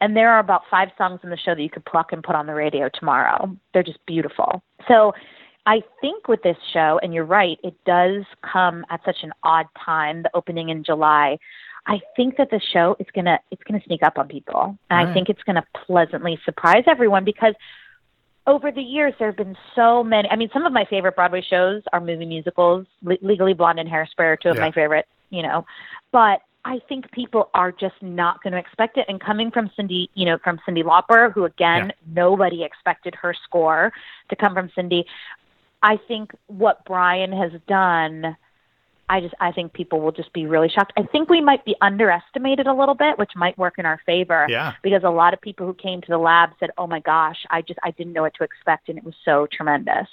And 0.00 0.16
there 0.16 0.30
are 0.30 0.38
about 0.38 0.62
five 0.70 0.88
songs 0.96 1.20
in 1.22 1.30
the 1.30 1.36
show 1.36 1.54
that 1.54 1.62
you 1.62 1.70
could 1.70 1.84
pluck 1.84 2.12
and 2.12 2.22
put 2.22 2.34
on 2.34 2.46
the 2.46 2.54
radio 2.54 2.88
tomorrow. 2.92 3.54
They're 3.74 3.82
just 3.82 4.04
beautiful. 4.06 4.62
So 4.88 5.12
I 5.66 5.82
think 6.00 6.26
with 6.26 6.42
this 6.42 6.56
show, 6.72 6.98
and 7.02 7.12
you're 7.12 7.24
right, 7.24 7.58
it 7.62 7.74
does 7.84 8.24
come 8.50 8.84
at 8.90 9.00
such 9.04 9.18
an 9.22 9.32
odd 9.42 9.66
time, 9.84 10.22
the 10.22 10.30
opening 10.34 10.70
in 10.70 10.84
July. 10.84 11.38
I 11.86 12.00
think 12.16 12.36
that 12.36 12.50
the 12.50 12.60
show 12.72 12.96
is 12.98 13.06
gonna 13.14 13.38
it's 13.50 13.62
gonna 13.64 13.82
sneak 13.86 14.02
up 14.02 14.18
on 14.18 14.28
people, 14.28 14.78
and. 14.90 15.08
I 15.08 15.12
think 15.14 15.28
it's 15.28 15.42
gonna 15.42 15.64
pleasantly 15.86 16.38
surprise 16.44 16.84
everyone 16.86 17.24
because 17.24 17.54
over 18.46 18.70
the 18.70 18.82
years 18.82 19.14
there 19.18 19.28
have 19.28 19.36
been 19.36 19.56
so 19.74 20.02
many. 20.02 20.28
I 20.28 20.36
mean, 20.36 20.50
some 20.52 20.66
of 20.66 20.72
my 20.72 20.84
favorite 20.84 21.14
Broadway 21.14 21.42
shows 21.42 21.82
are 21.92 22.00
movie 22.00 22.26
musicals. 22.26 22.86
Le- 23.02 23.18
Legally 23.22 23.54
Blonde 23.54 23.80
and 23.80 23.88
Hairspray 23.88 24.20
are 24.20 24.36
two 24.36 24.50
of 24.50 24.56
yeah. 24.56 24.62
my 24.62 24.72
favorite, 24.72 25.06
you 25.30 25.42
know. 25.42 25.64
But 26.12 26.40
I 26.64 26.78
think 26.88 27.10
people 27.12 27.50
are 27.54 27.72
just 27.72 27.94
not 28.02 28.42
going 28.42 28.52
to 28.52 28.58
expect 28.58 28.98
it. 28.98 29.06
And 29.08 29.20
coming 29.20 29.50
from 29.50 29.70
Cyndi, 29.78 30.08
you 30.14 30.26
know, 30.26 30.38
from 30.42 30.60
Cyndi 30.68 30.82
Lauper, 30.82 31.32
who 31.32 31.44
again 31.44 31.86
yeah. 31.86 31.92
nobody 32.06 32.64
expected 32.64 33.14
her 33.14 33.34
score 33.44 33.92
to 34.28 34.36
come 34.36 34.54
from 34.54 34.68
Cyndi. 34.76 35.04
I 35.82 35.98
think 36.08 36.32
what 36.48 36.84
Bryan 36.84 37.32
has 37.32 37.52
done 37.66 38.36
I 39.10 39.20
just 39.20 39.34
I 39.40 39.50
think 39.50 39.72
people 39.72 40.00
will 40.00 40.12
just 40.12 40.32
be 40.32 40.46
really 40.46 40.68
shocked. 40.68 40.92
I 40.96 41.02
think 41.02 41.28
we 41.28 41.40
might 41.40 41.64
be 41.64 41.74
underestimated 41.80 42.68
a 42.68 42.72
little 42.72 42.94
bit, 42.94 43.18
which 43.18 43.32
might 43.34 43.58
work 43.58 43.74
in 43.76 43.84
our 43.84 44.00
favor. 44.06 44.46
Yeah. 44.48 44.74
Because 44.84 45.02
a 45.04 45.10
lot 45.10 45.34
of 45.34 45.40
people 45.40 45.66
who 45.66 45.74
came 45.74 46.00
to 46.00 46.06
the 46.08 46.16
lab 46.16 46.50
said, 46.60 46.70
"Oh 46.78 46.86
my 46.86 47.00
gosh, 47.00 47.38
I 47.50 47.60
just 47.60 47.80
I 47.82 47.90
didn't 47.90 48.12
know 48.12 48.22
what 48.22 48.34
to 48.34 48.44
expect, 48.44 48.88
and 48.88 48.96
it 48.96 49.04
was 49.04 49.16
so 49.24 49.48
tremendous." 49.50 50.06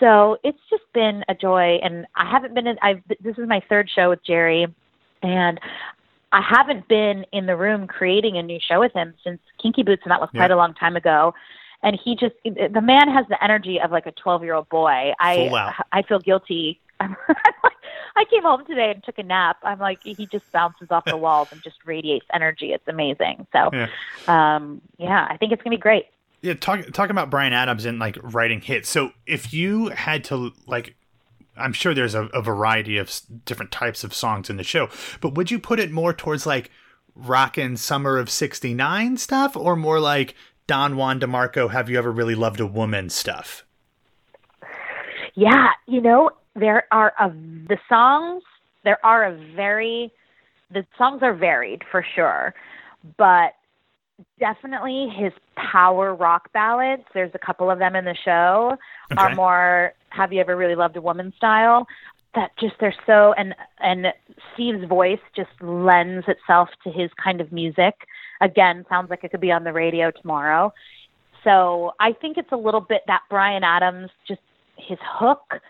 So 0.00 0.38
it's 0.42 0.58
just 0.70 0.84
been 0.94 1.24
a 1.28 1.34
joy, 1.34 1.78
and 1.82 2.06
I 2.16 2.28
haven't 2.30 2.54
been. 2.54 2.66
In, 2.66 2.78
I've 2.80 3.02
this 3.20 3.36
is 3.36 3.46
my 3.46 3.62
third 3.68 3.90
show 3.94 4.08
with 4.08 4.24
Jerry, 4.24 4.66
and 5.22 5.60
I 6.32 6.42
haven't 6.42 6.88
been 6.88 7.24
in 7.32 7.46
the 7.46 7.56
room 7.56 7.86
creating 7.86 8.36
a 8.36 8.42
new 8.42 8.58
show 8.60 8.80
with 8.80 8.92
him 8.92 9.14
since 9.24 9.40
Kinky 9.62 9.82
Boots, 9.82 10.02
and 10.04 10.10
that 10.10 10.20
was 10.20 10.30
quite 10.30 10.50
yeah. 10.50 10.56
a 10.56 10.58
long 10.58 10.74
time 10.74 10.96
ago 10.96 11.34
and 11.82 11.98
he 12.02 12.16
just 12.16 12.34
the 12.44 12.80
man 12.80 13.08
has 13.08 13.26
the 13.28 13.42
energy 13.44 13.78
of 13.78 13.90
like 13.90 14.06
a 14.06 14.12
12 14.12 14.42
year 14.42 14.54
old 14.54 14.66
boy 14.70 15.12
i 15.20 15.76
i 15.92 16.00
feel 16.00 16.18
guilty 16.18 16.80
I 18.16 18.24
came 18.30 18.42
home 18.42 18.64
today 18.66 18.90
and 18.90 19.04
took 19.04 19.18
a 19.18 19.22
nap. 19.22 19.58
I'm 19.62 19.78
like, 19.78 19.98
he 20.02 20.26
just 20.26 20.50
bounces 20.52 20.88
off 20.90 21.04
the 21.04 21.16
walls 21.18 21.48
and 21.52 21.62
just 21.62 21.76
radiates 21.84 22.26
energy. 22.32 22.72
It's 22.72 22.88
amazing. 22.88 23.46
So, 23.52 23.70
yeah, 23.72 23.88
um, 24.26 24.80
yeah 24.98 25.26
I 25.28 25.36
think 25.36 25.52
it's 25.52 25.62
gonna 25.62 25.76
be 25.76 25.80
great. 25.80 26.06
Yeah, 26.40 26.54
talk, 26.54 26.80
talking 26.92 27.10
about 27.10 27.30
Bryan 27.30 27.52
Adams 27.52 27.84
and 27.84 27.98
like 27.98 28.18
writing 28.22 28.60
hits. 28.60 28.88
So, 28.88 29.12
if 29.26 29.52
you 29.52 29.88
had 29.88 30.24
to 30.24 30.52
like, 30.66 30.96
I'm 31.56 31.72
sure 31.72 31.94
there's 31.94 32.14
a, 32.14 32.24
a 32.26 32.42
variety 32.42 32.98
of 32.98 33.20
different 33.44 33.72
types 33.72 34.04
of 34.04 34.14
songs 34.14 34.50
in 34.50 34.56
the 34.56 34.64
show, 34.64 34.88
but 35.20 35.34
would 35.34 35.50
you 35.50 35.58
put 35.58 35.80
it 35.80 35.90
more 35.90 36.12
towards 36.12 36.46
like 36.46 36.70
rockin' 37.14 37.76
summer 37.76 38.18
of 38.18 38.30
'69 38.30 39.16
stuff, 39.16 39.56
or 39.56 39.76
more 39.76 40.00
like 40.00 40.34
Don 40.66 40.96
Juan 40.96 41.20
DeMarco, 41.20 41.70
Have 41.70 41.88
You 41.88 41.98
Ever 41.98 42.12
Really 42.12 42.34
Loved 42.34 42.60
a 42.60 42.66
Woman 42.66 43.10
stuff? 43.10 43.64
Yeah, 45.34 45.68
you 45.86 46.00
know, 46.00 46.30
there 46.56 46.86
are 46.90 47.12
a, 47.20 47.30
the 47.30 47.78
songs 47.88 48.42
there 48.86 49.04
are 49.04 49.24
a 49.24 49.36
very 49.54 50.10
the 50.70 50.84
songs 50.96 51.22
are 51.22 51.34
varied 51.34 51.82
for 51.90 52.04
sure 52.14 52.54
but 53.18 53.55
definitely 54.38 55.08
his 55.14 55.32
power 55.56 56.14
rock 56.14 56.52
ballads. 56.52 57.02
There's 57.14 57.32
a 57.34 57.38
couple 57.38 57.70
of 57.70 57.78
them 57.78 57.96
in 57.96 58.04
the 58.04 58.16
show. 58.24 58.76
Okay. 59.12 59.22
are 59.22 59.34
more 59.34 59.92
have 60.10 60.32
you 60.32 60.40
ever 60.40 60.56
really 60.56 60.74
loved 60.74 60.96
a 60.96 61.00
woman 61.00 61.32
style 61.36 61.86
that 62.34 62.50
just 62.60 62.74
they're 62.80 62.94
so 63.06 63.32
and 63.34 63.54
and 63.80 64.06
Steve's 64.54 64.86
voice 64.86 65.20
just 65.34 65.50
lends 65.60 66.26
itself 66.28 66.68
to 66.84 66.90
his 66.90 67.10
kind 67.22 67.40
of 67.40 67.52
music. 67.52 67.94
Again 68.40 68.84
sounds 68.88 69.10
like 69.10 69.24
it 69.24 69.30
could 69.30 69.40
be 69.40 69.52
on 69.52 69.64
the 69.64 69.72
radio 69.72 70.10
tomorrow. 70.10 70.72
So 71.44 71.92
I 72.00 72.12
think 72.12 72.36
it's 72.36 72.52
a 72.52 72.56
little 72.56 72.80
bit 72.80 73.02
that 73.06 73.22
Bryan 73.30 73.64
Adams 73.64 74.10
just 74.26 74.40
his 74.76 74.98
hook. 75.02 75.60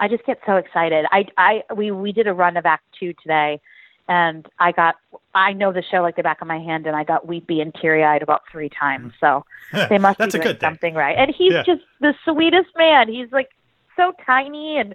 I 0.00 0.08
just 0.08 0.24
get 0.26 0.38
so 0.46 0.56
excited. 0.56 1.06
I 1.10 1.26
I 1.38 1.62
we 1.74 1.90
we 1.90 2.12
did 2.12 2.26
a 2.26 2.34
run 2.34 2.56
of 2.56 2.66
Act 2.66 2.84
Two 2.98 3.12
today, 3.22 3.60
and 4.08 4.46
I 4.58 4.72
got 4.72 4.96
I 5.34 5.52
know 5.52 5.72
the 5.72 5.82
show 5.82 5.98
like 5.98 6.16
the 6.16 6.22
back 6.22 6.40
of 6.40 6.48
my 6.48 6.58
hand, 6.58 6.86
and 6.86 6.96
I 6.96 7.04
got 7.04 7.26
weepy 7.26 7.60
and 7.60 7.74
teary 7.74 8.04
eyed 8.04 8.22
about 8.22 8.42
three 8.50 8.70
times. 8.70 9.12
So 9.20 9.44
they 9.88 9.98
must 9.98 10.18
be 10.18 10.26
doing 10.28 10.56
something 10.60 10.94
right. 10.94 11.16
And 11.16 11.34
he's 11.36 11.52
yeah. 11.52 11.62
just 11.62 11.82
the 12.00 12.14
sweetest 12.24 12.70
man. 12.76 13.08
He's 13.08 13.30
like 13.32 13.50
so 13.96 14.12
tiny 14.24 14.78
and 14.78 14.94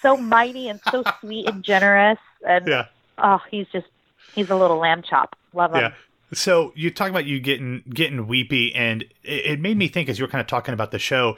so 0.00 0.16
mighty 0.16 0.68
and 0.68 0.80
so 0.90 1.02
sweet 1.20 1.48
and 1.48 1.64
generous. 1.64 2.18
And 2.46 2.66
yeah. 2.66 2.86
oh, 3.18 3.40
he's 3.50 3.66
just 3.72 3.88
he's 4.34 4.50
a 4.50 4.56
little 4.56 4.78
lamb 4.78 5.02
chop. 5.02 5.36
Love 5.54 5.74
him. 5.74 5.80
Yeah. 5.80 5.92
So 6.32 6.72
you 6.76 6.92
talk 6.92 7.10
about 7.10 7.26
you 7.26 7.40
getting 7.40 7.82
getting 7.92 8.28
weepy, 8.28 8.74
and 8.74 9.02
it, 9.24 9.46
it 9.46 9.60
made 9.60 9.76
me 9.76 9.88
think 9.88 10.08
as 10.08 10.18
you 10.18 10.24
were 10.24 10.30
kind 10.30 10.40
of 10.40 10.46
talking 10.46 10.74
about 10.74 10.92
the 10.92 10.98
show 10.98 11.36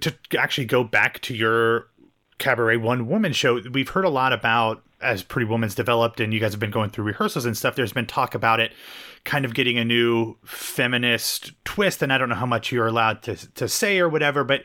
to 0.00 0.12
actually 0.36 0.64
go 0.64 0.82
back 0.82 1.20
to 1.20 1.34
your 1.34 1.86
Cabaret 2.38 2.78
One 2.78 3.06
Woman 3.06 3.32
show, 3.32 3.60
we've 3.72 3.90
heard 3.90 4.04
a 4.04 4.10
lot 4.10 4.32
about 4.32 4.82
as 5.04 5.22
Pretty 5.22 5.46
Woman's 5.46 5.74
developed 5.74 6.20
and 6.20 6.32
you 6.32 6.40
guys 6.40 6.52
have 6.52 6.60
been 6.60 6.70
going 6.70 6.90
through 6.90 7.04
rehearsals 7.04 7.44
and 7.44 7.56
stuff, 7.56 7.76
there's 7.76 7.92
been 7.92 8.06
talk 8.06 8.34
about 8.34 8.58
it 8.58 8.72
kind 9.24 9.44
of 9.44 9.54
getting 9.54 9.78
a 9.78 9.84
new 9.84 10.36
feminist 10.44 11.52
twist. 11.64 12.02
And 12.02 12.12
I 12.12 12.18
don't 12.18 12.28
know 12.28 12.34
how 12.34 12.46
much 12.46 12.72
you're 12.72 12.86
allowed 12.86 13.22
to, 13.22 13.36
to 13.54 13.68
say 13.68 13.98
or 13.98 14.08
whatever, 14.08 14.44
but 14.44 14.64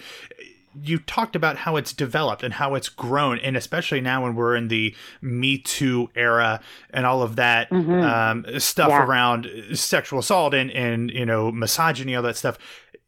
you 0.81 0.99
talked 0.99 1.35
about 1.35 1.57
how 1.57 1.75
it's 1.75 1.93
developed 1.93 2.43
and 2.43 2.53
how 2.53 2.75
it's 2.75 2.89
grown. 2.89 3.39
And 3.39 3.57
especially 3.57 4.01
now 4.01 4.23
when 4.23 4.35
we're 4.35 4.55
in 4.55 4.67
the 4.67 4.95
Me 5.21 5.57
Too 5.57 6.09
era 6.15 6.61
and 6.91 7.05
all 7.05 7.21
of 7.21 7.35
that 7.37 7.69
mm-hmm. 7.69 7.91
um, 7.91 8.59
stuff 8.59 8.89
yeah. 8.89 9.03
around 9.03 9.49
sexual 9.73 10.19
assault 10.19 10.53
and, 10.53 10.71
and, 10.71 11.09
you 11.11 11.25
know, 11.25 11.51
misogyny, 11.51 12.15
all 12.15 12.23
that 12.23 12.37
stuff. 12.37 12.57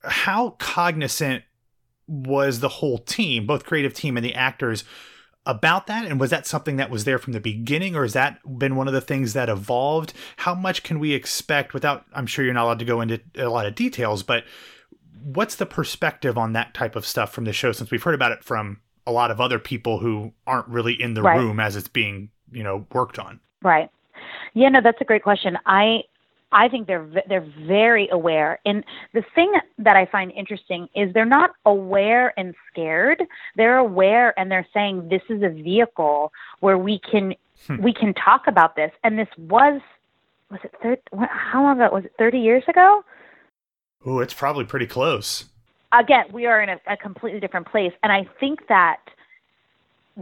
How 0.04 0.52
cognizant 0.60 1.44
was 2.08 2.60
the 2.60 2.70
whole 2.70 2.98
team, 2.98 3.46
both 3.46 3.66
creative 3.66 3.94
team 3.94 4.18
and 4.18 4.26
the 4.26 4.36
actors, 4.36 4.84
about 5.46 5.88
that? 5.88 6.06
And 6.06 6.20
was 6.20 6.30
that 6.30 6.46
something 6.46 6.78
that 6.78 6.90
was 6.90 7.04
there 7.04 7.18
from 7.18 7.34
the 7.34 7.40
beginning, 7.40 7.96
or 7.96 8.04
has 8.04 8.14
that 8.14 8.40
been 8.58 8.76
one 8.76 8.88
of 8.88 8.94
the 8.94 9.02
things 9.02 9.34
that 9.34 9.50
evolved? 9.50 10.14
How 10.38 10.54
much 10.54 10.84
can 10.84 11.00
we 11.00 11.14
expect 11.14 11.74
without, 11.74 12.06
I'm 12.14 12.28
sure 12.28 12.46
you're 12.46 12.54
not 12.54 12.66
allowed 12.66 12.80
to 12.80 12.86
go 12.86 13.02
into 13.02 13.20
a 13.36 13.50
lot 13.50 13.66
of 13.66 13.76
details, 13.76 14.24
but 14.24 14.44
what's 15.24 15.56
the 15.56 15.66
perspective 15.66 16.38
on 16.38 16.54
that 16.54 16.74
type 16.74 16.96
of 16.96 17.06
stuff 17.06 17.32
from 17.32 17.46
the 17.46 17.54
show 17.54 17.72
since 17.72 17.92
we've 17.92 18.04
heard 18.04 18.16
about 18.16 18.32
it 18.32 18.44
from 18.44 18.80
a 19.06 19.12
lot 19.12 19.32
of 19.32 19.42
other 19.42 19.60
people 19.60 20.00
who 20.00 20.34
aren't 20.46 20.68
really 20.68 21.00
in 21.00 21.14
the 21.14 21.22
right. 21.22 21.38
room 21.38 21.60
as 21.60 21.76
it's 21.76 21.88
being, 21.88 22.30
you 22.52 22.64
know, 22.64 22.86
worked 22.92 23.20
on? 23.20 23.40
Right. 23.64 23.90
Yeah, 24.54 24.70
no, 24.70 24.82
that's 24.82 25.02
a 25.02 25.06
great 25.06 25.24
question. 25.24 25.58
I 25.66 26.02
I 26.52 26.68
think 26.68 26.88
they're 26.88 27.08
they're 27.28 27.48
very 27.66 28.10
aware. 28.10 28.60
And 28.66 28.84
the 29.14 29.24
thing 29.36 29.54
that 29.78 29.96
I 29.96 30.06
find 30.06 30.32
interesting 30.32 30.88
is 30.96 31.14
they're 31.14 31.26
not 31.26 31.52
aware 31.66 32.38
and 32.38 32.54
scared. 32.72 33.24
They're 33.56 33.78
aware 33.78 34.38
and 34.38 34.52
they're 34.52 34.68
saying 34.74 35.10
this 35.10 35.22
is 35.30 35.44
a 35.44 35.50
vehicle 35.50 36.32
where 36.60 36.78
we 36.78 37.00
can 37.00 37.36
hmm. 37.68 37.82
we 37.82 37.94
can 37.94 38.14
talk 38.14 38.48
about 38.48 38.76
this. 38.76 38.92
And 39.04 39.18
this 39.18 39.30
was 39.38 39.82
was 40.50 40.60
it 40.64 40.74
30, 40.84 41.02
how 41.30 41.64
long 41.64 41.82
ago 41.82 41.94
was 41.96 42.06
it 42.06 42.14
30 42.18 42.40
years 42.40 42.64
ago? 42.68 43.04
Oh, 44.06 44.20
it's 44.20 44.34
probably 44.34 44.66
pretty 44.66 44.88
close. 44.88 45.46
Again, 45.94 46.26
we 46.34 46.46
are 46.46 46.62
in 46.62 46.70
a, 46.70 46.80
a 46.88 46.98
completely 46.98 47.40
different 47.40 47.68
place, 47.68 47.94
and 48.04 48.12
I 48.12 48.28
think 48.40 48.68
that 48.68 49.00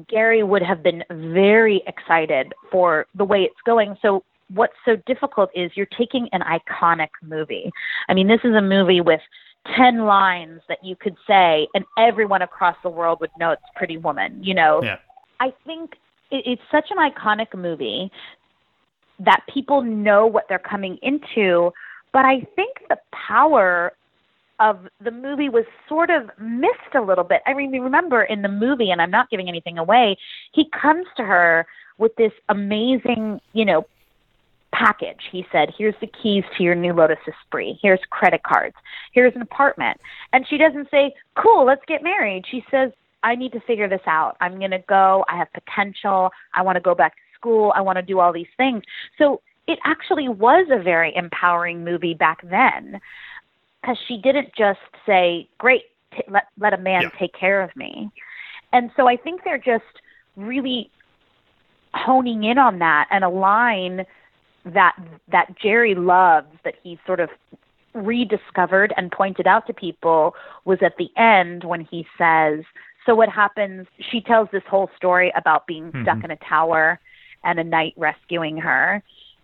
Garry 0.07 0.43
would 0.43 0.61
have 0.61 0.83
been 0.83 1.03
very 1.09 1.81
excited 1.87 2.53
for 2.71 3.07
the 3.15 3.25
way 3.25 3.43
it's 3.43 3.61
going. 3.65 3.97
So 4.01 4.23
what's 4.53 4.73
so 4.85 4.95
difficult 5.05 5.49
is 5.55 5.71
you're 5.75 5.87
taking 5.97 6.27
an 6.31 6.41
iconic 6.41 7.09
movie. 7.21 7.71
I 8.07 8.13
mean, 8.13 8.27
this 8.27 8.41
is 8.43 8.55
a 8.55 8.61
movie 8.61 9.01
with 9.01 9.21
10 9.75 10.05
lines 10.05 10.61
that 10.67 10.83
you 10.83 10.95
could 10.95 11.15
say, 11.27 11.67
and 11.73 11.85
everyone 11.97 12.41
across 12.41 12.75
the 12.83 12.89
world 12.89 13.19
would 13.21 13.31
know 13.39 13.51
it's 13.51 13.61
Pretty 13.75 13.97
Woman, 13.97 14.43
you 14.43 14.53
know? 14.53 14.81
Yeah. 14.83 14.97
I 15.39 15.53
think 15.65 15.93
it, 16.31 16.43
it's 16.45 16.61
such 16.71 16.89
an 16.89 16.97
iconic 16.97 17.55
movie 17.55 18.11
that 19.19 19.41
people 19.53 19.81
know 19.81 20.25
what 20.25 20.45
they're 20.47 20.59
coming 20.59 20.97
into, 21.01 21.71
but 22.13 22.25
I 22.25 22.41
think 22.55 22.77
the 22.89 22.97
power 23.11 23.91
of 24.59 24.87
the 25.01 25.11
movie 25.11 25.49
was 25.49 25.65
sort 25.87 26.09
of 26.09 26.29
missed 26.39 26.95
a 26.95 27.01
little 27.01 27.23
bit. 27.23 27.41
I 27.45 27.53
mean, 27.53 27.71
remember 27.71 28.23
in 28.23 28.41
the 28.41 28.49
movie, 28.49 28.91
and 28.91 29.01
I'm 29.01 29.11
not 29.11 29.29
giving 29.29 29.47
anything 29.47 29.77
away, 29.77 30.17
he 30.51 30.69
comes 30.69 31.05
to 31.17 31.23
her 31.23 31.65
with 31.97 32.15
this 32.15 32.31
amazing, 32.49 33.39
you 33.53 33.65
know, 33.65 33.85
package. 34.79 35.19
He 35.31 35.45
said, 35.51 35.69
Here's 35.77 35.95
the 36.01 36.07
keys 36.07 36.43
to 36.57 36.63
your 36.63 36.75
new 36.75 36.93
Lotus 36.93 37.17
Esprit. 37.27 37.77
Here's 37.81 37.99
credit 38.09 38.41
cards. 38.43 38.75
Here's 39.13 39.35
an 39.35 39.41
apartment. 39.41 39.97
And 40.33 40.45
she 40.49 40.57
doesn't 40.57 40.89
say, 40.89 41.13
Cool, 41.35 41.65
let's 41.65 41.81
get 41.87 42.01
married. 42.03 42.45
She 42.49 42.63
says, 42.71 42.91
I 43.23 43.35
need 43.35 43.51
to 43.51 43.59
figure 43.67 43.89
this 43.89 44.01
out. 44.07 44.37
I'm 44.39 44.57
going 44.59 44.71
to 44.71 44.83
go. 44.87 45.25
I 45.27 45.37
have 45.37 45.49
potential. 45.53 46.29
I 46.55 46.61
want 46.61 46.77
to 46.77 46.81
go 46.81 46.95
back 46.95 47.13
to 47.13 47.21
school. 47.35 47.73
I 47.75 47.81
want 47.81 47.97
to 47.97 48.01
do 48.01 48.19
all 48.19 48.31
these 48.31 48.47
things. 48.55 48.81
So 49.17 49.41
it 49.67 49.77
actually 49.85 50.29
was 50.29 50.67
a 50.71 50.81
very 50.81 51.13
empowering 51.15 51.83
movie 51.83 52.13
back 52.13 52.39
then 52.49 52.99
because 53.81 53.97
she 54.07 54.17
didn't 54.17 54.49
just 54.57 54.79
say, 55.05 55.49
Great, 55.57 55.83
t- 56.15 56.23
let, 56.29 56.43
let 56.57 56.73
a 56.73 56.77
man 56.77 57.03
Yeah. 57.03 57.19
take 57.19 57.33
care 57.33 57.61
of 57.61 57.75
me. 57.75 58.09
And 58.71 58.91
so 58.95 59.07
I 59.07 59.17
think 59.17 59.41
they're 59.43 59.57
just 59.57 59.83
really 60.35 60.89
honing 61.93 62.43
in 62.43 62.57
on 62.57 62.79
that 62.79 63.07
and 63.11 63.23
a 63.23 63.29
line 63.29 64.05
that 64.65 64.95
that 65.31 65.57
Jerry 65.61 65.95
loves 65.95 66.47
that 66.63 66.75
he 66.83 66.99
sort 67.05 67.19
of 67.19 67.29
rediscovered 67.93 68.93
and 68.97 69.11
pointed 69.11 69.47
out 69.47 69.65
to 69.67 69.73
people 69.73 70.35
was 70.65 70.79
at 70.81 70.97
the 70.97 71.09
end 71.17 71.63
when 71.63 71.81
he 71.81 72.05
says 72.17 72.63
so 73.05 73.15
what 73.15 73.29
happens? 73.29 73.87
She 74.11 74.21
tells 74.21 74.49
this 74.51 74.61
whole 74.69 74.89
story 74.95 75.33
about 75.35 75.65
being 75.65 75.89
hmm. 75.91 76.03
stuck 76.03 76.23
in 76.23 76.31
a 76.31 76.35
tower 76.35 76.99
and 77.43 77.59
a 77.59 77.63
knight 77.63 77.93
rescuing 77.97 78.57
her. 78.57 79.01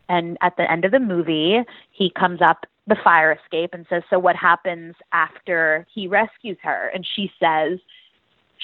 And 0.07 0.37
at 0.41 0.55
the 0.57 0.69
end 0.69 0.85
of 0.85 0.91
the 0.91 0.99
movie 0.99 1.59
he 1.91 2.11
comes 2.11 2.41
up 2.41 2.65
the 2.87 2.97
fire 3.03 3.31
escape 3.31 3.71
and 3.73 3.87
says 3.89 4.03
so 4.09 4.19
what 4.19 4.35
happens 4.35 4.93
after 5.11 5.87
he 5.93 6.07
rescues 6.07 6.57
her? 6.61 6.91
And 6.93 7.05
she 7.15 7.31
says 7.39 7.79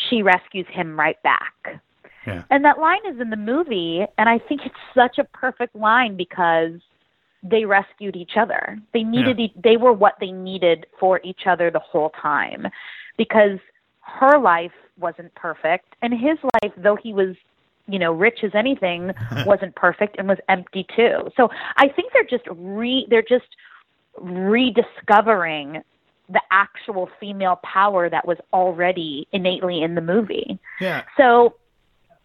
she 0.09 0.21
rescues 0.21 0.67
him 0.69 0.99
right 0.99 1.21
back 1.23 1.81
Yeah. 2.25 2.43
and 2.49 2.63
that 2.65 2.79
line 2.79 3.05
is 3.07 3.19
in 3.19 3.29
the 3.31 3.35
movie, 3.37 4.05
and 4.17 4.29
I 4.29 4.37
think 4.37 4.61
it's 4.65 4.75
such 4.93 5.17
a 5.17 5.23
perfect 5.23 5.75
line 5.75 6.15
because 6.17 6.73
they 7.43 7.65
rescued 7.65 8.15
each 8.15 8.37
other. 8.37 8.77
They 8.93 9.03
needed 9.03 9.39
Yeah. 9.39 9.45
e- 9.45 9.53
they 9.55 9.77
were 9.77 9.93
what 9.93 10.17
they 10.19 10.31
needed 10.31 10.85
for 10.99 11.19
each 11.23 11.47
other 11.47 11.71
the 11.71 11.79
whole 11.79 12.11
time. 12.11 12.67
Because 13.17 13.57
her 14.01 14.37
life 14.37 14.71
wasn't 14.99 15.33
perfect 15.35 15.95
and 16.01 16.13
his 16.13 16.37
life 16.61 16.73
though 16.77 16.95
he 16.95 17.13
was 17.13 17.35
you 17.87 17.97
know 17.97 18.11
rich 18.11 18.43
as 18.43 18.51
anything 18.53 19.11
wasn't 19.45 19.73
perfect 19.75 20.15
and 20.19 20.27
was 20.27 20.37
empty 20.49 20.85
too. 20.95 21.31
So 21.35 21.49
I 21.77 21.87
think 21.87 22.13
they're 22.13 22.23
just 22.23 22.43
re 22.51 23.07
they're 23.09 23.23
just 23.23 23.47
rediscovering 24.17 25.81
the 26.29 26.41
actual 26.51 27.09
female 27.19 27.59
power 27.63 28.09
that 28.09 28.25
was 28.27 28.37
already 28.53 29.27
innately 29.31 29.81
in 29.81 29.95
the 29.95 30.01
movie. 30.01 30.59
Yeah. 30.79 31.03
So 31.17 31.55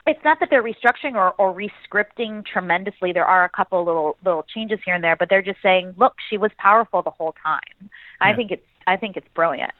it's 0.07 0.25
not 0.25 0.39
that 0.41 0.51
they're 0.51 0.63
restructuring 0.63 1.15
or, 1.15 1.33
or 1.33 1.55
rescripting 1.55 2.47
tremendously. 2.47 3.13
There 3.13 3.25
are 3.25 3.45
a 3.45 3.49
couple 3.49 3.85
little 3.85 4.17
little 4.25 4.45
changes 4.55 4.79
here 4.85 4.95
and 4.95 5.03
there, 5.03 5.17
but 5.17 5.29
they're 5.29 5.43
just 5.43 5.61
saying, 5.63 5.95
look, 5.97 6.15
she 6.31 6.39
was 6.39 6.51
powerful 6.59 7.03
the 7.03 7.11
whole 7.11 7.35
time. 7.43 7.91
I 8.21 8.33
think 8.35 8.51
it's 8.53 8.67
I 8.87 8.97
think 8.97 9.17
it's 9.17 9.29
brilliant. 9.35 9.73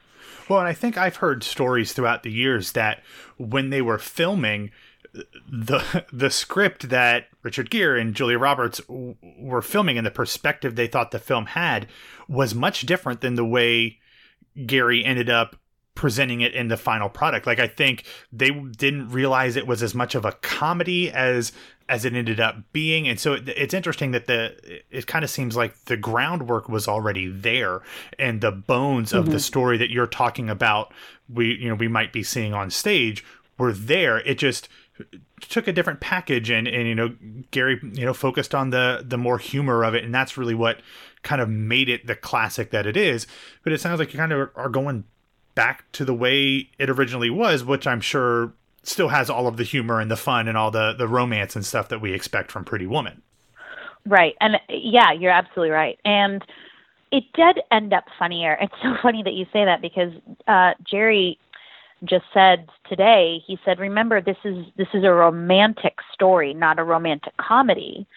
Well, 0.49 0.59
and 0.59 0.67
I 0.67 0.73
think 0.73 0.97
I've 0.97 1.17
heard 1.17 1.43
stories 1.43 1.93
throughout 1.93 2.23
the 2.23 2.31
years 2.31 2.73
that 2.73 3.01
when 3.37 3.69
they 3.69 3.81
were 3.81 3.97
filming 3.97 4.71
the 5.49 6.05
the 6.11 6.29
script 6.29 6.89
that 6.89 7.27
Richard 7.43 7.69
Gere 7.69 7.99
and 7.99 8.13
Julia 8.13 8.37
Roberts 8.37 8.79
w- 8.81 9.15
were 9.39 9.61
filming 9.61 9.97
and 9.97 10.05
the 10.05 10.11
perspective 10.11 10.75
they 10.75 10.87
thought 10.87 11.11
the 11.11 11.19
film 11.19 11.47
had 11.47 11.87
was 12.27 12.53
much 12.53 12.81
different 12.81 13.21
than 13.21 13.35
the 13.35 13.45
way 13.45 13.99
Garry 14.65 15.05
ended 15.05 15.29
up 15.29 15.55
presenting 15.97 16.41
it 16.41 16.53
in 16.53 16.67
the 16.67 16.77
final 16.77 17.09
product. 17.09 17.47
Like 17.47 17.59
I 17.59 17.67
think 17.67 18.05
they 18.31 18.51
didn't 18.51 19.09
realize 19.09 19.55
it 19.55 19.67
was 19.67 19.81
as 19.83 19.95
much 19.95 20.15
of 20.15 20.23
a 20.23 20.31
comedy 20.31 21.11
as 21.11 21.51
as 21.89 22.05
it 22.05 22.13
ended 22.13 22.39
up 22.39 22.57
being, 22.73 23.07
and 23.07 23.19
so 23.19 23.33
it, 23.33 23.47
it's 23.49 23.73
interesting 23.73 24.11
that 24.11 24.27
the 24.27 24.81
it 24.91 25.07
kind 25.07 25.25
of 25.25 25.31
seems 25.31 25.57
like 25.57 25.85
the 25.85 25.97
groundwork 25.97 26.69
was 26.69 26.87
already 26.87 27.27
there, 27.27 27.81
and 28.19 28.39
the 28.41 28.51
bones 28.51 29.11
of 29.11 29.25
the 29.25 29.31
mm-hmm. 29.31 29.39
story 29.39 29.77
that 29.77 29.89
you're 29.89 30.07
talking 30.07 30.49
about, 30.49 30.93
we 31.27 31.55
you 31.55 31.67
know 31.67 31.75
we 31.75 31.87
might 31.87 32.13
be 32.13 32.23
seeing 32.23 32.53
on 32.53 32.69
stage 32.69 33.25
were 33.57 33.73
there. 33.73 34.19
It 34.19 34.37
just 34.37 34.69
took 35.41 35.67
a 35.67 35.73
different 35.73 35.99
package 35.99 36.49
and 36.49 36.67
and 36.67 36.87
you 36.87 36.95
know 36.95 37.15
Garry 37.51 37.79
you 37.93 38.05
know 38.05 38.13
focused 38.13 38.53
on 38.55 38.69
the 38.69 39.03
the 39.05 39.17
more 39.17 39.37
humor 39.37 39.83
of 39.83 39.93
it 39.93 40.03
and 40.03 40.13
that's 40.13 40.37
really 40.37 40.55
what 40.55 40.79
kind 41.21 41.41
of 41.41 41.49
made 41.49 41.89
it 41.89 42.07
the 42.07 42.15
classic 42.15 42.71
that 42.71 42.87
it 42.87 42.97
is 42.97 43.27
but 43.63 43.71
it 43.71 43.79
sounds 43.79 43.99
like 43.99 44.11
you 44.13 44.17
kind 44.17 44.31
of 44.31 44.49
are 44.55 44.69
going 44.69 45.03
back 45.57 45.91
to 45.91 46.05
the 46.05 46.13
way 46.13 46.69
it 46.77 46.89
originally 46.89 47.29
was 47.29 47.65
which 47.65 47.85
I'm 47.85 48.01
sure 48.01 48.53
still 48.83 49.09
has 49.09 49.29
all 49.29 49.47
of 49.47 49.57
the 49.57 49.63
humor 49.63 49.99
and 49.99 50.09
the 50.09 50.15
fun 50.15 50.47
and 50.47 50.57
all 50.57 50.71
the 50.71 50.93
the 50.93 51.07
romance 51.07 51.55
and 51.55 51.65
stuff 51.65 51.89
that 51.89 51.99
we 51.99 52.13
expect 52.13 52.51
from 52.51 52.63
Pretty 52.63 52.87
Woman 52.87 53.21
Right. 54.07 54.35
And 54.39 54.55
yeah, 54.69 55.11
you're 55.11 55.31
absolutely 55.31 55.71
right. 55.71 55.99
And 56.05 56.43
it 57.11 57.23
did 57.33 57.59
end 57.71 57.93
up 57.93 58.05
funnier. 58.17 58.57
It's 58.61 58.73
so 58.81 58.95
funny 59.01 59.23
that 59.23 59.33
you 59.33 59.45
say 59.53 59.65
that 59.65 59.81
because 59.81 60.13
uh 60.47 60.73
Jerry 60.89 61.39
just 62.05 62.25
said 62.33 62.69
today, 62.89 63.41
he 63.45 63.57
said, 63.65 63.79
"Remember 63.79 64.21
this 64.21 64.37
is 64.43 64.65
this 64.77 64.87
is 64.93 65.03
a 65.03 65.11
romantic 65.11 65.97
story, 66.13 66.53
not 66.53 66.79
a 66.79 66.83
romantic 66.83 67.35
comedy." 67.37 68.07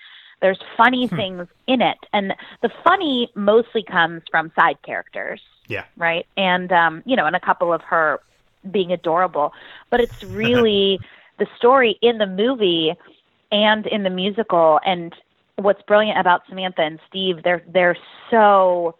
There's 0.40 0.60
funny 0.76 1.06
things 1.06 1.48
in 1.66 1.82
it. 1.82 1.98
And 2.14 2.32
the 2.62 2.70
funny 2.82 3.30
mostly 3.34 3.82
comes 3.82 4.22
from 4.30 4.50
side 4.56 4.78
characters 4.82 5.40
yeah 5.70 5.84
right? 5.96 6.26
And 6.36 6.72
um, 6.72 7.02
you 7.06 7.16
know, 7.16 7.26
and 7.26 7.36
a 7.36 7.40
couple 7.40 7.72
of 7.72 7.82
her 7.82 8.20
being 8.70 8.92
adorable. 8.92 9.52
But 9.90 10.00
it's 10.00 10.22
really 10.26 11.00
the 11.38 11.46
story 11.56 11.98
in 12.02 12.18
the 12.18 12.26
movie 12.26 12.94
and 13.52 13.86
in 13.86 14.02
the 14.02 14.10
musical. 14.10 14.80
And 14.84 15.14
what's 15.56 15.82
brilliant 15.82 16.18
about 16.18 16.42
Samantha 16.48 16.82
and 16.82 16.98
Steve, 17.08 17.42
they're 17.44 17.62
they're 17.72 17.96
so 18.30 18.96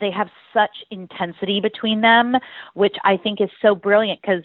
they 0.00 0.10
have 0.10 0.28
such 0.52 0.84
intensity 0.90 1.60
between 1.60 2.00
them, 2.00 2.34
which 2.74 2.96
I 3.04 3.16
think 3.16 3.40
is 3.40 3.50
so 3.62 3.74
brilliant 3.74 4.20
because 4.20 4.42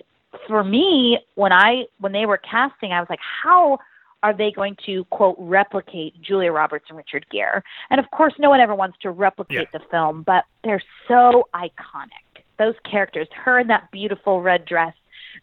for 0.47 0.63
me, 0.63 1.19
when 1.35 1.51
I 1.51 1.85
when 1.99 2.11
they 2.11 2.25
were 2.25 2.37
casting, 2.37 2.91
I 2.91 2.99
was 2.99 3.09
like, 3.09 3.19
how 3.43 3.79
are 4.23 4.35
they 4.35 4.51
going 4.51 4.75
to 4.85 5.05
quote 5.05 5.35
replicate 5.39 6.21
Julia 6.21 6.51
Roberts 6.51 6.85
and 6.89 6.97
Richard 6.97 7.25
Gere? 7.31 7.61
And 7.89 7.99
of 7.99 8.09
course, 8.11 8.33
no 8.37 8.49
one 8.49 8.59
ever 8.59 8.75
wants 8.75 8.97
to 9.01 9.11
replicate 9.11 9.71
the 9.71 9.79
film, 9.91 10.23
but 10.23 10.45
they're 10.63 10.83
so 11.07 11.47
iconic. 11.55 12.43
Those 12.57 12.75
characters, 12.89 13.27
her 13.45 13.59
in 13.59 13.67
that 13.67 13.89
beautiful 13.91 14.41
red 14.41 14.65
dress, 14.65 14.93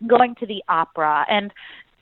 going 0.06 0.34
to 0.36 0.46
the 0.46 0.62
opera, 0.68 1.24
and 1.30 1.52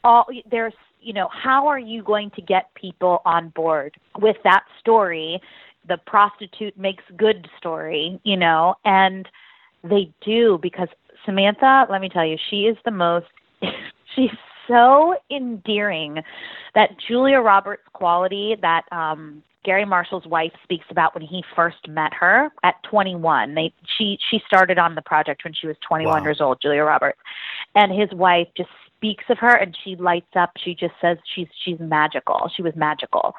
all 0.03 0.27
there's 0.51 0.75
you 1.01 1.13
know 1.13 1.29
how 1.33 1.67
are 1.67 1.79
you 1.79 2.03
going 2.03 2.31
to 2.31 2.43
get 2.43 2.73
people 2.75 3.21
on 3.25 3.49
board 3.51 3.95
with 4.19 4.37
that 4.45 4.65
story 4.81 5.41
the 5.89 5.99
prostitute 6.07 6.77
makes 6.79 7.05
good 7.17 7.49
story 7.59 8.21
you 8.25 8.37
know 8.37 8.75
and 8.85 9.29
they 9.83 10.11
do 10.25 10.59
because 10.63 10.89
samantha 11.25 11.87
let 11.91 12.01
me 12.01 12.09
tell 12.09 12.25
you 12.25 12.37
she 12.51 12.63
is 12.63 12.77
the 12.85 12.91
most 12.91 13.27
she's 14.15 14.31
so 14.69 15.15
endearing 15.31 16.23
that 16.75 16.91
julia 17.07 17.41
roberts 17.41 17.83
quality 17.93 18.57
that 18.61 18.83
um 18.93 19.43
Garry 19.65 19.85
Marshall's 19.87 20.27
wife 20.27 20.53
speaks 20.63 20.85
about 20.91 21.15
when 21.15 21.23
he 21.23 21.43
first 21.57 21.89
met 21.89 22.13
her 22.15 22.51
at 22.63 22.75
21. 22.89 23.55
They 23.55 23.73
she 23.97 24.19
she 24.31 24.41
started 24.47 24.79
on 24.79 24.95
the 24.95 25.03
project 25.03 25.43
when 25.43 25.55
she 25.55 25.67
was 25.67 25.77
21 25.89 26.21
Wow. 26.21 26.23
years 26.23 26.41
old, 26.41 26.59
Julia 26.61 26.85
Roberts. 26.85 27.19
And 27.75 27.91
his 27.91 28.11
wife 28.13 28.47
just 28.57 28.69
speaks 28.95 29.25
of 29.29 29.39
her 29.39 29.55
and 29.57 29.77
she 29.83 29.97
lights 29.97 30.37
up. 30.37 30.51
She 30.63 30.75
just 30.75 30.95
says 31.01 31.19
she's 31.35 31.49
she's 31.65 31.81
magical. 31.81 32.51
She 32.55 32.63
was 32.63 32.77
magical. 32.77 33.35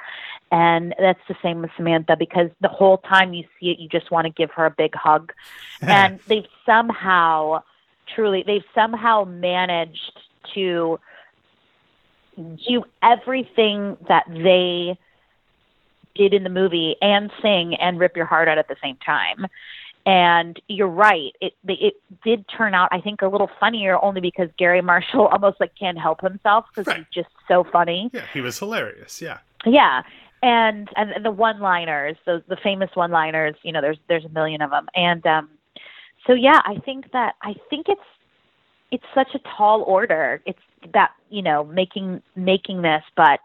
And 0.51 0.95
that's 0.99 1.19
the 1.27 1.35
same 1.41 1.61
with 1.61 1.71
Samantha 1.77 2.15
because 2.17 2.49
the 2.59 2.67
whole 2.67 2.97
time 2.97 3.33
you 3.33 3.43
see 3.59 3.69
it 3.69 3.79
you 3.79 3.87
just 3.87 4.11
want 4.11 4.25
to 4.25 4.33
give 4.33 4.49
her 4.51 4.65
a 4.65 4.71
big 4.71 4.95
hug. 4.95 5.31
and 5.81 6.19
they've 6.27 6.47
somehow 6.65 7.61
truly 8.15 8.43
they've 8.45 8.65
somehow 8.73 9.25
managed 9.25 10.19
to 10.55 10.99
do 12.35 12.83
everything 13.03 13.97
that 14.07 14.25
they 14.29 14.97
did 16.15 16.33
in 16.33 16.43
the 16.43 16.49
movie 16.49 16.95
and 17.01 17.29
sing 17.41 17.75
and 17.75 17.99
rip 17.99 18.15
your 18.15 18.25
heart 18.25 18.47
out 18.47 18.57
at 18.57 18.67
the 18.67 18.75
same 18.81 18.97
time. 19.05 19.45
And 20.05 20.61
you're 20.67 20.87
right. 20.87 21.33
It 21.41 21.53
it 21.67 21.95
did 22.23 22.45
turn 22.47 22.73
out, 22.75 22.89
I 22.91 23.01
think, 23.01 23.21
a 23.23 23.27
little 23.27 23.49
funnier 23.59 23.97
only 24.03 24.21
because 24.21 24.49
Garry 24.57 24.81
Marshall 24.81 25.27
almost 25.31 25.59
like 25.59 25.71
can't 25.77 25.97
help 25.97 26.21
himself 26.21 26.65
because 26.69 26.87
Right. 26.87 26.97
he's 27.11 27.23
just 27.23 27.35
so 27.47 27.63
funny. 27.63 28.09
yeah 28.13 28.25
he 28.33 28.41
was 28.41 28.59
hilarious 28.59 29.21
yeah 29.21 29.39
Yeah, 29.65 30.03
and 30.43 30.87
and 30.95 31.25
the 31.25 31.31
one-liners, 31.31 32.17
those 32.25 32.43
the 32.47 32.55
famous 32.57 32.91
one-liners. 32.93 33.55
You 33.63 33.71
know, 33.71 33.81
there's 33.81 33.97
there's 34.07 34.25
a 34.25 34.29
million 34.29 34.61
of 34.61 34.69
them, 34.69 34.87
and 34.95 35.25
um, 35.25 35.49
so 36.27 36.33
yeah, 36.33 36.61
I 36.65 36.75
think 36.85 37.11
that 37.11 37.33
I 37.41 37.55
think 37.71 37.87
it's 37.89 38.01
it's 38.91 39.03
such 39.15 39.33
a 39.33 39.39
tall 39.57 39.81
order. 39.87 40.39
It's 40.45 40.59
that 40.93 41.11
you 41.29 41.41
know 41.41 41.63
making 41.63 42.21
making 42.35 42.81
this, 42.81 43.03
but 43.15 43.39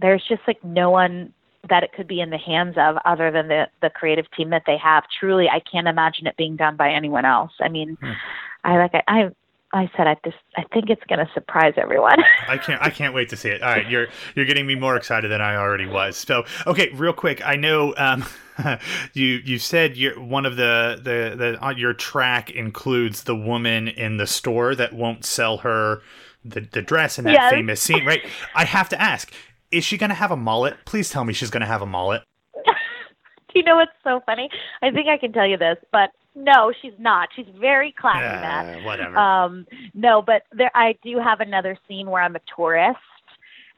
there's 0.00 0.22
just 0.28 0.42
like 0.46 0.62
no 0.64 0.90
one 0.90 1.32
that 1.68 1.82
it 1.82 1.92
could 1.92 2.06
be 2.06 2.20
in 2.20 2.30
the 2.30 2.38
hands 2.38 2.74
of 2.76 2.96
other 3.04 3.30
than 3.30 3.48
the 3.48 3.68
the 3.82 3.90
creative 3.90 4.26
team 4.36 4.50
that 4.50 4.62
they 4.66 4.76
have. 4.76 5.04
Truly, 5.18 5.48
I 5.48 5.60
can't 5.60 5.88
imagine 5.88 6.26
it 6.26 6.36
being 6.36 6.56
done 6.56 6.76
by 6.76 6.90
anyone 6.90 7.24
else. 7.24 7.52
I 7.60 7.68
mean, 7.68 7.96
I 8.64 8.76
like 8.76 8.94
I, 8.94 9.02
I 9.06 9.30
I 9.72 9.90
said, 9.96 10.06
I 10.06 10.16
just, 10.24 10.36
I 10.56 10.64
think 10.72 10.90
it's 10.90 11.02
going 11.08 11.18
to 11.18 11.30
surprise 11.34 11.74
everyone. 11.76 12.22
I 12.48 12.56
can't 12.56 12.80
I 12.80 12.88
can't 12.90 13.12
wait 13.14 13.28
to 13.30 13.36
see 13.36 13.48
it. 13.48 13.62
All 13.62 13.70
right, 13.70 13.88
you're 13.88 14.06
you're 14.34 14.44
getting 14.46 14.66
me 14.66 14.74
more 14.74 14.96
excited 14.96 15.30
than 15.30 15.40
I 15.40 15.56
already 15.56 15.86
was. 15.86 16.16
So 16.16 16.44
okay, 16.66 16.90
real 16.94 17.12
quick, 17.12 17.44
I 17.44 17.56
know 17.56 17.94
um, 17.96 18.24
you 19.12 19.40
you 19.44 19.58
said 19.58 19.96
you 19.96 20.12
one 20.12 20.46
of 20.46 20.56
the 20.56 21.00
the 21.02 21.36
the 21.36 21.58
on 21.60 21.78
your 21.78 21.94
track 21.94 22.50
includes 22.50 23.24
the 23.24 23.36
woman 23.36 23.88
in 23.88 24.16
the 24.16 24.26
store 24.26 24.74
that 24.76 24.92
won't 24.92 25.24
sell 25.24 25.58
her 25.58 26.00
the 26.48 26.60
the 26.60 26.82
dress 26.82 27.18
in 27.18 27.24
that 27.24 27.32
Yes. 27.32 27.52
famous 27.52 27.80
scene, 27.82 28.04
right? 28.04 28.22
I 28.54 28.64
have 28.64 28.88
to 28.90 29.00
ask, 29.00 29.32
is 29.70 29.84
she 29.84 29.96
gonna 29.98 30.14
have 30.14 30.30
a 30.30 30.36
mullet? 30.36 30.76
Please 30.84 31.10
tell 31.10 31.24
me 31.24 31.32
she's 31.32 31.50
gonna 31.50 31.66
have 31.66 31.82
a 31.82 31.86
mullet. 31.86 32.22
Do 32.54 32.72
you 33.54 33.62
know 33.62 33.76
what's 33.76 33.92
so 34.04 34.20
funny? 34.26 34.48
I 34.82 34.90
think 34.90 35.08
I 35.08 35.16
can 35.18 35.32
tell 35.32 35.46
you 35.46 35.56
this, 35.56 35.76
but 35.92 36.10
no, 36.34 36.72
she's 36.82 36.92
not. 36.98 37.30
She's 37.34 37.46
very 37.58 37.92
classy, 37.98 38.20
Matt. 38.20 38.76
Uh, 38.78 38.82
whatever. 38.82 39.16
Um, 39.16 39.66
no, 39.94 40.20
but 40.22 40.42
there, 40.52 40.70
I 40.74 40.96
do 41.02 41.18
have 41.18 41.40
another 41.40 41.78
scene 41.88 42.10
where 42.10 42.22
I'm 42.22 42.36
a 42.36 42.40
tourist, 42.54 42.98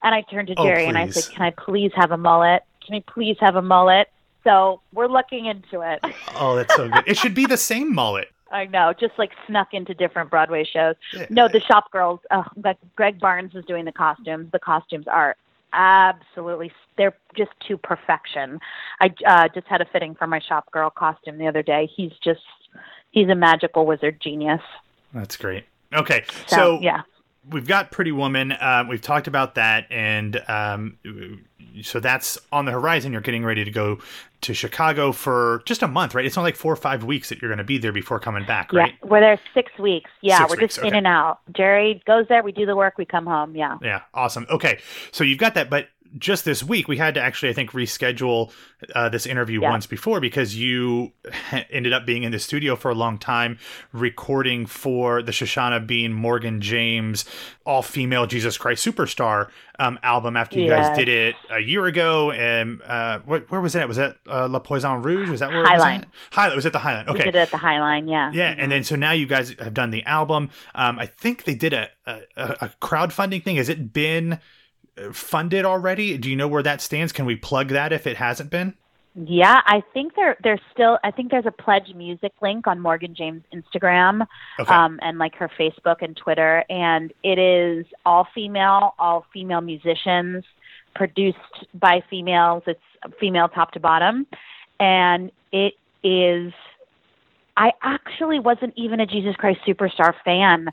and 0.03 0.15
I 0.15 0.23
turned 0.23 0.49
to 0.49 0.55
Oh, 0.57 0.65
Jerry 0.65 0.87
and 0.87 0.99
I 0.99 1.09
said, 1.09 1.33
"Can 1.33 1.43
I 1.43 1.51
please 1.51 1.93
have 1.95 2.11
a 2.11 2.17
mullet? 2.17 2.65
Can 2.85 2.97
I 2.97 3.05
please 3.13 3.37
have 3.41 3.55
a 3.57 3.63
mullet?" 3.63 4.09
So 4.45 4.81
we're 4.93 5.09
looking 5.09 5.47
into 5.47 5.83
it. 5.83 6.01
oh, 6.37 6.57
that's 6.57 6.75
so 6.75 6.89
good. 6.89 7.05
It 7.07 7.17
should 7.17 7.35
be 7.35 7.47
the 7.47 7.57
same 7.57 7.95
mullet. 7.95 8.29
I 8.51 8.67
know, 8.67 8.93
just 8.99 9.13
like 9.19 9.31
snuck 9.47 9.69
into 9.73 9.95
different 9.95 10.31
Broadway 10.31 10.65
shows. 10.65 10.97
No, 11.31 11.49
the 11.49 11.61
shop 11.61 11.91
girls. 11.91 12.21
Oh, 12.31 12.45
Greg 12.97 13.21
Barnes 13.21 13.55
is 13.55 13.65
doing 13.67 13.85
the 13.85 13.93
costumes. 13.93 14.51
The 14.53 14.59
costumes 14.59 15.07
are 15.07 15.37
absolutely 15.73 16.73
they're 16.97 17.15
just 17.37 17.51
to 17.69 17.77
perfection. 17.77 18.59
I 19.01 19.11
uh, 19.27 19.49
just 19.55 19.67
had 19.67 19.81
a 19.81 19.85
fitting 19.87 20.15
for 20.15 20.27
my 20.27 20.41
shop 20.41 20.71
girl 20.73 20.91
costume 20.91 21.39
the 21.39 21.47
other 21.47 21.63
day. 21.63 21.89
He's 21.95 22.13
just 22.25 22.41
he's 23.11 23.29
a 23.29 23.35
magical 23.35 23.87
wizard 23.87 24.21
genius. 24.21 24.63
That's 25.13 25.37
great. 25.37 25.65
Okay, 25.93 26.25
So, 26.47 26.57
so 26.57 26.81
yeah. 26.83 27.03
we've 27.49 27.67
got 27.67 27.91
Pretty 27.91 28.13
Woman. 28.13 28.53
Uh, 28.53 28.85
we've 28.89 29.01
talked 29.01 29.27
about 29.27 29.55
that, 29.55 29.87
and 29.91 30.43
um, 30.49 30.99
so 31.83 32.01
that's 32.01 32.39
on 32.53 32.65
the 32.65 32.73
horizon. 32.73 33.13
You're 33.13 33.21
getting 33.21 33.45
ready 33.45 33.65
to 33.65 33.71
go 33.71 33.99
to 34.41 34.55
Chicago 34.55 35.11
for 35.11 35.63
just 35.65 35.83
a 35.83 35.89
month, 35.89 36.15
right? 36.15 36.25
It's 36.25 36.39
only 36.39 36.49
like 36.49 36.57
four 36.57 36.73
or 36.73 36.77
five 36.77 37.03
weeks 37.05 37.29
that 37.29 37.43
you're 37.43 37.49
going 37.49 37.59
to 37.59 37.65
be 37.65 37.79
there 37.79 37.93
before 37.93 38.21
coming 38.21 38.47
back, 38.47 38.73
right? 38.73 38.95
Yeah, 39.03 39.09
we're 39.09 39.21
there 39.21 39.41
six 39.53 39.77
weeks. 39.79 40.11
Yeah, 40.21 40.39
Six 40.39 40.51
we're 40.51 40.61
weeks, 40.61 40.75
just 40.77 40.87
in 40.87 40.95
and 40.95 41.07
out. 41.07 41.41
Jerry 41.57 42.03
goes 42.07 42.27
there, 42.29 42.43
we 42.43 42.53
do 42.53 42.65
the 42.65 42.77
work, 42.77 42.99
we 42.99 43.05
come 43.05 43.27
home. 43.27 43.57
Yeah. 43.57 43.79
Yeah, 43.83 44.03
awesome. 44.15 44.47
Okay, 44.51 44.79
so 45.11 45.25
you've 45.25 45.39
got 45.39 45.55
that, 45.55 45.69
but 45.69 45.89
just 46.17 46.45
this 46.45 46.63
week 46.63 46.89
we 46.89 46.97
had 46.97 47.15
to 47.15 47.21
actually, 47.21 47.51
I 47.51 47.53
think, 47.53 47.73
reschedule 47.73 48.51
uh, 48.95 49.09
this 49.09 49.27
interview 49.27 49.61
Yeah. 49.61 49.71
once 49.71 49.87
before 49.87 50.21
because 50.21 50.57
you 50.57 51.13
ended 51.71 51.93
up 51.93 52.07
being 52.07 52.23
in 52.23 52.33
the 52.33 52.39
studio 52.39 52.77
for 52.77 52.91
a 52.91 52.95
long 52.95 53.19
time 53.19 53.59
recording 53.93 54.67
for 54.67 55.23
the 55.23 55.33
Shoshana 55.33 55.85
Bean 55.87 56.13
Morgan 56.13 56.61
James 56.61 57.25
all 57.67 57.83
female 57.83 58.27
Jesus 58.27 58.57
Christ 58.57 58.87
Superstar 58.87 59.49
um, 59.79 59.99
album 60.03 60.37
after 60.37 60.59
you 60.59 60.69
guys 60.69 60.97
did 60.97 61.09
it 61.09 61.35
a 61.51 61.61
year 61.61 61.85
ago. 61.87 62.31
And 62.31 62.81
uh, 62.83 63.21
what, 63.27 63.51
where 63.51 63.61
was 63.61 63.75
that? 63.75 63.87
Was 63.87 63.99
that 63.99 64.17
uh, 64.27 64.47
Le 64.47 64.61
Poisson 64.61 65.03
Rouge? 65.03 65.29
Was 65.29 65.41
that 65.41 65.51
where 65.51 65.59
it 65.65 65.71
was 65.71 65.83
Highline. 65.83 66.05
Highline. 66.33 66.57
Was 66.57 66.67
it 66.67 66.73
the 66.73 66.79
Highline? 66.79 67.07
We 67.07 67.13
Okay. 67.15 67.25
did 67.25 67.35
it 67.35 67.39
at 67.39 67.51
the 67.51 67.59
High 67.59 67.79
Line, 67.81 68.09
yeah. 68.09 68.31
Yeah, 68.33 68.55
and 68.57 68.73
then 68.73 68.85
so 68.85 68.97
now 68.97 69.13
you 69.13 69.27
guys 69.27 69.55
have 69.59 69.75
done 69.75 69.91
the 69.91 70.03
album. 70.05 70.51
Um, 70.75 70.99
I 70.99 71.07
think 71.07 71.45
they 71.45 71.55
did 71.55 71.73
a, 71.75 71.89
a 72.07 72.21
a 72.37 72.71
crowdfunding 72.81 73.43
thing. 73.45 73.57
Has 73.57 73.69
it 73.69 73.93
been 73.93 74.39
funded 75.13 75.65
already? 75.65 76.17
Do 76.19 76.31
you 76.31 76.37
know 76.37 76.49
where 76.49 76.63
that 76.63 76.81
stands? 76.81 77.13
Can 77.13 77.25
we 77.27 77.37
plug 77.37 77.69
that 77.69 77.93
if 77.93 78.07
it 78.07 78.17
hasn't 78.17 78.51
been? 78.51 78.75
Yeah, 79.15 79.61
I 79.67 79.83
think 79.95 80.15
there 80.15 80.37
there's 80.45 80.61
still 80.73 80.99
I 81.03 81.11
think 81.11 81.31
there's 81.33 81.47
a 81.47 81.51
pledge 81.51 81.93
music 81.95 82.33
link 82.41 82.67
on 82.69 82.79
Morgan 82.79 83.15
James 83.17 83.43
Instagram 83.53 84.27
Okay. 84.61 84.73
um 84.73 85.01
and 85.03 85.19
like 85.19 85.35
her 85.37 85.51
Facebook 85.59 85.97
and 86.03 86.17
Twitter 86.17 86.65
and 86.71 87.13
it 87.25 87.39
is 87.39 87.85
all 88.07 88.29
female, 88.33 88.95
all 88.99 89.27
female 89.33 89.61
musicians, 89.61 90.45
produced 90.95 91.39
by 91.75 92.03
females. 92.09 92.63
It's 92.67 92.81
female 93.19 93.49
top 93.49 93.73
to 93.73 93.81
bottom 93.81 94.27
and 94.79 95.33
it 95.51 95.75
is 96.05 96.53
I 97.57 97.73
actually 97.83 98.39
wasn't 98.39 98.75
even 98.77 99.01
a 99.01 99.07
Jesus 99.07 99.35
Christ 99.35 99.61
Superstar 99.67 100.15
fan 100.25 100.69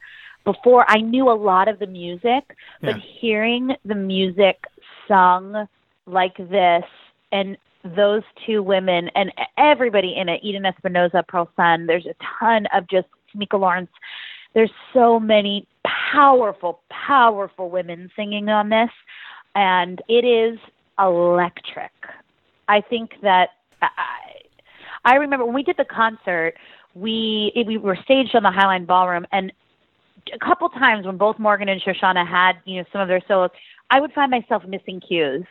before 0.45 0.85
I 0.87 0.97
knew 1.01 1.29
a 1.29 1.33
lot 1.33 1.67
of 1.67 1.79
the 1.79 1.87
music, 1.87 2.55
but 2.81 2.95
Yeah. 2.95 3.01
hearing 3.19 3.75
the 3.83 3.95
music 3.95 4.65
sung 5.07 5.67
like 6.05 6.37
this 6.37 6.85
and 7.31 7.57
those 7.83 8.23
two 8.45 8.63
women 8.63 9.09
and 9.15 9.31
everybody 9.57 10.15
in 10.15 10.29
it, 10.29 10.39
Eden 10.43 10.65
Espinosa, 10.65 11.23
Pearl 11.27 11.49
Sun, 11.55 11.87
there's 11.87 12.05
a 12.05 12.15
ton 12.39 12.67
of 12.67 12.87
just 12.87 13.07
Tamika 13.35 13.59
Lawrence. 13.59 13.91
There's 14.53 14.71
so 14.93 15.19
many 15.19 15.67
powerful, 15.83 16.81
powerful 16.89 17.69
women 17.69 18.09
singing 18.15 18.49
on 18.49 18.69
this, 18.69 18.89
and 19.55 20.01
it 20.07 20.23
is 20.23 20.57
electric. 20.99 21.91
I 22.67 22.81
think 22.81 23.11
that 23.21 23.49
I, 23.81 24.41
I 25.03 25.15
remember 25.15 25.45
when 25.45 25.53
we 25.53 25.63
did 25.63 25.77
the 25.77 25.85
concert, 25.85 26.55
we 26.95 27.51
we 27.67 27.77
were 27.77 27.97
staged 28.03 28.35
on 28.35 28.43
the 28.43 28.49
Highline 28.49 28.87
Ballroom, 28.87 29.27
and 29.31 29.51
a 30.33 30.39
couple 30.39 30.69
times 30.69 31.05
when 31.05 31.17
both 31.17 31.39
Morgan 31.39 31.69
and 31.69 31.81
Shoshana 31.81 32.27
had 32.27 32.53
you 32.65 32.77
know 32.81 32.85
some 32.91 33.01
of 33.01 33.07
their 33.07 33.21
solos, 33.27 33.51
I 33.89 33.99
would 33.99 34.13
find 34.13 34.31
myself 34.31 34.65
missing 34.65 34.99
cues 34.99 35.45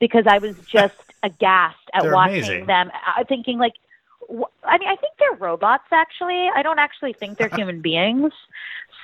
because 0.00 0.24
I 0.26 0.38
was 0.38 0.56
just 0.66 0.96
aghast 1.22 1.76
at 1.94 2.02
They're 2.02 2.14
watching 2.14 2.38
amazing. 2.38 2.66
them, 2.66 2.90
uh, 3.16 3.24
thinking 3.28 3.58
like. 3.58 3.74
I 4.62 4.76
mean, 4.76 4.88
I 4.88 4.96
think 4.96 5.14
they're 5.18 5.38
robots. 5.38 5.84
Actually, 5.90 6.50
I 6.54 6.60
don't 6.62 6.78
actually 6.78 7.14
think 7.14 7.38
they're 7.38 7.48
human 7.56 7.80
beings. 7.80 8.32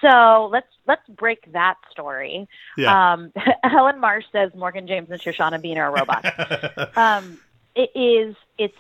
So 0.03 0.51
let's 0.53 0.67
let's 0.87 1.09
break 1.09 1.51
that 1.53 1.77
story. 1.91 2.47
Yeah. 2.77 3.13
Um, 3.15 3.33
Helen 3.65 4.01
Marsh 4.01 4.27
says 4.33 4.51
Morgan 4.55 4.87
James 4.87 5.11
and 5.11 5.19
Shoshana 5.19 5.63
Bean 5.63 5.79
are 5.79 5.91
robots 5.91 6.29
um, 6.97 7.39
it 7.75 7.91
is 7.95 8.37
it's 8.59 8.77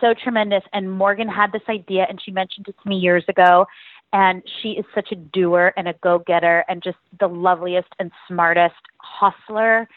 so 0.00 0.14
tremendous 0.14 0.62
and 0.72 0.90
morgan 0.90 1.28
had 1.28 1.52
this 1.52 1.62
idea 1.68 2.06
and 2.08 2.20
she 2.22 2.30
mentioned 2.30 2.66
it 2.68 2.74
to 2.82 2.88
me 2.88 2.96
years 2.96 3.24
ago 3.28 3.66
and 4.12 4.42
she 4.60 4.70
is 4.70 4.84
such 4.94 5.12
a 5.12 5.16
doer 5.16 5.72
and 5.76 5.88
a 5.88 5.94
go-getter 6.02 6.64
and 6.68 6.82
just 6.82 6.98
the 7.20 7.28
loveliest 7.28 7.88
and 7.98 8.10
smartest 8.26 8.74
hustler 8.98 9.88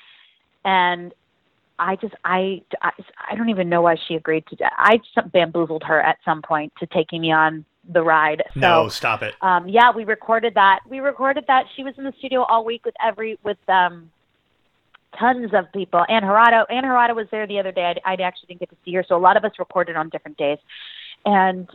and 0.66 1.14
i 1.80 1.96
just 1.96 2.14
i 2.24 2.62
i, 2.82 2.92
I 3.32 3.36
don't 3.36 3.50
even 3.50 3.70
know 3.70 3.82
why 3.82 3.96
she 4.08 4.16
agreed 4.16 4.46
to 4.48 4.56
that. 4.58 4.74
i 4.78 4.98
just 4.98 5.32
bamboozled 5.32 5.84
her 5.84 6.00
at 6.02 6.18
some 6.24 6.42
point 6.42 6.74
to 6.80 6.86
taking 6.88 7.22
me 7.22 7.32
on 7.32 7.66
the 7.92 8.02
ride 8.02 8.44
so 8.54 8.60
no, 8.60 8.88
stop 8.88 9.24
it. 9.24 9.36
um, 9.42 9.68
yeah, 9.68 9.92
we 9.92 10.06
recorded 10.06 10.54
that. 10.56 10.80
We 10.88 11.00
recorded 11.00 11.46
that. 11.48 11.66
She 11.76 11.84
was 11.84 11.94
in 11.98 12.06
the 12.06 12.14
studio 12.18 12.44
all 12.44 12.64
week 12.64 12.86
with 12.86 12.96
every 13.04 13.38
with 13.44 13.58
um, 13.68 14.10
tons 15.20 15.52
of 15.54 15.72
people. 15.74 16.06
Ann 16.08 16.22
Harada, 16.22 16.66
Ann 16.70 16.84
Harada 16.84 17.16
was 17.16 17.28
there 17.30 17.46
the 17.46 17.60
other 17.60 17.72
day. 17.72 17.94
I, 18.06 18.12
I 18.12 18.14
actually 18.22 18.48
didn't 18.48 18.62
get 18.62 18.70
to 18.70 18.78
see 18.86 18.94
her, 18.94 19.04
so 19.08 19.18
a 19.18 19.20
lot 19.20 19.36
of 19.36 19.44
us 19.44 19.52
recorded 19.60 19.96
on 19.98 20.10
different 20.10 20.38
days, 20.38 20.60
and 21.26 21.68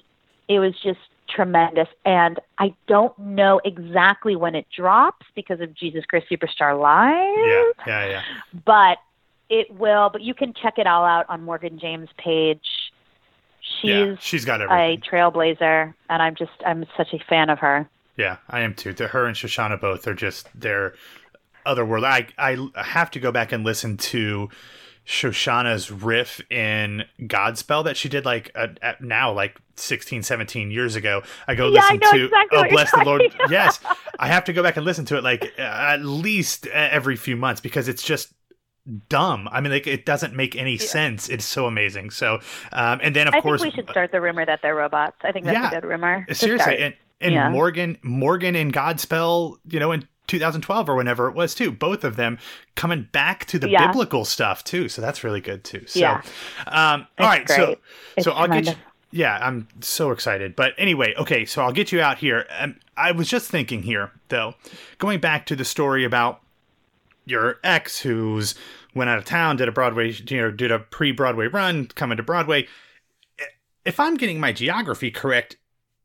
it 0.49 0.59
was 0.61 0.73
just 0.83 0.99
tremendous. 1.29 1.89
And 2.05 2.39
I 2.59 2.75
don't 2.87 3.17
know 3.19 3.61
exactly 3.65 4.37
when 4.37 4.55
it 4.55 4.67
drops 4.75 5.27
because 5.35 5.61
of 5.61 5.75
Jesus 5.75 6.05
Christ 6.07 6.27
Superstar 6.31 6.81
Live 6.81 7.75
Yeah, 7.87 7.87
yeah, 7.87 8.09
yeah. 8.09 8.23
but 8.65 8.99
it 9.49 9.73
will. 9.75 10.11
But 10.11 10.23
you 10.23 10.35
can 10.35 10.55
check 10.55 10.79
it 10.79 10.87
all 10.87 11.05
out 11.05 11.27
on 11.29 11.45
Morgan 11.45 11.79
James' 11.79 12.09
page. 12.19 12.67
She's 13.61 13.91
yeah, 13.91 14.17
she's 14.21 14.45
got 14.45 14.61
a 14.63 14.99
trailblazer, 14.99 15.95
and 16.09 16.23
I'm 16.23 16.35
just 16.35 16.53
I'm 16.67 16.87
such 16.97 17.13
a 17.13 17.19
fan 17.29 17.51
of 17.51 17.59
her. 17.59 17.89
Yeah, 18.17 18.39
I 18.49 18.61
am 18.61 18.75
too. 18.75 18.93
To 18.95 19.09
her 19.09 19.27
and 19.27 19.37
Shoshana 19.37 19.81
both 19.81 20.07
are 20.07 20.15
just 20.15 20.49
they're 20.55 20.95
otherworld. 21.65 22.05
I 22.05 22.27
I 22.39 22.57
have 22.75 23.11
to 23.13 23.21
go 23.21 23.31
back 23.31 23.53
and 23.53 23.65
listen 23.65 23.97
to 23.99 24.49
Shoshana's 25.09 25.91
riff 25.91 26.39
in 26.51 27.03
Godspell 27.23 27.83
that 27.85 27.97
she 27.97 28.11
did 28.11 28.27
like 28.27 28.51
uh, 28.55 28.69
at 28.83 29.01
now 29.01 29.33
like 29.33 29.59
16 29.77 30.23
17 30.23 30.71
years 30.71 30.97
ago. 30.97 31.23
I 31.47 31.55
go 31.55 31.69
Yeah, 31.71 31.81
I 31.83 31.95
listen 31.95 31.99
know 32.01 32.13
to 32.13 32.25
exactly 32.27 32.59
Oh 32.59 32.69
bless 32.69 32.91
the 32.91 33.03
Lord. 33.05 33.23
about. 33.23 33.51
Yes. 33.51 33.81
I 34.19 34.27
have 34.29 34.45
to 34.45 34.53
go 34.53 34.63
back 34.63 34.77
and 34.77 34.85
listen 34.85 35.07
to 35.07 35.17
it 35.17 35.25
like 35.25 35.55
uh, 35.59 35.63
at 35.63 36.05
least 36.05 36.67
every 36.67 37.17
few 37.17 37.37
months 37.37 37.63
because 37.63 37.89
it's 37.89 38.03
just 38.03 38.35
dumb. 39.09 39.49
I 39.51 39.63
mean 39.63 39.73
like 39.73 39.87
it 39.87 40.05
doesn't 40.05 40.35
make 40.35 40.55
any 40.57 40.77
sense. 40.77 41.31
It's 41.31 41.45
so 41.47 41.65
amazing. 41.67 42.11
So 42.11 42.41
um 42.73 43.01
and 43.03 43.17
then 43.17 43.29
of 43.29 43.35
I 43.35 43.41
course 43.41 43.63
think 43.63 43.75
we 43.75 43.81
should 43.83 43.89
start 43.91 44.13
the 44.13 44.21
rumor 44.21 44.45
that 44.45 44.61
they're 44.63 44.75
robots. 44.75 45.17
I 45.23 45.33
think 45.33 45.47
that's 45.47 45.55
Yeah. 45.57 45.69
a 45.69 45.81
good 45.81 45.89
rumor. 45.89 46.27
seriously 46.33 46.79
and, 46.81 46.95
and 47.23 47.33
Yeah. 47.33 47.49
morgan 47.49 47.97
morgan 48.03 48.55
in 48.57 48.71
godspell 48.73 49.57
you 49.71 49.81
know 49.81 49.93
in 49.93 50.07
2012 50.29 50.89
or 50.89 50.95
whenever 50.95 51.29
it 51.29 51.35
was 51.35 51.55
too. 51.55 51.73
Both 51.73 52.05
of 52.05 52.15
them 52.17 52.39
coming 52.77 53.09
back 53.11 53.45
to 53.47 53.59
the 53.59 53.69
Yeah. 53.69 53.87
biblical 53.89 54.25
stuff 54.25 54.63
too. 54.63 54.89
So 54.89 55.03
that's 55.03 55.25
really 55.25 55.41
good 55.41 55.65
too. 55.65 55.85
So 55.87 55.99
Yeah. 55.99 56.23
um 56.69 57.07
all 57.19 57.27
right 57.27 57.43
It's 57.43 57.57
so 57.57 57.65
great. 57.67 57.79
so 58.25 58.31
It's 58.31 58.39
i'll 58.39 58.47
get 58.49 58.67
you 58.67 58.75
yeah 59.11 59.39
i'm 59.41 59.67
so 59.81 60.11
excited. 60.13 60.55
But 60.55 60.75
anyway 60.79 61.15
okay 61.17 61.45
so 61.45 61.63
i'll 61.63 61.73
get 61.73 61.91
you 61.93 62.01
out 62.01 62.19
here. 62.19 62.47
Um, 62.61 62.77
i 62.97 63.11
was 63.11 63.29
just 63.29 63.51
thinking 63.51 63.83
here 63.83 64.13
though 64.29 64.55
going 64.99 65.19
back 65.19 65.47
to 65.47 65.57
the 65.57 65.65
story 65.65 66.05
about 66.05 66.41
your 67.25 67.59
ex 67.65 68.01
who's 68.01 68.55
went 68.95 69.09
out 69.11 69.19
of 69.19 69.25
town 69.25 69.57
did 69.57 69.69
a 69.69 69.73
broadway 69.73 70.11
you 70.13 70.37
know 70.41 70.51
did 70.51 70.71
a 70.73 70.79
pre-broadway 70.79 71.47
run 71.47 71.87
coming 71.87 72.17
to 72.17 72.23
broadway. 72.23 72.67
If 73.85 73.99
i'm 74.01 74.17
getting 74.17 74.41
my 74.41 74.53
geography 74.53 75.11
correct 75.11 75.57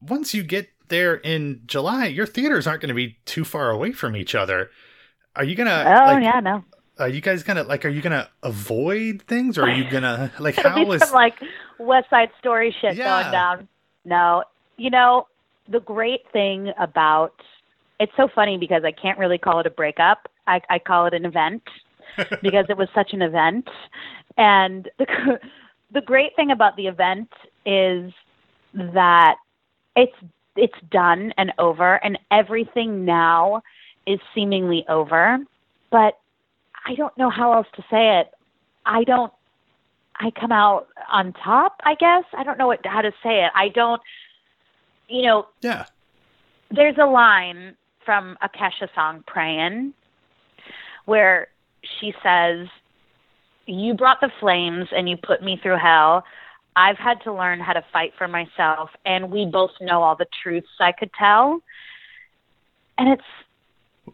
once 0.02 0.34
you 0.34 0.44
get 0.44 0.70
there 0.94 1.16
in 1.16 1.62
July, 1.66 2.06
your 2.06 2.28
theaters 2.28 2.68
aren't 2.68 2.82
going 2.82 2.90
to 2.90 2.94
be 2.96 3.18
too 3.26 3.44
far 3.44 3.72
away 3.72 3.92
from 3.92 4.16
each 4.16 4.36
other. 4.36 4.70
Are 5.36 5.44
you 5.44 5.56
gonna? 5.56 5.84
Oh 5.88 6.14
like, 6.14 6.24
yeah, 6.24 6.40
no. 6.40 6.64
Are 7.00 7.10
you 7.10 7.20
guys 7.20 7.42
gonna 7.42 7.64
like? 7.64 7.86
Are 7.86 7.90
you 7.90 8.04
gonna 8.04 8.30
avoid 8.44 9.24
things, 9.24 9.58
or 9.58 9.64
are 9.64 9.70
you 9.72 9.90
gonna 9.90 10.32
like? 10.40 10.56
There'll 10.56 10.86
be 10.86 11.00
some 11.00 11.12
like 11.12 11.34
West 11.80 12.12
Side 12.12 12.30
Story 12.40 12.76
shit 12.80 12.96
Yeah. 12.96 13.24
going 13.24 13.32
down. 13.32 13.68
No, 14.06 14.44
you 14.78 14.92
know 14.92 15.26
the 15.68 15.80
great 15.80 16.22
thing 16.32 16.72
about 16.78 17.34
it's 18.00 18.12
so 18.16 18.28
funny 18.36 18.58
because 18.60 18.84
I 18.84 18.92
can't 18.92 19.18
really 19.18 19.40
call 19.40 19.60
it 19.60 19.66
a 19.66 19.72
breakup. 19.72 20.30
I, 20.46 20.62
I 20.70 20.78
call 20.78 21.08
it 21.08 21.14
an 21.16 21.26
event 21.26 21.64
because 22.44 22.66
it 22.70 22.78
was 22.78 22.90
such 22.94 23.14
an 23.14 23.24
event, 23.24 23.68
and 24.38 24.88
the 25.00 25.08
the 25.92 26.02
great 26.02 26.36
thing 26.36 26.52
about 26.52 26.76
the 26.76 26.86
event 26.86 27.30
is 27.66 28.12
that 28.74 29.38
it's 29.96 30.16
it's 30.56 30.80
done 30.92 31.34
and 31.38 31.52
over, 31.58 31.96
and 32.04 32.18
everything 32.32 33.06
now 33.06 33.62
is 34.06 34.20
seemingly 34.36 34.86
over. 34.90 35.40
But 35.92 36.20
I 36.86 36.96
don't 36.96 37.18
know 37.18 37.30
how 37.30 37.54
else 37.54 37.68
to 37.76 37.82
say 37.90 38.20
it. 38.20 38.32
I 38.86 39.04
don't 39.04 39.32
I 40.20 40.30
come 40.40 40.52
out 40.52 40.88
on 41.12 41.34
top, 41.34 41.82
I 41.84 41.96
guess. 41.96 42.24
I 42.38 42.44
don't 42.44 42.58
know 42.58 42.68
what 42.68 42.86
how 42.86 43.02
to 43.02 43.12
say 43.24 43.44
it. 43.46 43.52
I 43.56 43.70
don't 43.70 44.02
you 45.08 45.24
know, 45.24 45.48
yeah. 45.62 45.86
there's 46.72 46.98
a 46.98 47.06
line 47.06 47.76
from 48.06 48.38
a 48.42 48.50
Kesha 48.50 48.94
song, 48.96 49.24
Prayin', 49.28 49.94
where 51.06 51.48
she 52.00 52.14
says, 52.24 52.68
You 53.66 53.94
brought 53.94 54.22
the 54.22 54.32
flames 54.40 54.88
and 54.92 55.08
you 55.08 55.18
put 55.18 55.44
me 55.44 55.60
through 55.62 55.78
hell. 55.78 56.24
I've 56.76 56.98
had 56.98 57.22
to 57.24 57.34
learn 57.34 57.60
how 57.60 57.74
to 57.74 57.84
fight 57.94 58.14
for 58.18 58.28
myself, 58.28 58.90
and 59.06 59.32
we 59.32 59.46
both 59.46 59.72
know 59.82 60.02
all 60.02 60.16
the 60.16 60.28
truths 60.42 60.68
I 60.80 60.92
could 60.92 61.12
tell. 61.14 61.62
And 62.98 63.10
it's 63.10 63.24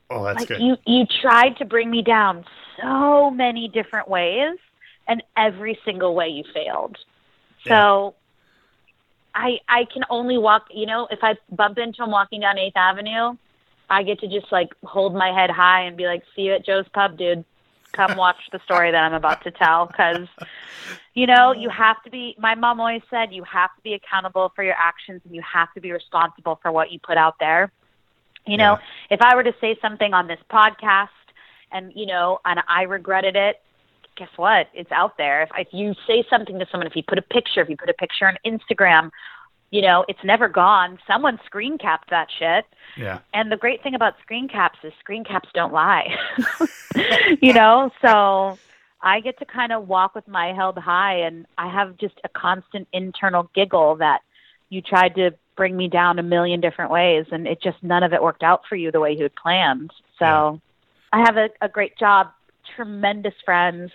Oh, 0.10 0.24
that's 0.24 0.40
like 0.40 0.48
good. 0.48 0.62
you 0.62 0.78
you 0.86 1.06
tried 1.22 1.58
to 1.58 1.66
bring 1.66 1.90
me 1.90 2.04
down 2.04 2.46
so 2.80 3.32
many 3.32 3.68
different 3.68 4.08
ways 4.08 4.58
and 5.08 5.24
every 5.36 5.80
single 5.84 6.14
way 6.14 6.28
you 6.28 6.44
failed 6.54 6.96
so 7.68 8.14
i 9.34 9.58
i 9.68 9.86
can 9.92 10.04
only 10.12 10.38
walk 10.38 10.66
you 10.72 10.86
know 10.86 11.08
if 11.10 11.20
i 11.24 11.36
bump 11.52 11.80
into 11.80 12.04
him 12.04 12.12
walking 12.12 12.42
down 12.42 12.58
eighth 12.60 12.78
avenue 12.78 13.36
i 13.90 14.04
get 14.04 14.20
to 14.20 14.28
just 14.28 14.52
like 14.52 14.70
hold 14.84 15.16
my 15.16 15.32
head 15.32 15.50
high 15.50 15.82
and 15.82 15.98
be 15.98 16.06
like 16.06 16.22
see 16.36 16.44
you 16.44 16.54
at 16.54 16.64
joe's 16.64 16.88
pub 16.94 17.18
dude 17.18 17.44
come 17.94 18.16
watch 18.18 18.38
the 18.52 18.60
story 18.66 18.92
that 18.92 19.04
i'm 19.04 19.14
about 19.14 19.44
to 19.44 19.52
tell 19.52 19.86
because 19.86 20.28
you 21.14 21.26
know 21.28 21.52
you 21.52 21.70
have 21.70 22.02
to 22.04 22.10
be 22.10 22.36
my 22.38 22.56
mom 22.56 22.80
always 22.80 23.02
said 23.10 23.34
you 23.34 23.44
have 23.44 23.70
to 23.76 23.82
be 23.84 23.94
accountable 23.94 24.52
for 24.56 24.64
your 24.64 24.76
actions 24.76 25.22
and 25.26 25.36
you 25.36 25.42
have 25.42 25.72
to 25.74 25.82
be 25.82 25.92
responsible 25.92 26.60
for 26.62 26.72
what 26.72 26.92
you 26.92 27.00
put 27.00 27.18
out 27.18 27.36
there 27.40 27.72
you 28.46 28.58
know 28.58 28.78
if 29.10 29.22
I 29.22 29.36
were 29.36 29.44
to 29.44 29.54
say 29.60 29.78
something 29.82 30.14
on 30.14 30.28
this 30.28 30.40
podcast 30.52 31.10
and, 31.72 31.92
you 31.96 32.06
know, 32.06 32.40
and 32.46 32.60
I 32.68 32.84
regretted 32.84 33.36
it, 33.36 33.58
guess 34.16 34.30
what? 34.36 34.68
It's 34.74 34.92
out 34.92 35.18
there. 35.18 35.44
If, 35.44 35.50
if 35.58 35.68
you 35.72 35.94
say 36.08 36.24
something 36.30 36.60
to 36.60 36.66
someone, 36.72 36.88
if 36.88 36.96
you 36.96 37.04
put 37.08 37.18
a 37.18 37.24
picture, 37.24 37.62
if 37.62 37.70
you 37.70 37.78
put 37.78 37.90
a 37.90 37.94
picture 37.94 38.28
on 38.28 38.38
Instagram, 38.46 39.12
you 39.72 39.82
know, 39.82 40.04
it's 40.08 40.24
never 40.24 40.50
gone. 40.50 40.98
Someone 41.06 41.40
screen 41.46 41.78
capped 41.78 42.10
that 42.10 42.28
shit. 42.38 42.66
Yeah. 42.98 43.20
And 43.34 43.52
the 43.52 43.58
great 43.58 43.84
thing 43.84 43.94
about 43.94 44.16
screen 44.22 44.48
caps 44.48 44.80
is 44.84 44.94
screen 45.00 45.24
caps 45.24 45.50
don't 45.54 45.72
lie. 45.74 46.16
you 47.42 47.54
know, 47.54 47.92
so 48.02 48.58
I 49.02 49.20
get 49.20 49.38
to 49.40 49.46
kind 49.46 49.72
of 49.72 49.88
walk 49.88 50.16
with 50.16 50.28
my 50.28 50.54
held 50.54 50.78
high 50.78 51.20
and 51.20 51.46
I 51.58 51.72
have 51.72 51.98
just 51.98 52.16
a 52.24 52.30
constant 52.30 52.88
internal 52.92 53.50
giggle 53.54 53.98
that 53.98 54.22
you 54.70 54.82
tried 54.82 55.16
to 55.16 55.32
bring 55.56 55.78
me 55.78 55.88
down 55.88 56.20
a 56.20 56.24
million 56.24 56.62
different 56.62 56.90
ways 56.90 57.26
and 57.32 57.46
it 57.46 57.62
just 57.62 57.78
none 57.84 58.02
of 58.02 58.14
it 58.14 58.24
worked 58.24 58.44
out 58.44 58.62
for 58.68 58.76
you 58.76 58.92
the 58.92 59.00
way 59.00 59.12
you 59.12 59.24
had 59.24 59.36
planned. 59.36 59.92
So 60.18 60.26
Yeah. 61.14 61.20
I 61.20 61.20
have 61.26 61.38
a, 61.38 61.50
a 61.62 61.70
great 61.70 61.98
job, 61.98 62.28
tremendous 62.76 63.34
friends. 63.46 63.92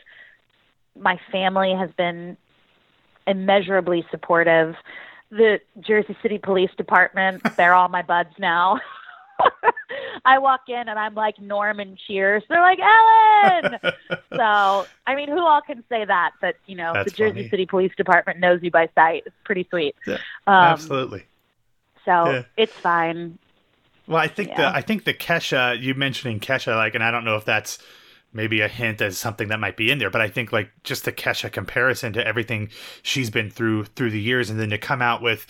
My 0.99 1.19
family 1.33 1.75
has 1.75 1.91
been 1.97 2.37
immeasurably 3.27 4.05
supportive. 4.11 4.75
The 5.37 5.61
Jersey 5.81 6.17
City 6.23 6.39
Police 6.39 6.71
Department, 6.77 7.43
they're 7.57 7.75
all 7.75 7.89
my 7.89 8.03
buds 8.03 8.31
now. 8.39 8.81
I 10.25 10.39
walk 10.39 10.61
in 10.69 10.89
and 10.89 10.97
I'm 10.97 11.15
like 11.15 11.41
Norman 11.41 11.99
Cheers. 12.07 12.45
They're 12.49 12.61
like 12.61 12.79
Ellyn. 12.79 13.81
so 14.37 14.87
I 15.07 15.17
mean, 15.17 15.29
who 15.29 15.41
all 15.45 15.61
can 15.61 15.83
say 15.89 16.05
that? 16.05 16.33
But 16.41 16.55
you 16.67 16.77
know, 16.77 16.93
That's 16.95 17.11
the 17.11 17.17
Jersey 17.17 17.35
funny. 17.41 17.49
City 17.49 17.67
Police 17.67 17.93
Department 17.97 18.39
knows 18.39 18.61
you 18.63 18.71
by 18.71 18.89
sight. 18.95 19.25
It's 19.27 19.35
pretty 19.45 19.67
sweet. 19.71 19.97
Yeah, 20.07 20.19
Um, 20.47 20.55
Absolutely. 20.55 21.25
So 22.05 22.31
Yeah. 22.31 22.43
it's 22.57 22.73
fine. 22.81 23.39
Well, 24.07 24.19
I 24.19 24.29
think 24.29 24.55
the 24.55 24.67
I 24.67 24.83
think 24.83 25.05
the 25.05 25.15
Kesha 25.15 25.81
you 25.81 25.95
mentioning 25.95 26.39
Kesha 26.39 26.77
like, 26.77 26.95
and 26.95 27.03
I 27.03 27.11
don't 27.11 27.25
know 27.25 27.37
if 27.37 27.45
that's 27.45 27.79
maybe 28.35 28.61
a 28.61 28.69
hint 28.69 29.01
as 29.01 29.17
something 29.17 29.49
that 29.49 29.61
might 29.61 29.77
be 29.77 29.91
in 29.91 29.99
there, 29.99 30.11
but 30.11 30.21
I 30.21 30.29
think 30.29 30.53
like 30.53 30.71
just 30.83 31.05
to 31.05 31.13
catch 31.13 31.45
a 31.45 31.51
comparison 31.51 32.13
to 32.15 32.27
everything 32.27 32.69
she's 33.03 33.31
been 33.31 33.51
through 33.51 33.85
through 33.85 34.11
the 34.11 34.21
years, 34.21 34.51
and 34.51 34.59
then 34.61 34.71
to 34.71 34.79
come 34.79 35.01
out 35.01 35.23
with, 35.23 35.47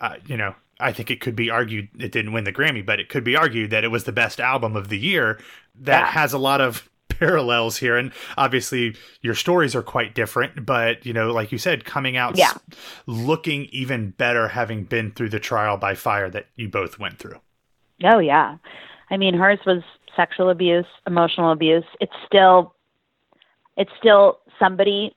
uh, 0.00 0.16
you 0.26 0.36
know, 0.36 0.54
I 0.80 0.90
think 0.92 1.10
it 1.10 1.20
could 1.20 1.36
be 1.36 1.50
argued 1.50 1.88
it 1.98 2.10
didn't 2.10 2.32
win 2.32 2.44
the 2.44 2.52
Grammy, 2.52 2.84
but 2.84 2.98
it 2.98 3.08
could 3.08 3.22
be 3.22 3.36
argued 3.36 3.70
that 3.70 3.84
it 3.84 3.88
was 3.88 4.04
the 4.04 4.12
best 4.12 4.40
album 4.40 4.74
of 4.74 4.88
the 4.88 4.98
year. 4.98 5.38
That 5.78 6.00
Yeah. 6.00 6.06
has 6.10 6.32
a 6.32 6.38
lot 6.38 6.60
of 6.60 6.88
parallels 7.08 7.76
here, 7.76 7.96
and 7.96 8.10
obviously 8.36 8.96
your 9.20 9.34
stories 9.34 9.76
are 9.76 9.82
quite 9.82 10.14
different, 10.14 10.66
but 10.66 11.06
you 11.06 11.12
know, 11.12 11.30
like 11.32 11.52
you 11.52 11.58
said, 11.58 11.84
coming 11.84 12.16
out 12.16 12.36
Yeah. 12.36 12.54
looking 13.06 13.66
even 13.66 14.10
better, 14.10 14.48
having 14.48 14.84
been 14.84 15.12
through 15.12 15.28
the 15.28 15.38
trial 15.38 15.76
by 15.76 15.94
fire 15.94 16.30
that 16.30 16.46
you 16.56 16.68
both 16.68 16.98
went 16.98 17.18
through. 17.18 17.38
Oh 18.02 18.18
yeah. 18.18 18.56
I 19.10 19.16
mean 19.18 19.34
hers 19.34 19.60
was 19.66 19.82
sexual 20.16 20.50
abuse, 20.50 20.86
emotional 21.06 21.52
abuse. 21.52 21.84
It's 22.00 22.12
still 22.26 22.74
it's 23.76 23.90
still 23.98 24.38
somebody 24.58 25.14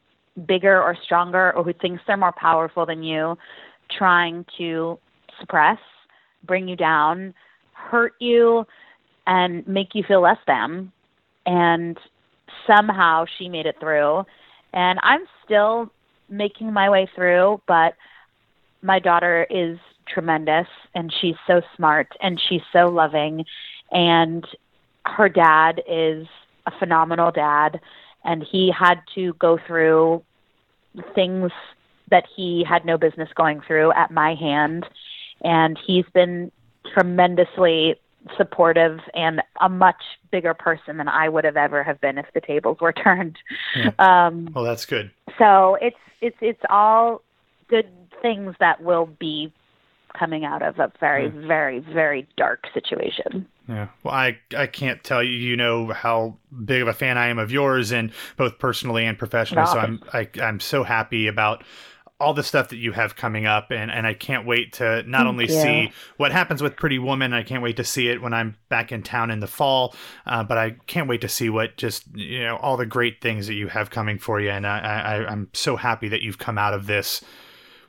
bigger 0.48 0.82
or 0.82 0.98
stronger 1.04 1.56
or 1.56 1.64
who 1.64 1.74
thinks 1.74 2.02
they're 2.08 2.18
more 2.18 2.34
powerful 2.38 2.86
than 2.86 3.04
you 3.04 3.38
trying 3.98 4.46
to 4.58 4.98
suppress, 5.40 5.78
bring 6.46 6.68
you 6.68 6.76
down, 6.76 7.34
hurt 7.74 8.14
you 8.20 8.66
and 9.28 9.68
make 9.68 9.90
you 9.94 10.04
feel 10.08 10.22
less 10.22 10.38
than. 10.48 10.92
And 11.46 11.98
somehow 12.66 13.26
she 13.38 13.50
made 13.50 13.66
it 13.66 13.76
through. 13.80 14.24
And 14.74 15.00
I'm 15.04 15.26
still 15.44 15.92
making 16.30 16.74
my 16.74 16.90
way 16.90 17.08
through, 17.16 17.62
but 17.68 17.94
my 18.82 19.00
daughter 19.00 19.46
is 19.50 19.78
tremendous 20.08 20.68
and 20.94 21.14
she's 21.22 21.36
so 21.48 21.62
smart 21.76 22.08
and 22.22 22.40
she's 22.48 22.62
so 22.72 22.88
loving 22.88 23.44
and 23.92 24.46
her 25.06 25.30
dad 25.30 25.82
is 25.88 26.28
a 26.66 26.72
phenomenal 26.80 27.32
dad 27.32 27.80
and 28.24 28.44
he 28.44 28.72
had 28.72 29.00
to 29.16 29.34
go 29.34 29.60
through 29.68 30.24
things 31.14 31.52
that 32.10 32.26
he 32.36 32.64
had 32.68 32.86
no 32.86 32.98
business 32.98 33.30
going 33.36 33.62
through 33.62 33.92
at 33.94 34.12
my 34.12 34.36
hand 34.36 34.86
and 35.44 35.78
he's 35.86 36.06
been 36.14 36.52
tremendously 36.94 37.96
supportive 38.38 39.00
and 39.14 39.42
a 39.62 39.70
much 39.70 40.02
bigger 40.32 40.54
person 40.54 40.98
than 40.98 41.08
I 41.08 41.30
would 41.30 41.44
have 41.44 41.58
ever 41.58 41.84
have 41.84 42.02
been 42.02 42.18
if 42.18 42.26
the 42.34 42.42
tables 42.42 42.78
were 42.82 42.94
turned. 43.06 43.38
Um 44.00 44.50
Well, 44.56 44.64
that's 44.64 44.86
good. 44.86 45.12
so 45.38 45.78
it's 45.82 45.98
it's 46.22 46.38
it's 46.42 46.62
all 46.70 47.22
good 47.68 47.88
things 48.22 48.56
that 48.60 48.82
will 48.82 49.08
be 49.20 49.52
coming 50.18 50.46
out 50.46 50.62
of 50.62 50.80
a 50.80 50.92
very 51.00 51.28
very 51.28 51.80
very 51.80 52.28
dark 52.38 52.66
situation 52.74 53.48
Yeah. 53.68 53.88
Well, 54.04 54.14
I 54.14 54.38
I 54.56 54.68
can't 54.68 55.04
tell 55.04 55.24
you. 55.24 55.32
You 55.32 55.58
know 55.58 55.92
how 55.92 56.38
big 56.64 56.82
of 56.82 56.88
a 56.88 56.94
fan 56.94 57.18
I 57.18 57.28
am 57.28 57.40
of 57.40 57.52
yours, 57.52 57.92
and 57.92 58.12
both 58.38 58.60
personally 58.60 59.06
and 59.06 59.18
professionally. 59.18 59.66
So 59.68 59.80
I'm 59.80 60.04
I, 60.14 60.30
I'm 60.42 60.60
so 60.60 60.84
happy 60.84 61.28
about 61.28 61.64
all 62.20 62.34
the 62.34 62.44
stuff 62.44 62.70
that 62.70 62.78
you 62.78 62.92
have 62.92 63.16
coming 63.16 63.46
up, 63.46 63.72
and 63.72 63.92
and 63.92 64.06
I 64.06 64.14
can't 64.14 64.46
wait 64.46 64.74
to 64.74 65.04
not 65.04 65.28
only 65.28 65.46
you. 65.46 65.62
see 65.62 65.92
what 66.18 66.32
happens 66.32 66.62
with 66.62 66.76
Pretty 66.76 67.00
Woman. 67.00 67.34
I 67.34 67.44
can't 67.44 67.64
wait 67.64 67.78
to 67.78 67.84
see 67.84 68.08
it 68.08 68.22
when 68.22 68.34
I'm 68.34 68.56
back 68.70 68.92
in 68.92 69.04
town 69.04 69.32
in 69.32 69.40
the 69.40 69.48
fall. 69.48 69.96
Uh, 70.26 70.44
but 70.44 70.58
I 70.58 70.72
can't 70.88 71.10
wait 71.10 71.22
to 71.22 71.30
see 71.30 71.50
what 71.50 71.76
just 71.76 72.06
you 72.16 72.44
know 72.44 72.58
all 72.58 72.78
the 72.78 72.86
great 72.86 73.22
things 73.22 73.48
that 73.48 73.56
you 73.56 73.68
have 73.68 73.90
coming 73.90 74.20
for 74.20 74.40
you, 74.40 74.50
and 74.50 74.66
I, 74.66 74.80
I 74.80 75.26
I'm 75.26 75.50
so 75.54 75.76
happy 75.76 76.08
that 76.10 76.22
you've 76.22 76.38
come 76.38 76.58
out 76.58 76.74
of 76.74 76.86
this 76.86 77.24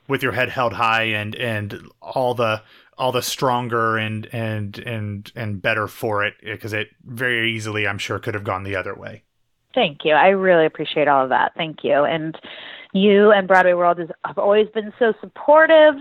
with 0.07 0.23
your 0.23 0.31
head 0.31 0.49
held 0.49 0.73
high 0.73 1.03
and 1.03 1.35
and 1.35 1.89
all 2.01 2.33
the 2.33 2.61
all 2.97 3.11
the 3.11 3.21
stronger 3.21 3.97
and 3.97 4.27
and 4.33 4.79
and 4.79 5.31
and 5.35 5.61
better 5.61 5.87
for 5.87 6.23
it 6.25 6.33
because 6.43 6.73
it 6.73 6.89
very 7.05 7.51
easily 7.53 7.87
I'm 7.87 7.97
sure 7.99 8.19
could 8.19 8.33
have 8.33 8.43
gone 8.43 8.63
the 8.63 8.75
other 8.75 8.95
way. 8.95 9.23
thank 9.75 10.03
you 10.05 10.13
i 10.13 10.29
really 10.29 10.65
appreciate 10.65 11.07
all 11.07 11.23
of 11.23 11.29
that 11.29 11.53
thank 11.55 11.83
you 11.83 12.03
and 12.03 12.35
you 12.93 13.31
and 13.31 13.47
broadway 13.47 13.73
world 13.73 13.99
has, 13.99 14.09
have 14.25 14.37
always 14.37 14.67
been 14.73 14.91
so 14.97 15.13
supportive 15.21 15.95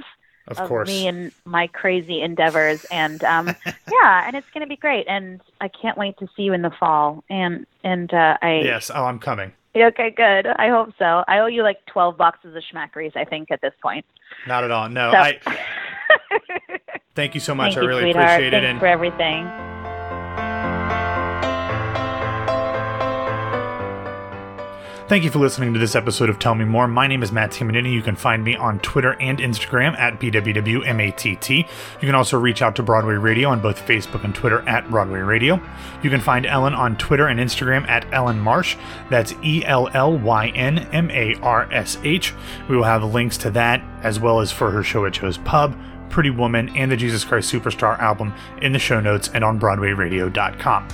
Of, 0.48 0.58
of 0.58 0.68
course. 0.68 0.88
me 0.88 1.06
and 1.08 1.32
my 1.44 1.66
crazy 1.66 2.22
endeavors 2.22 2.84
and 2.90 3.22
um 3.24 3.46
yeah 3.66 4.26
and 4.26 4.36
it's 4.36 4.48
going 4.54 4.62
to 4.62 4.68
be 4.68 4.76
great 4.76 5.06
and 5.08 5.40
i 5.60 5.68
can't 5.68 5.98
wait 5.98 6.16
to 6.18 6.26
see 6.36 6.44
you 6.44 6.52
in 6.54 6.62
the 6.62 6.70
fall 6.80 7.24
and 7.28 7.66
and 7.84 8.14
uh 8.14 8.38
i 8.40 8.60
yes. 8.64 8.90
Oh, 8.94 9.04
I'm 9.04 9.18
coming. 9.18 9.52
Okay 9.84 10.10
good 10.10 10.46
i 10.58 10.68
hope 10.68 10.90
so 10.98 11.22
i 11.28 11.38
owe 11.38 11.46
you 11.46 11.62
like 11.62 11.78
12 11.86 12.16
boxes 12.16 12.54
of 12.56 12.62
schmackeries 12.72 13.14
i 13.16 13.24
think 13.24 13.50
at 13.50 13.60
this 13.60 13.72
point 13.82 14.04
Not 14.46 14.64
at 14.64 14.70
all. 14.70 14.88
No, 14.88 15.10
So- 15.12 15.18
I 15.18 15.38
Thank 17.14 17.34
you 17.34 17.40
so 17.40 17.54
much. 17.54 17.74
Thank 17.74 17.78
I 17.78 17.80
you, 17.82 17.88
really 17.88 18.02
sweetheart. 18.02 18.28
appreciate 18.30 18.52
it. 18.52 18.60
Thanks 18.60 18.70
And 18.72 18.78
for 18.80 18.86
everything. 18.86 19.75
Thank 25.08 25.22
you 25.22 25.30
for 25.30 25.38
listening 25.38 25.72
to 25.72 25.78
this 25.78 25.94
episode 25.94 26.28
of 26.28 26.40
Tell 26.40 26.56
Me 26.56 26.64
More. 26.64 26.88
My 26.88 27.06
name 27.06 27.22
is 27.22 27.30
Matt 27.30 27.52
Tamanini. 27.52 27.92
You 27.92 28.02
can 28.02 28.16
find 28.16 28.42
me 28.42 28.56
on 28.56 28.80
Twitter 28.80 29.12
and 29.20 29.38
Instagram 29.38 29.96
at 29.96 30.18
BWWMATT. 30.18 31.58
You 31.58 32.00
can 32.00 32.16
also 32.16 32.36
reach 32.36 32.60
out 32.60 32.74
to 32.74 32.82
Broadway 32.82 33.14
Radio 33.14 33.50
on 33.50 33.62
both 33.62 33.86
Facebook 33.86 34.24
and 34.24 34.34
Twitter 34.34 34.68
at 34.68 34.90
Broadway 34.90 35.20
Radio. 35.20 35.62
You 36.02 36.10
can 36.10 36.20
find 36.20 36.44
Ellyn 36.44 36.76
on 36.76 36.96
Twitter 36.96 37.28
and 37.28 37.38
Instagram 37.38 37.88
at 37.88 38.04
Ellyn 38.10 38.38
Marsh. 38.38 38.76
That's 39.08 39.32
E 39.44 39.64
L 39.64 39.88
L 39.94 40.18
Y 40.18 40.48
N 40.48 40.80
M 40.90 41.08
A 41.12 41.36
R 41.36 41.72
S 41.72 41.98
H. 42.02 42.34
We 42.68 42.76
will 42.76 42.82
have 42.82 43.04
links 43.04 43.38
to 43.38 43.50
that 43.52 43.84
as 44.02 44.18
well 44.18 44.40
as 44.40 44.50
for 44.50 44.72
her 44.72 44.82
show 44.82 45.06
at 45.06 45.12
Joe's 45.12 45.38
Pub. 45.38 45.78
Pretty 46.10 46.30
Woman, 46.30 46.70
and 46.70 46.90
the 46.90 46.96
Jesus 46.96 47.24
Christ 47.24 47.52
Superstar 47.52 47.98
album 47.98 48.32
in 48.62 48.72
the 48.72 48.78
show 48.78 49.00
notes 49.00 49.28
and 49.34 49.44
on 49.44 49.60
BroadwayRadio.com. 49.60 50.88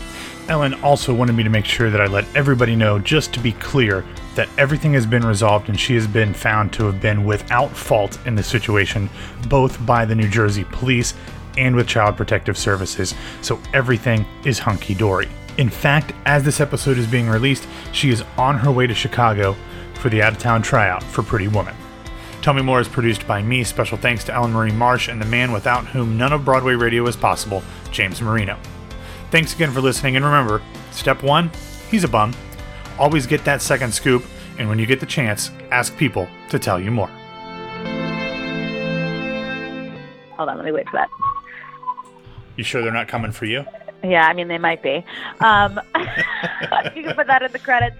Ellyn 0.48 0.82
also 0.82 1.14
wanted 1.14 1.34
me 1.34 1.44
to 1.44 1.50
make 1.50 1.64
sure 1.64 1.88
that 1.88 2.00
I 2.00 2.06
let 2.06 2.26
everybody 2.34 2.74
know, 2.74 2.98
just 2.98 3.32
to 3.34 3.40
be 3.40 3.52
clear, 3.52 4.04
that 4.34 4.48
everything 4.58 4.92
has 4.94 5.06
been 5.06 5.24
resolved 5.24 5.68
and 5.68 5.78
she 5.78 5.94
has 5.94 6.06
been 6.06 6.34
found 6.34 6.72
to 6.72 6.84
have 6.86 7.00
been 7.00 7.24
without 7.24 7.70
fault 7.70 8.18
in 8.26 8.34
the 8.34 8.42
situation, 8.42 9.08
both 9.48 9.84
by 9.86 10.04
the 10.04 10.14
New 10.14 10.28
Jersey 10.28 10.64
police 10.64 11.14
and 11.56 11.76
with 11.76 11.86
Child 11.86 12.16
Protective 12.16 12.58
Services, 12.58 13.14
so 13.40 13.60
everything 13.72 14.26
is 14.44 14.58
hunky 14.58 14.94
dory. 14.94 15.28
In 15.58 15.68
fact, 15.68 16.12
as 16.24 16.42
this 16.42 16.60
episode 16.60 16.98
is 16.98 17.06
being 17.06 17.28
released, 17.28 17.68
she 17.92 18.10
is 18.10 18.24
on 18.38 18.58
her 18.58 18.72
way 18.72 18.86
to 18.86 18.94
Chicago 18.94 19.54
for 19.94 20.08
the 20.08 20.22
out 20.22 20.32
of 20.32 20.38
town 20.38 20.62
tryout 20.62 21.02
for 21.02 21.22
Pretty 21.22 21.48
Woman. 21.48 21.74
Tell 22.40 22.54
Me 22.54 22.62
More 22.62 22.80
is 22.80 22.88
produced 22.88 23.26
by 23.28 23.42
me. 23.42 23.62
Special 23.62 23.96
thanks 23.96 24.24
to 24.24 24.32
Ellyn 24.32 24.50
Marie 24.50 24.72
Marsh 24.72 25.08
and 25.08 25.20
the 25.20 25.26
man 25.26 25.52
without 25.52 25.86
whom 25.86 26.16
none 26.16 26.32
of 26.32 26.44
Broadway 26.44 26.74
radio 26.74 27.06
is 27.06 27.16
possible, 27.16 27.62
James 27.92 28.20
Marino. 28.20 28.58
Thanks 29.32 29.54
again 29.54 29.72
for 29.72 29.80
listening, 29.80 30.16
and 30.16 30.26
remember 30.26 30.60
step 30.90 31.22
one, 31.22 31.50
he's 31.90 32.04
a 32.04 32.08
bum. 32.08 32.34
Always 32.98 33.26
get 33.26 33.42
that 33.46 33.62
second 33.62 33.94
scoop, 33.94 34.22
and 34.58 34.68
when 34.68 34.78
you 34.78 34.84
get 34.84 35.00
the 35.00 35.06
chance, 35.06 35.50
ask 35.70 35.96
people 35.96 36.28
to 36.50 36.58
tell 36.58 36.78
you 36.78 36.90
more. 36.90 37.06
Hold 40.36 40.50
on, 40.50 40.58
let 40.58 40.66
me 40.66 40.72
wait 40.72 40.86
for 40.86 40.98
that. 40.98 41.08
You 42.56 42.62
sure 42.62 42.82
they're 42.82 42.92
not 42.92 43.08
coming 43.08 43.32
for 43.32 43.46
you? 43.46 43.64
Yeah, 44.04 44.26
I 44.26 44.34
mean 44.34 44.48
they 44.48 44.58
might 44.58 44.82
be. 44.82 45.02
Um, 45.40 45.80
you 46.94 47.02
can 47.02 47.14
put 47.14 47.26
that 47.26 47.42
in 47.42 47.50
the 47.52 47.58
credits. 47.58 47.96